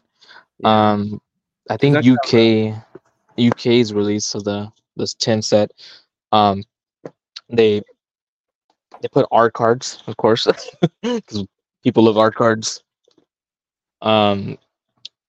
Yeah. 0.60 0.92
Um, 0.92 1.22
I 1.70 1.78
think 1.78 1.94
that's 1.94 2.08
UK 2.08 2.74
UK's 3.38 3.94
release 3.94 4.34
of 4.36 4.44
the 4.44 4.72
this 4.96 5.14
tin 5.14 5.42
set, 5.42 5.72
um, 6.32 6.64
they 7.50 7.82
they 9.02 9.08
put 9.12 9.28
art 9.32 9.54
cards, 9.54 10.04
of 10.08 10.18
course, 10.18 10.48
because 11.02 11.46
people 11.84 12.04
love 12.04 12.18
art 12.18 12.36
cards. 12.36 12.84
Um, 14.02 14.58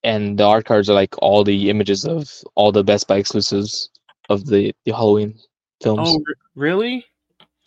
and 0.03 0.37
the 0.37 0.43
art 0.43 0.65
cards 0.65 0.89
are 0.89 0.93
like 0.93 1.15
all 1.19 1.43
the 1.43 1.69
images 1.69 2.05
of 2.05 2.29
all 2.55 2.71
the 2.71 2.83
Best 2.83 3.07
Buy 3.07 3.17
exclusives 3.17 3.89
of 4.29 4.45
the 4.45 4.73
the 4.85 4.91
Halloween 4.91 5.39
films. 5.81 6.09
oh, 6.11 6.23
really? 6.55 7.05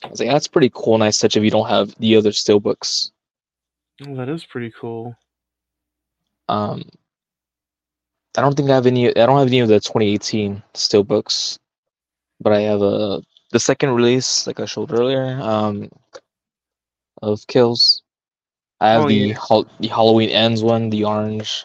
I 0.04 0.08
was 0.08 0.20
like, 0.20 0.28
that's 0.28 0.48
pretty 0.48 0.70
cool, 0.74 0.98
nice 0.98 1.18
touch 1.18 1.36
if 1.36 1.42
you 1.42 1.50
don't 1.50 1.68
have 1.68 1.94
the 1.98 2.16
other 2.16 2.30
steelbooks. 2.30 3.10
Oh, 4.06 4.14
that 4.14 4.28
is 4.28 4.44
pretty 4.44 4.72
cool. 4.78 5.16
Um, 6.48 6.82
I 8.36 8.42
don't 8.42 8.54
think 8.54 8.70
I 8.70 8.74
have 8.74 8.86
any. 8.86 9.08
I 9.08 9.26
don't 9.26 9.38
have 9.38 9.48
any 9.48 9.60
of 9.60 9.68
the 9.68 9.80
2018 9.80 10.62
steelbooks, 10.74 11.58
but 12.40 12.52
I 12.52 12.60
have 12.60 12.82
a 12.82 13.22
the 13.52 13.60
second 13.60 13.92
release, 13.92 14.46
like 14.46 14.60
I 14.60 14.64
showed 14.66 14.92
earlier, 14.92 15.38
um, 15.40 15.88
of 17.22 17.46
Kills. 17.46 18.02
I 18.80 18.90
have 18.90 19.04
Oh, 19.04 19.08
the 19.08 19.14
yeah. 19.14 19.34
hol- 19.34 19.66
the 19.80 19.88
Halloween 19.88 20.30
ends 20.30 20.62
one, 20.62 20.90
the 20.90 21.04
orange. 21.04 21.64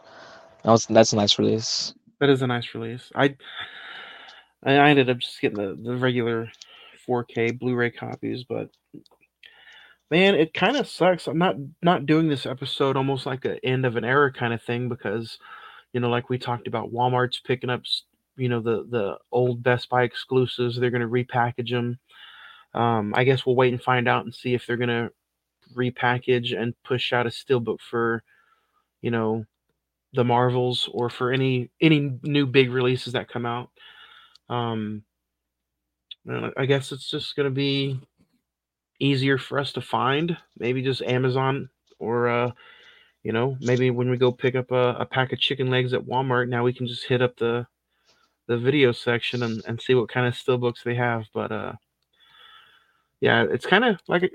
That 0.64 0.72
was 0.72 0.86
that's 0.86 1.14
a 1.14 1.18
nice 1.18 1.38
release. 1.40 1.94
That 2.20 2.30
is 2.30 2.42
a 2.42 2.48
nice 2.48 2.74
release. 2.74 3.12
I 3.16 3.36
I 4.64 4.74
ended 4.74 5.10
up 5.10 5.18
just 5.18 5.42
getting 5.42 5.58
the, 5.58 5.76
the 5.76 5.98
regular 5.98 6.50
4K 7.08 7.58
Blu-ray 7.60 7.92
copies, 7.92 8.44
but 8.44 8.70
man, 10.12 10.36
it 10.36 10.54
kind 10.54 10.78
of 10.78 10.88
sucks. 10.88 11.28
I'm 11.28 11.38
not 11.40 11.56
not 11.82 12.06
doing 12.06 12.28
this 12.28 12.46
episode 12.46 12.96
almost 12.96 13.26
like 13.26 13.44
an 13.46 13.60
end 13.64 13.86
of 13.86 13.96
an 13.96 14.06
era 14.06 14.32
kind 14.32 14.54
of 14.54 14.62
thing 14.62 14.88
because 14.88 15.38
you 15.94 16.00
know, 16.00 16.10
like 16.10 16.30
we 16.30 16.38
talked 16.38 16.68
about, 16.68 16.94
Walmart's 16.94 17.42
picking 17.42 17.70
up 17.70 17.82
you 18.38 18.50
know 18.50 18.62
the 18.62 18.86
the 18.90 19.18
old 19.32 19.64
Best 19.64 19.90
Buy 19.90 20.04
exclusives. 20.04 20.78
They're 20.78 20.90
going 20.90 21.02
to 21.02 21.08
repackage 21.08 21.70
them. 21.70 22.00
Um, 22.74 23.14
I 23.16 23.24
guess 23.24 23.46
we'll 23.46 23.56
wait 23.56 23.74
and 23.74 23.82
find 23.82 24.08
out 24.08 24.26
and 24.26 24.34
see 24.34 24.54
if 24.54 24.66
they're 24.66 24.78
going 24.78 24.90
to 24.90 25.12
repackage 25.76 26.58
and 26.60 26.74
push 26.84 27.14
out 27.14 27.28
a 27.28 27.30
steelbook 27.30 27.80
for 27.80 28.24
you 29.02 29.12
know 29.12 29.46
the 30.14 30.24
Marvels 30.24 30.90
or 30.94 31.10
for 31.10 31.32
any 31.32 31.70
any 31.82 32.18
new 32.24 32.46
big 32.46 32.72
releases 32.72 33.14
that 33.14 33.30
come 33.30 33.46
out. 33.46 33.70
Um, 34.50 35.04
I 36.58 36.66
guess 36.66 36.92
it's 36.92 37.10
just 37.10 37.36
going 37.36 37.46
to 37.46 37.52
be 37.56 38.00
easier 39.00 39.38
for 39.38 39.58
us 39.60 39.74
to 39.74 39.82
find. 39.82 40.38
Maybe 40.58 40.82
just 40.82 41.02
Amazon 41.02 41.70
or 42.00 42.30
uh, 42.30 42.52
you 43.24 43.32
know 43.32 43.58
maybe 43.60 43.92
when 43.92 44.10
we 44.10 44.18
go 44.18 44.32
pick 44.32 44.56
up 44.56 44.72
a, 44.72 44.96
a 45.00 45.06
pack 45.06 45.34
of 45.34 45.40
chicken 45.40 45.70
legs 45.70 45.94
at 45.94 46.06
Walmart, 46.06 46.50
now 46.50 46.64
we 46.64 46.74
can 46.74 46.88
just 46.88 47.06
hit 47.06 47.22
up 47.22 47.38
the 47.38 47.66
the 48.52 48.58
video 48.58 48.92
section 48.92 49.44
and, 49.44 49.64
and 49.66 49.82
see 49.82 49.96
what 49.96 50.10
kind 50.10 50.28
of 50.28 50.34
steelbooks 50.34 50.84
they 50.84 50.96
have. 50.96 51.24
But 51.34 51.54
uh, 51.54 51.74
yeah, 53.22 53.46
it's 53.50 53.66
kind 53.66 53.86
of 53.86 54.02
like 54.10 54.24
a, 54.24 54.30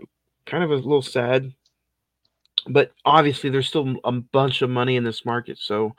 kind 0.47 0.65
of 0.65 0.71
a 0.71 0.77
little 0.77 1.03
sad. 1.03 1.53
But 2.67 2.93
obviously, 3.05 3.51
there's 3.51 3.69
still 3.69 3.97
a 4.05 4.13
bunch 4.13 4.63
of 4.63 4.71
money 4.71 4.97
in 4.97 5.05
this 5.05 5.27
market, 5.27 5.59
so 5.59 5.95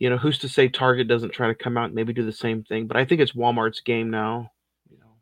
you 0.00 0.10
know 0.10 0.18
who's 0.18 0.38
to 0.40 0.48
say 0.48 0.68
Target 0.68 1.06
doesn't 1.06 1.32
try 1.32 1.46
to 1.46 1.54
come 1.54 1.78
out 1.78 1.86
and 1.86 1.94
maybe 1.94 2.12
do 2.12 2.26
the 2.26 2.32
same 2.32 2.64
thing. 2.64 2.88
But 2.88 2.96
I 2.96 3.04
think 3.04 3.20
it's 3.20 3.32
Walmart's 3.32 3.80
game 3.80 4.10
now. 4.10 4.50
You 4.90 4.98
know, 4.98 5.14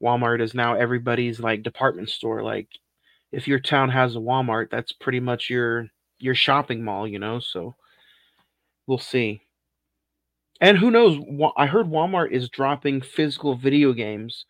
Walmart 0.00 0.40
is 0.40 0.54
now 0.54 0.74
everybody's 0.74 1.40
like 1.40 1.64
department 1.64 2.10
store. 2.10 2.42
Like, 2.42 2.68
if 3.32 3.48
your 3.48 3.58
town 3.58 3.90
has 3.90 4.14
a 4.14 4.20
Walmart, 4.20 4.70
that's 4.70 4.92
pretty 4.92 5.20
much 5.20 5.50
your 5.50 5.88
your 6.20 6.36
shopping 6.36 6.84
mall. 6.84 7.08
You 7.08 7.18
know, 7.18 7.40
so 7.40 7.74
we'll 8.86 8.98
see. 8.98 9.42
And 10.60 10.76
who 10.76 10.90
knows? 10.90 11.18
I 11.56 11.66
heard 11.66 11.86
Walmart 11.86 12.32
is 12.32 12.48
dropping 12.50 13.00
physical 13.00 13.54
video 13.54 13.92
games, 13.92 14.44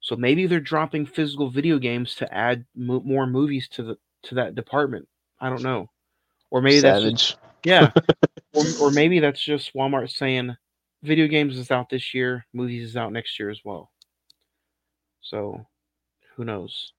so 0.00 0.16
maybe 0.16 0.46
they're 0.46 0.60
dropping 0.60 1.06
physical 1.06 1.50
video 1.50 1.78
games 1.78 2.16
to 2.16 2.34
add 2.34 2.64
mo- 2.74 3.02
more 3.04 3.26
movies 3.26 3.68
to 3.72 3.82
the 3.82 3.98
to 4.24 4.34
that 4.36 4.54
department. 4.56 5.06
I 5.40 5.48
don't 5.50 5.62
know, 5.62 5.88
or 6.50 6.62
maybe 6.62 6.80
that's 6.80 7.04
just- 7.04 7.36
yeah, 7.64 7.90
or, 8.54 8.64
or 8.80 8.90
maybe 8.90 9.20
that's 9.20 9.40
just 9.40 9.72
Walmart 9.74 10.10
saying 10.10 10.56
video 11.04 11.28
games 11.28 11.56
is 11.56 11.70
out 11.70 11.88
this 11.88 12.12
year, 12.12 12.44
movies 12.52 12.90
is 12.90 12.96
out 12.96 13.12
next 13.12 13.38
year 13.38 13.50
as 13.50 13.60
well. 13.64 13.90
So, 15.20 15.64
who 16.34 16.44
knows? 16.44 16.92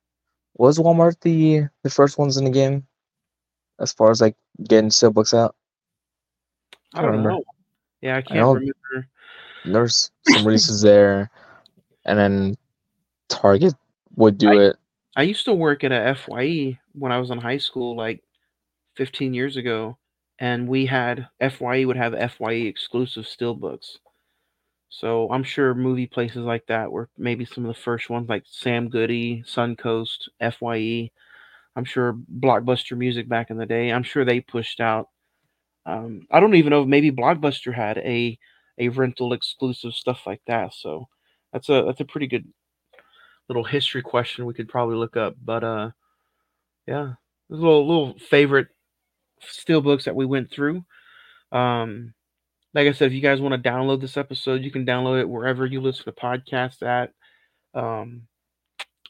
Was 0.55 0.78
Walmart 0.80 1.20
the 1.20 1.68
the 1.84 1.89
first 1.89 2.18
ones 2.18 2.38
in 2.38 2.45
the 2.45 2.51
game, 2.51 2.88
as 3.80 3.91
far 3.91 4.09
as 4.09 4.22
like 4.22 4.38
getting 4.64 4.89
steelbooks 4.89 5.34
out? 5.38 5.55
I 6.93 7.01
don't 7.01 7.11
remember. 7.11 7.32
know. 7.32 7.43
Yeah, 8.04 8.18
I 8.18 8.22
can't 8.22 8.39
know. 8.39 8.54
remember. 8.54 9.08
There's 9.64 10.12
some 10.28 10.45
releases 10.45 10.82
there, 10.82 11.32
and 12.06 12.20
then 12.20 12.58
Target 13.30 13.74
would 14.16 14.38
do 14.38 14.49
I- 14.49 14.64
it. 14.66 14.76
I 15.16 15.22
used 15.24 15.45
to 15.45 15.54
work 15.54 15.84
at 15.84 15.91
a 15.91 16.16
FYE 16.16 16.80
when 16.93 17.12
I 17.12 17.20
was 17.20 17.30
in 17.30 17.38
high 17.38 17.60
school, 17.60 17.95
like 17.95 18.24
15 18.95 19.34
years 19.36 19.58
ago, 19.58 19.97
and 20.39 20.68
we 20.68 20.88
had 20.88 21.28
FYE 21.39 21.86
would 21.86 21.97
have 21.97 22.14
FYE 22.32 22.66
exclusive 22.68 23.26
steelbooks. 23.26 23.97
So 24.89 25.30
I'm 25.32 25.43
sure 25.43 25.74
movie 25.76 26.08
places 26.08 26.38
like 26.38 26.66
that 26.68 26.91
were 26.91 27.10
maybe 27.18 27.45
some 27.45 27.64
of 27.64 27.68
the 27.76 27.80
first 27.82 28.10
ones, 28.10 28.28
like 28.28 28.43
Sam 28.47 28.89
Goody, 28.89 29.43
Suncoast, 29.47 30.30
FYE. 30.41 31.12
I'm 31.76 31.86
sure 31.86 32.14
Blockbuster 32.39 32.97
Music 32.97 33.30
back 33.30 33.49
in 33.51 33.58
the 33.58 33.66
day. 33.68 33.91
I'm 33.91 34.04
sure 34.04 34.26
they 34.26 34.39
pushed 34.41 34.80
out. 34.80 35.10
Um, 35.86 36.28
I 36.32 36.40
don't 36.40 36.56
even 36.56 36.72
know. 36.72 36.84
if 36.84 36.88
Maybe 36.88 37.12
Blockbuster 37.12 37.74
had 37.74 37.98
a 38.00 38.38
a 38.80 38.90
rental 38.90 39.34
exclusive 39.34 39.94
stuff 39.94 40.22
like 40.26 40.42
that. 40.48 40.74
So 40.74 41.08
that's 41.52 41.70
a 41.70 41.84
that's 41.86 42.02
a 42.02 42.06
pretty 42.06 42.28
good 42.28 42.48
little 43.50 43.64
history 43.64 44.02
question 44.02 44.46
we 44.46 44.54
could 44.54 44.70
probably 44.70 44.96
look 44.96 45.18
up. 45.18 45.36
But 45.44 45.64
uh, 45.64 45.92
yeah, 46.88 47.14
little 47.50 47.88
little 47.88 48.18
favorite 48.20 48.68
steel 49.42 49.82
books 49.82 50.06
that 50.06 50.16
we 50.16 50.26
went 50.26 50.52
through. 50.52 50.84
Um, 51.52 52.14
like 52.74 52.88
I 52.88 52.92
said, 52.94 53.08
if 53.08 53.14
you 53.14 53.22
guys 53.22 53.42
want 53.42 53.62
to 53.62 53.70
download 53.70 54.02
this 54.02 54.18
episode, 54.18 54.64
you 54.64 54.72
can 54.72 54.86
download 54.86 55.22
it 55.22 55.30
wherever 55.30 55.66
you 55.66 55.82
listen 55.82 56.06
to 56.06 56.12
podcasts 56.12 56.82
at. 56.82 57.12
Um, 57.76 58.24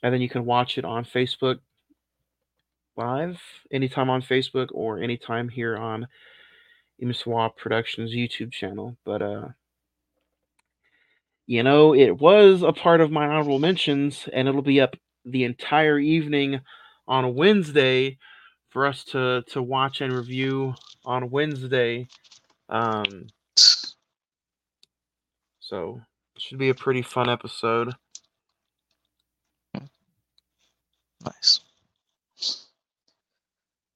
and 0.02 0.14
then 0.14 0.22
you 0.22 0.30
can 0.30 0.46
watch 0.46 0.78
it 0.78 0.86
on 0.86 1.06
Facebook. 1.06 1.60
live 2.98 3.40
anytime 3.72 4.10
on 4.10 4.22
Facebook 4.22 4.70
or 4.72 5.00
anytime 5.00 5.50
here 5.50 5.78
on 5.78 6.08
Imswa 7.02 7.56
Productions 7.56 8.12
YouTube 8.12 8.52
channel. 8.52 8.98
But 9.06 9.22
uh 9.22 9.48
you 11.46 11.62
know, 11.62 11.94
it 11.94 12.20
was 12.20 12.62
a 12.62 12.72
part 12.72 13.02
of 13.02 13.12
my 13.12 13.28
honorable 13.28 13.60
mentions, 13.60 14.30
and 14.32 14.48
it'll 14.48 14.62
be 14.62 14.80
up 14.80 14.96
the 15.26 15.44
entire 15.44 16.00
evening 16.00 16.62
on 17.08 17.26
a 17.26 17.30
Wednesday 17.30 18.18
for 18.70 18.86
us 18.86 19.04
to 19.06 19.44
to 19.48 19.62
watch 19.62 20.02
and 20.02 20.14
review 20.14 20.74
on 21.06 21.30
Wednesday. 21.30 22.08
Um, 22.70 23.28
so 25.60 26.02
it 26.36 26.42
should 26.42 26.58
be 26.58 26.70
a 26.70 26.76
pretty 26.76 27.02
fun 27.02 27.30
episode. 27.30 27.94
Nice. 31.26 31.62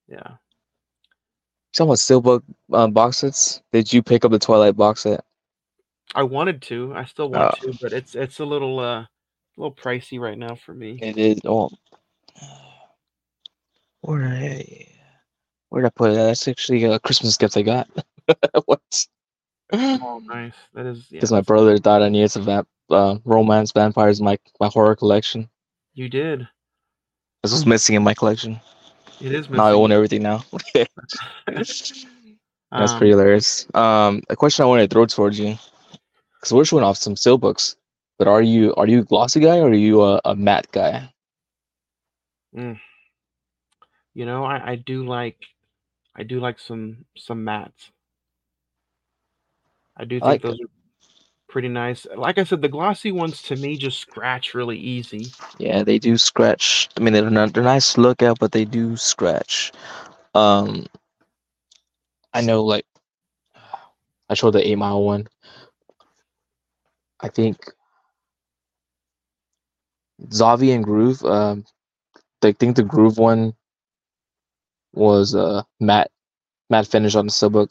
Yeah. 0.07 0.35
Talking 1.77 1.89
about 1.89 1.97
steelbook 1.99 2.41
uh, 2.73 2.87
box 2.87 3.17
sets. 3.17 3.61
Did 3.71 3.93
you 3.93 4.01
pick 4.01 4.25
up 4.25 4.31
the 4.31 4.39
Twilight 4.39 4.75
box 4.75 5.01
set? 5.01 5.23
I 6.15 6.23
wanted 6.23 6.59
to. 6.63 6.91
I 6.95 7.05
still 7.05 7.29
want 7.29 7.53
Oh. 7.61 7.71
to, 7.71 7.77
but 7.79 7.93
it's 7.93 8.15
it's 8.15 8.39
a 8.39 8.45
little 8.45 8.79
uh 8.79 9.01
a 9.01 9.07
little 9.57 9.75
pricey 9.75 10.19
right 10.19 10.39
now 10.39 10.55
for 10.55 10.73
me. 10.73 10.97
It 11.03 11.19
is. 11.19 11.39
Oh, 11.45 11.69
where 14.01 14.27
did 14.27 14.31
I, 14.31 14.87
where 15.69 15.83
did 15.83 15.87
I 15.87 15.91
put 15.91 16.11
it? 16.11 16.15
That's 16.15 16.47
actually 16.47 16.83
a 16.85 16.97
Christmas 16.97 17.37
gift 17.37 17.55
I 17.55 17.61
got. 17.61 17.87
what? 18.65 19.07
Oh, 19.71 20.19
nice. 20.25 20.53
That 20.73 20.87
is 20.87 21.05
yeah. 21.11 21.17
Because 21.17 21.31
my 21.31 21.41
brother 21.41 21.77
thought 21.77 22.01
I 22.01 22.09
needed 22.09 22.31
some 22.31 22.45
vamp, 22.45 22.67
uh, 22.89 23.17
romance 23.23 23.71
vampires 23.71 24.17
in 24.19 24.25
my 24.25 24.39
my 24.59 24.67
horror 24.67 24.95
collection. 24.95 25.47
You 25.93 26.09
did. 26.09 26.47
This 27.43 27.51
was 27.51 27.67
missing 27.67 27.95
in 27.95 28.03
my 28.03 28.15
collection. 28.15 28.59
It 29.21 29.31
is. 29.33 29.49
Now 29.49 29.65
I 29.65 29.71
own 29.73 29.91
everything 29.91 30.23
now. 30.23 30.43
That's 31.47 32.05
Um, 32.71 32.97
pretty 32.97 33.11
hilarious. 33.11 33.65
Um, 33.73 34.21
a 34.29 34.35
question 34.35 34.63
I 34.63 34.67
want 34.67 34.81
to 34.81 34.87
throw 34.87 35.05
towards 35.05 35.39
you, 35.39 35.57
because 36.39 36.53
we're 36.53 36.65
showing 36.65 36.83
off 36.83 36.97
some 36.97 37.15
steelbooks, 37.15 37.75
but 38.17 38.27
are 38.27 38.41
you 38.41 38.73
are 38.75 38.87
you 38.87 38.99
a 38.99 39.03
glossy 39.03 39.39
guy 39.39 39.59
or 39.59 39.69
are 39.69 39.73
you 39.73 40.01
a, 40.03 40.21
a 40.25 40.35
matte 40.35 40.71
guy? 40.71 41.11
You 44.13 44.25
know, 44.25 44.43
I, 44.43 44.71
I 44.71 44.75
do 44.75 45.05
like 45.05 45.37
I 46.15 46.23
do 46.23 46.39
like 46.39 46.59
some 46.59 47.05
some 47.15 47.43
mats. 47.43 47.91
I 49.95 50.05
do 50.05 50.19
think 50.19 50.25
I 50.25 50.29
like 50.29 50.41
those 50.41 50.59
are 50.59 50.69
pretty 51.57 51.69
nice. 51.69 52.05
Like 52.15 52.37
I 52.37 52.43
said, 52.43 52.61
the 52.61 52.69
glossy 52.69 53.11
ones 53.11 53.41
to 53.41 53.55
me 53.55 53.77
just 53.77 53.99
scratch 53.99 54.53
really 54.53 54.77
easy. 54.77 55.25
Yeah, 55.57 55.81
they 55.81 55.97
do 55.97 56.15
scratch. 56.15 56.87
I 56.95 56.99
mean, 56.99 57.13
they're 57.13 57.31
not 57.31 57.51
they're 57.55 57.63
nice 57.63 57.93
to 57.93 58.01
look 58.01 58.21
at, 58.21 58.37
but 58.37 58.51
they 58.51 58.63
do 58.63 58.95
scratch. 58.95 59.71
Um, 60.35 60.85
I 62.31 62.41
know, 62.41 62.63
like, 62.63 62.85
I 64.29 64.35
showed 64.35 64.51
the 64.51 64.67
eight 64.67 64.77
mile 64.77 65.01
one. 65.01 65.27
I 67.21 67.29
think 67.29 67.57
Zavvi 70.27 70.75
and 70.75 70.83
Groove. 70.83 71.25
Um, 71.25 71.65
I 72.43 72.51
think 72.51 72.75
the 72.75 72.83
Groove 72.83 73.17
one 73.17 73.55
was 74.93 75.33
uh 75.33 75.63
matte 75.79 76.11
matte 76.69 76.85
finish 76.85 77.15
on 77.15 77.25
the 77.25 77.31
steelbook. 77.31 77.69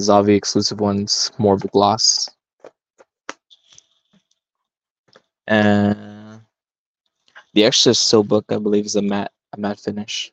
Zavvi 0.00 0.34
exclusive 0.34 0.80
one's 0.80 1.30
more 1.36 1.52
of 1.52 1.62
a 1.62 1.68
gloss. 1.68 2.30
And 5.46 6.40
the 7.54 7.64
extra 7.64 7.92
steelbook, 7.92 8.44
I 8.50 8.58
believe, 8.58 8.86
is 8.86 8.96
a 8.96 9.02
matte 9.02 9.32
a 9.52 9.60
matte 9.60 9.80
finish. 9.80 10.32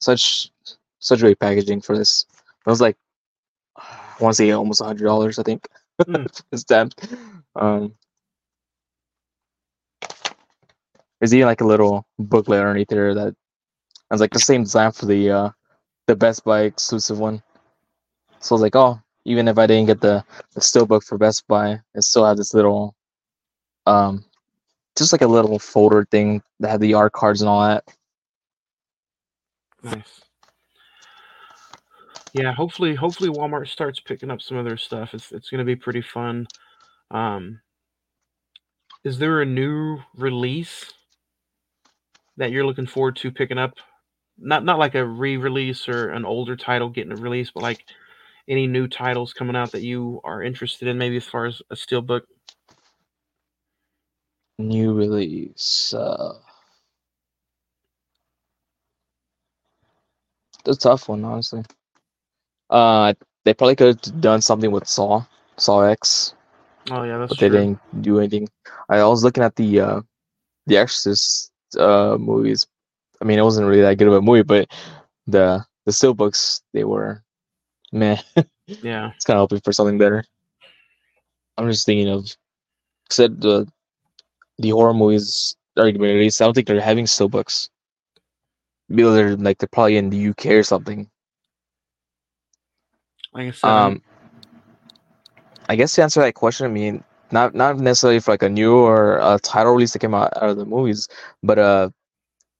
Such 0.00 0.50
such 0.98 1.20
great 1.20 1.38
packaging 1.38 1.80
for 1.80 1.96
this. 1.96 2.26
It 2.66 2.70
was 2.70 2.80
like 2.80 2.96
I 3.76 4.16
want 4.20 4.32
to 4.34 4.36
say 4.36 4.50
almost 4.50 4.80
a 4.80 4.84
hundred 4.84 5.04
dollars, 5.04 5.38
I 5.38 5.42
think. 5.42 5.68
Hmm. 6.04 6.26
it's 6.52 6.62
stamped. 6.62 7.06
Um, 7.54 7.94
there's 11.20 11.34
even 11.34 11.46
like 11.46 11.60
a 11.60 11.66
little 11.66 12.06
booklet 12.18 12.60
underneath 12.60 12.88
there 12.88 13.14
that 13.14 13.34
has 14.10 14.20
like 14.20 14.32
the 14.32 14.38
same 14.38 14.64
design 14.64 14.92
for 14.92 15.06
the 15.06 15.30
uh 15.30 15.50
the 16.06 16.16
Best 16.16 16.44
Buy 16.44 16.62
exclusive 16.62 17.18
one. 17.18 17.42
So 18.40 18.54
I 18.54 18.56
was 18.56 18.62
like, 18.62 18.76
oh, 18.76 19.00
even 19.26 19.48
if 19.48 19.58
I 19.58 19.66
didn't 19.66 19.86
get 19.86 20.00
the 20.00 20.24
the 20.54 20.60
steelbook 20.60 21.04
for 21.04 21.18
Best 21.18 21.46
Buy, 21.48 21.80
it 21.94 22.02
still 22.02 22.24
had 22.26 22.38
this 22.38 22.54
little 22.54 22.94
um 23.86 24.24
just 24.96 25.12
like 25.12 25.22
a 25.22 25.26
little 25.26 25.58
folder 25.58 26.06
thing 26.10 26.42
that 26.60 26.70
had 26.70 26.80
the 26.80 26.94
art 26.94 27.12
cards 27.12 27.42
and 27.42 27.48
all 27.48 27.62
that. 27.66 27.84
Nice. 29.82 30.22
Yeah, 32.32 32.52
hopefully 32.52 32.94
hopefully 32.94 33.30
Walmart 33.30 33.68
starts 33.68 34.00
picking 34.00 34.30
up 34.30 34.42
some 34.42 34.56
of 34.58 34.64
their 34.64 34.76
stuff. 34.76 35.14
It's 35.14 35.32
it's 35.32 35.50
gonna 35.50 35.64
be 35.64 35.76
pretty 35.76 36.02
fun. 36.02 36.46
Um 37.10 37.60
is 39.04 39.18
there 39.18 39.40
a 39.42 39.46
new 39.46 40.00
release 40.16 40.92
that 42.36 42.50
you're 42.50 42.66
looking 42.66 42.86
forward 42.86 43.16
to 43.16 43.30
picking 43.32 43.58
up? 43.58 43.74
Not 44.38 44.64
not 44.64 44.78
like 44.78 44.94
a 44.94 45.04
re-release 45.06 45.88
or 45.88 46.10
an 46.10 46.24
older 46.24 46.56
title 46.56 46.90
getting 46.90 47.12
a 47.12 47.16
release, 47.16 47.50
but 47.52 47.62
like 47.62 47.84
any 48.48 48.66
new 48.66 48.88
titles 48.88 49.32
coming 49.32 49.56
out 49.56 49.72
that 49.72 49.82
you 49.82 50.20
are 50.24 50.42
interested 50.42 50.88
in, 50.88 50.98
maybe 50.98 51.16
as 51.16 51.24
far 51.24 51.46
as 51.46 51.62
a 51.70 51.74
steelbook. 51.74 52.22
New 54.58 54.94
release. 54.94 55.92
Uh, 55.92 56.34
it's 60.64 60.78
a 60.78 60.80
tough 60.80 61.08
one, 61.08 61.24
honestly. 61.24 61.62
Uh, 62.70 63.14
they 63.44 63.54
probably 63.54 63.76
could 63.76 64.04
have 64.04 64.20
done 64.20 64.40
something 64.40 64.70
with 64.70 64.88
Saw, 64.88 65.24
Saw 65.56 65.82
X, 65.82 66.34
Oh 66.90 67.02
yeah, 67.02 67.18
that's 67.18 67.30
but 67.30 67.38
they 67.40 67.48
didn't 67.48 67.80
do 68.02 68.18
anything. 68.18 68.48
I 68.88 69.04
was 69.04 69.24
looking 69.24 69.42
at 69.42 69.56
the 69.56 69.80
uh, 69.80 70.00
the 70.66 70.76
Exorcist 70.76 71.50
uh 71.78 72.16
movies. 72.18 72.66
I 73.20 73.24
mean, 73.24 73.38
it 73.38 73.42
wasn't 73.42 73.66
really 73.66 73.82
that 73.82 73.98
good 73.98 74.08
of 74.08 74.14
a 74.14 74.22
movie, 74.22 74.42
but 74.42 74.70
the 75.26 75.64
the 75.84 75.92
steelbooks 75.92 76.62
they 76.72 76.84
were, 76.84 77.22
meh. 77.92 78.20
Yeah. 78.66 79.12
It's 79.14 79.24
kind 79.24 79.38
of 79.38 79.42
hoping 79.42 79.60
for 79.60 79.72
something 79.72 79.98
better. 79.98 80.24
I'm 81.56 81.70
just 81.70 81.86
thinking 81.86 82.08
of 82.08 82.36
said 83.10 83.40
the 83.40 83.66
the 84.58 84.70
horror 84.70 84.94
movies 84.94 85.56
are 85.76 85.84
going 85.84 85.94
to 85.94 86.00
be 86.00 86.06
released. 86.06 86.40
I 86.40 86.44
don't 86.44 86.54
think 86.54 86.66
they're 86.66 86.80
having 86.80 87.04
steelbooks. 87.04 87.68
Maybe 88.88 89.08
they're 89.10 89.36
like 89.36 89.58
they're 89.58 89.68
probably 89.70 89.96
in 89.96 90.10
the 90.10 90.28
UK 90.28 90.46
or 90.46 90.62
something. 90.62 91.08
Like 93.32 93.48
I 93.48 93.50
said, 93.50 93.68
Um, 93.68 94.02
I 95.68 95.76
guess 95.76 95.94
to 95.94 96.02
answer 96.02 96.20
that 96.20 96.34
question, 96.34 96.66
I 96.66 96.70
mean, 96.70 97.04
not 97.30 97.54
not 97.54 97.78
necessarily 97.78 98.20
for 98.20 98.32
like 98.32 98.42
a 98.42 98.48
new 98.48 98.74
or 98.74 99.18
a 99.18 99.38
title 99.42 99.72
release 99.72 99.92
that 99.92 99.98
came 99.98 100.14
out, 100.14 100.32
out 100.36 100.50
of 100.50 100.56
the 100.56 100.64
movies, 100.64 101.08
but 101.42 101.58
uh, 101.58 101.90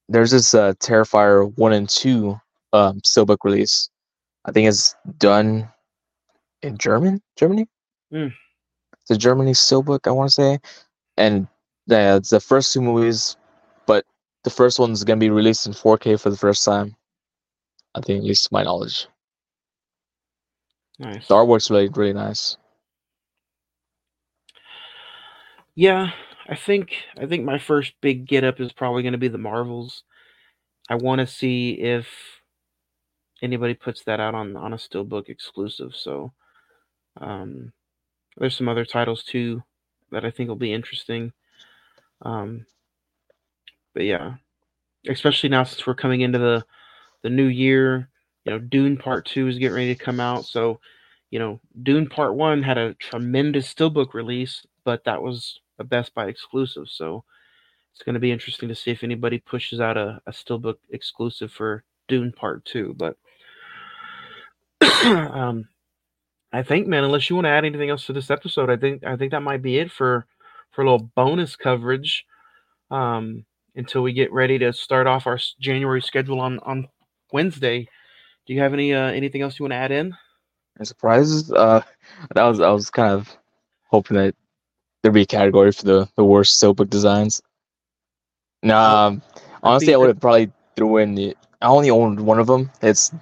there's 0.08 0.30
this 0.32 0.54
uh 0.54 0.72
Terrifier 0.74 1.56
one 1.56 1.72
and 1.72 1.88
two 1.88 2.38
um 2.72 3.00
steelbook 3.00 3.38
release. 3.44 3.88
I 4.46 4.52
think 4.52 4.68
it's 4.68 4.94
done 5.18 5.68
in 6.62 6.78
German, 6.78 7.20
Germany. 7.36 7.66
Mm. 8.12 8.32
It's 9.02 9.10
a 9.10 9.18
Germany 9.18 9.52
steelbook, 9.52 10.06
I 10.06 10.12
want 10.12 10.30
to 10.30 10.34
say, 10.34 10.58
and 11.16 11.48
yeah, 11.86 12.16
it's 12.16 12.30
the 12.30 12.40
first 12.40 12.72
two 12.72 12.80
movies, 12.80 13.36
but 13.86 14.04
the 14.44 14.50
first 14.50 14.78
one's 14.78 15.04
gonna 15.04 15.18
be 15.18 15.30
released 15.30 15.66
in 15.66 15.72
4K 15.72 16.20
for 16.20 16.30
the 16.30 16.36
first 16.36 16.64
time. 16.64 16.96
I 17.94 18.00
think, 18.00 18.18
at 18.18 18.24
least 18.24 18.44
to 18.44 18.48
my 18.52 18.62
knowledge. 18.62 19.08
nice. 20.98 21.26
The 21.26 21.34
artwork's 21.34 21.70
really 21.70 21.88
really 21.88 22.12
nice. 22.12 22.56
Yeah, 25.74 26.10
I 26.48 26.54
think 26.54 26.96
I 27.20 27.26
think 27.26 27.44
my 27.44 27.58
first 27.58 27.94
big 28.00 28.26
get 28.26 28.44
up 28.44 28.60
is 28.60 28.72
probably 28.72 29.02
going 29.02 29.12
to 29.12 29.18
be 29.18 29.28
the 29.28 29.38
Marvels. 29.38 30.04
I 30.88 30.94
want 30.94 31.20
to 31.20 31.26
see 31.26 31.72
if 31.72 32.06
anybody 33.42 33.74
puts 33.74 34.02
that 34.04 34.20
out 34.20 34.34
on 34.34 34.56
on 34.56 34.72
a 34.72 34.76
steelbook 34.76 35.28
exclusive. 35.28 35.94
So 35.94 36.32
um, 37.20 37.72
there's 38.36 38.56
some 38.56 38.68
other 38.68 38.84
titles 38.84 39.22
too 39.24 39.62
that 40.10 40.24
I 40.24 40.30
think 40.30 40.48
will 40.48 40.56
be 40.56 40.72
interesting. 40.72 41.32
Um, 42.22 42.66
but 43.94 44.04
yeah, 44.04 44.34
especially 45.08 45.48
now 45.48 45.64
since 45.64 45.86
we're 45.86 45.94
coming 45.94 46.20
into 46.20 46.38
the 46.38 46.64
the 47.22 47.30
new 47.30 47.46
year, 47.46 48.08
you 48.44 48.52
know, 48.52 48.58
Dune 48.58 48.96
Part 48.96 49.26
Two 49.26 49.48
is 49.48 49.58
getting 49.58 49.74
ready 49.74 49.94
to 49.94 50.04
come 50.04 50.20
out. 50.20 50.44
So 50.44 50.80
you 51.30 51.38
know, 51.38 51.60
Dune 51.82 52.08
Part 52.08 52.34
One 52.34 52.62
had 52.62 52.78
a 52.78 52.94
tremendous 52.94 53.72
steelbook 53.72 54.14
release, 54.14 54.64
but 54.84 55.04
that 55.04 55.22
was 55.22 55.60
a 55.78 55.84
Best 55.84 56.14
Buy 56.14 56.26
exclusive. 56.28 56.88
So 56.88 57.24
it's 57.92 58.02
going 58.02 58.14
to 58.14 58.20
be 58.20 58.30
interesting 58.32 58.68
to 58.68 58.74
see 58.74 58.90
if 58.90 59.02
anybody 59.02 59.38
pushes 59.38 59.80
out 59.80 59.96
a, 59.96 60.20
a 60.26 60.30
steelbook 60.30 60.76
exclusive 60.90 61.50
for 61.50 61.82
Dune 62.08 62.32
Part 62.32 62.64
Two. 62.64 62.94
But 62.96 63.16
um, 65.04 65.68
I 66.52 66.62
think, 66.62 66.86
man, 66.86 67.04
unless 67.04 67.28
you 67.28 67.36
want 67.36 67.46
to 67.46 67.50
add 67.50 67.64
anything 67.64 67.90
else 67.90 68.06
to 68.06 68.12
this 68.12 68.30
episode, 68.30 68.70
I 68.70 68.76
think 68.76 69.04
I 69.04 69.16
think 69.16 69.32
that 69.32 69.42
might 69.42 69.62
be 69.62 69.78
it 69.78 69.90
for 69.90 70.26
for 70.72 70.82
a 70.82 70.84
little 70.84 71.10
bonus 71.14 71.56
coverage 71.56 72.24
um, 72.90 73.44
until 73.74 74.02
we 74.02 74.12
get 74.12 74.32
ready 74.32 74.58
to 74.58 74.72
start 74.72 75.06
off 75.06 75.26
our 75.26 75.38
January 75.60 76.02
schedule 76.02 76.40
on 76.40 76.58
on 76.60 76.88
Wednesday. 77.32 77.88
Do 78.46 78.54
you 78.54 78.60
have 78.60 78.72
any 78.72 78.94
uh, 78.94 79.10
anything 79.10 79.42
else 79.42 79.58
you 79.58 79.64
want 79.64 79.72
to 79.72 79.76
add 79.76 79.92
in? 79.92 80.14
And 80.78 80.86
surprises. 80.86 81.50
Uh, 81.50 81.82
that 82.34 82.44
was 82.44 82.60
I 82.60 82.70
was 82.70 82.90
kind 82.90 83.12
of 83.12 83.34
hoping 83.88 84.16
that 84.16 84.34
there'd 85.02 85.14
be 85.14 85.22
a 85.22 85.26
category 85.26 85.72
for 85.72 85.84
the 85.84 86.08
the 86.16 86.24
worst 86.24 86.60
steelbook 86.60 86.90
designs. 86.90 87.42
Nah, 88.62 89.06
um, 89.06 89.22
honestly, 89.62 89.94
I 89.94 89.96
would 89.96 90.08
have 90.08 90.20
probably 90.20 90.50
threw 90.76 90.98
in 90.98 91.14
the. 91.14 91.36
I 91.62 91.68
only 91.68 91.90
owned 91.90 92.20
one 92.20 92.38
of 92.38 92.46
them. 92.46 92.70
It's 92.82 93.12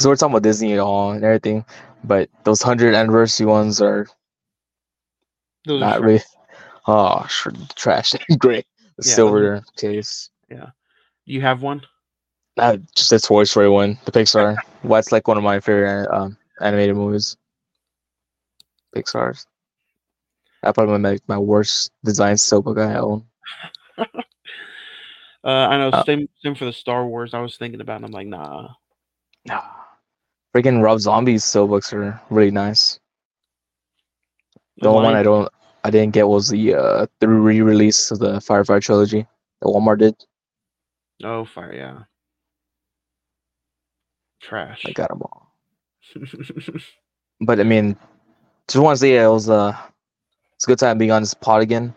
because 0.00 0.08
we're 0.08 0.16
talking 0.16 0.32
about 0.34 0.42
Disney 0.42 0.72
and 0.72 0.80
all 0.80 1.12
and 1.12 1.24
everything, 1.24 1.64
but 2.04 2.30
those 2.44 2.62
hundred 2.62 2.94
anniversary 2.94 3.46
ones 3.46 3.80
are 3.82 4.06
Those 5.66 5.80
not 5.80 5.96
short- 5.96 6.04
really. 6.06 6.20
Oh, 6.86 7.26
sure, 7.28 7.52
trash. 7.76 8.14
Great, 8.38 8.66
the 8.96 9.02
Yeah, 9.04 9.14
silver 9.14 9.62
case. 9.76 10.30
Yeah. 10.50 10.70
You 11.26 11.42
have 11.42 11.62
one? 11.62 11.82
Uh, 12.56 12.78
just 12.94 13.10
the 13.10 13.18
Toy 13.18 13.44
Story 13.44 13.68
one, 13.68 13.98
the 14.04 14.12
Pixar. 14.12 14.56
well, 14.82 14.98
it's 14.98 15.12
like 15.12 15.28
one 15.28 15.36
of 15.38 15.44
my 15.44 15.60
favorite 15.60 16.08
um, 16.12 16.36
animated 16.60 16.96
movies. 16.96 17.36
Pixar's. 18.94 19.46
I 20.62 20.72
probably 20.72 20.98
my 20.98 21.18
my 21.26 21.38
worst 21.38 21.92
design 22.04 22.36
steelbook 22.36 22.80
I 22.80 22.98
own. 22.98 23.26
Uh, 25.42 25.48
I 25.48 25.78
know. 25.78 25.90
Uh, 25.90 26.04
same 26.04 26.28
same 26.42 26.54
for 26.54 26.66
the 26.66 26.72
Star 26.72 27.06
Wars. 27.06 27.32
I 27.34 27.40
was 27.40 27.56
thinking 27.56 27.80
about. 27.80 27.94
It, 27.94 27.96
and 27.96 28.04
I'm 28.06 28.10
like, 28.12 28.26
nah. 28.26 28.74
Nah. 29.46 29.79
Freaking 30.54 30.82
Rob 30.82 30.98
Zombie's 30.98 31.44
steelbooks 31.44 31.92
are 31.92 32.20
really 32.30 32.50
nice. 32.50 32.98
The 34.78 34.88
only 34.88 35.04
one 35.04 35.14
I 35.14 35.22
don't 35.22 35.48
I 35.84 35.90
didn't 35.90 36.12
get 36.12 36.28
was 36.28 36.48
the 36.48 36.74
uh 36.74 37.06
the 37.20 37.28
re-release 37.28 38.10
of 38.10 38.18
the 38.18 38.40
Firefly 38.40 38.80
trilogy 38.80 39.26
that 39.60 39.66
Walmart 39.66 39.98
did. 39.98 40.14
Oh, 41.22 41.44
fire! 41.44 41.74
Yeah. 41.74 41.98
Trash. 44.40 44.82
I 44.86 44.92
got 44.92 45.10
them 45.10 45.22
all. 45.22 45.54
But 47.42 47.58
I 47.58 47.62
mean, 47.62 47.96
just 48.68 48.82
want 48.82 48.96
to 48.96 49.00
say 49.00 49.16
it 49.16 49.26
was 49.26 49.48
uh 49.48 49.74
it's 50.54 50.66
a 50.66 50.68
good 50.68 50.78
time 50.78 50.98
being 50.98 51.10
on 51.10 51.22
this 51.22 51.32
pod 51.32 51.62
again. 51.62 51.94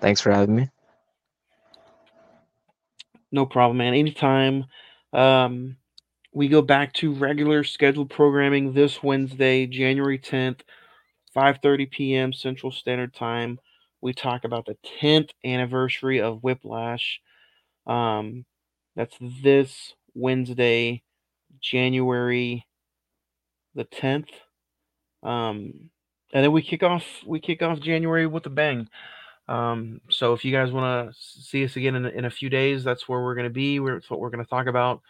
Thanks 0.00 0.22
for 0.22 0.30
having 0.32 0.56
me. 0.56 0.70
No 3.30 3.44
problem, 3.44 3.76
man. 3.76 3.92
Anytime. 3.92 4.64
Um, 5.12 5.76
we 6.36 6.48
go 6.48 6.60
back 6.60 6.92
to 6.92 7.14
regular 7.14 7.64
scheduled 7.64 8.10
programming 8.10 8.74
this 8.74 9.02
Wednesday, 9.02 9.66
January 9.66 10.18
10th, 10.18 10.60
5:30 11.34 11.90
p.m. 11.90 12.32
Central 12.34 12.70
Standard 12.70 13.14
Time. 13.14 13.58
We 14.02 14.12
talk 14.12 14.44
about 14.44 14.66
the 14.66 14.76
10th 15.00 15.30
anniversary 15.46 16.20
of 16.20 16.42
Whiplash. 16.42 17.22
Um, 17.86 18.44
that's 18.96 19.16
this 19.42 19.94
Wednesday, 20.14 21.02
January 21.62 22.66
the 23.74 23.86
10th. 23.86 24.28
Um, 25.22 25.88
and 26.34 26.44
then 26.44 26.52
we 26.52 26.60
kick 26.60 26.82
off 26.82 27.06
we 27.26 27.40
kick 27.40 27.62
off 27.62 27.80
January 27.80 28.26
with 28.26 28.44
a 28.44 28.50
bang. 28.50 28.90
Um, 29.48 30.02
so 30.10 30.34
if 30.34 30.44
you 30.44 30.52
guys 30.52 30.70
want 30.70 31.14
to 31.14 31.18
see 31.18 31.64
us 31.64 31.76
again 31.76 31.94
in, 31.94 32.04
in 32.04 32.24
a 32.26 32.30
few 32.30 32.50
days, 32.50 32.84
that's 32.84 33.08
where 33.08 33.22
we're 33.22 33.36
going 33.36 33.48
to 33.48 33.50
be. 33.50 33.80
We're, 33.80 33.94
that's 33.94 34.10
what 34.10 34.20
we're 34.20 34.28
going 34.28 34.44
to 34.44 34.50
talk 34.50 34.66
about. 34.66 35.00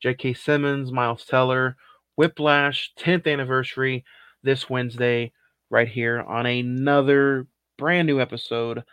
J.K. 0.00 0.34
Simmons, 0.34 0.92
Miles 0.92 1.24
Teller, 1.24 1.76
Whiplash, 2.16 2.92
10th 2.98 3.26
anniversary 3.26 4.04
this 4.42 4.68
Wednesday, 4.68 5.32
right 5.70 5.88
here 5.88 6.20
on 6.20 6.46
another 6.46 7.46
brand 7.78 8.06
new 8.06 8.20
episode 8.20 8.84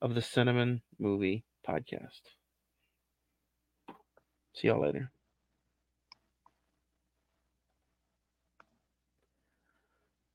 of 0.00 0.14
the 0.14 0.20
Cinemen 0.20 0.82
Movie 0.98 1.44
Podcast. 1.66 2.20
See 4.54 4.68
y'all 4.68 4.82
later. 4.82 5.10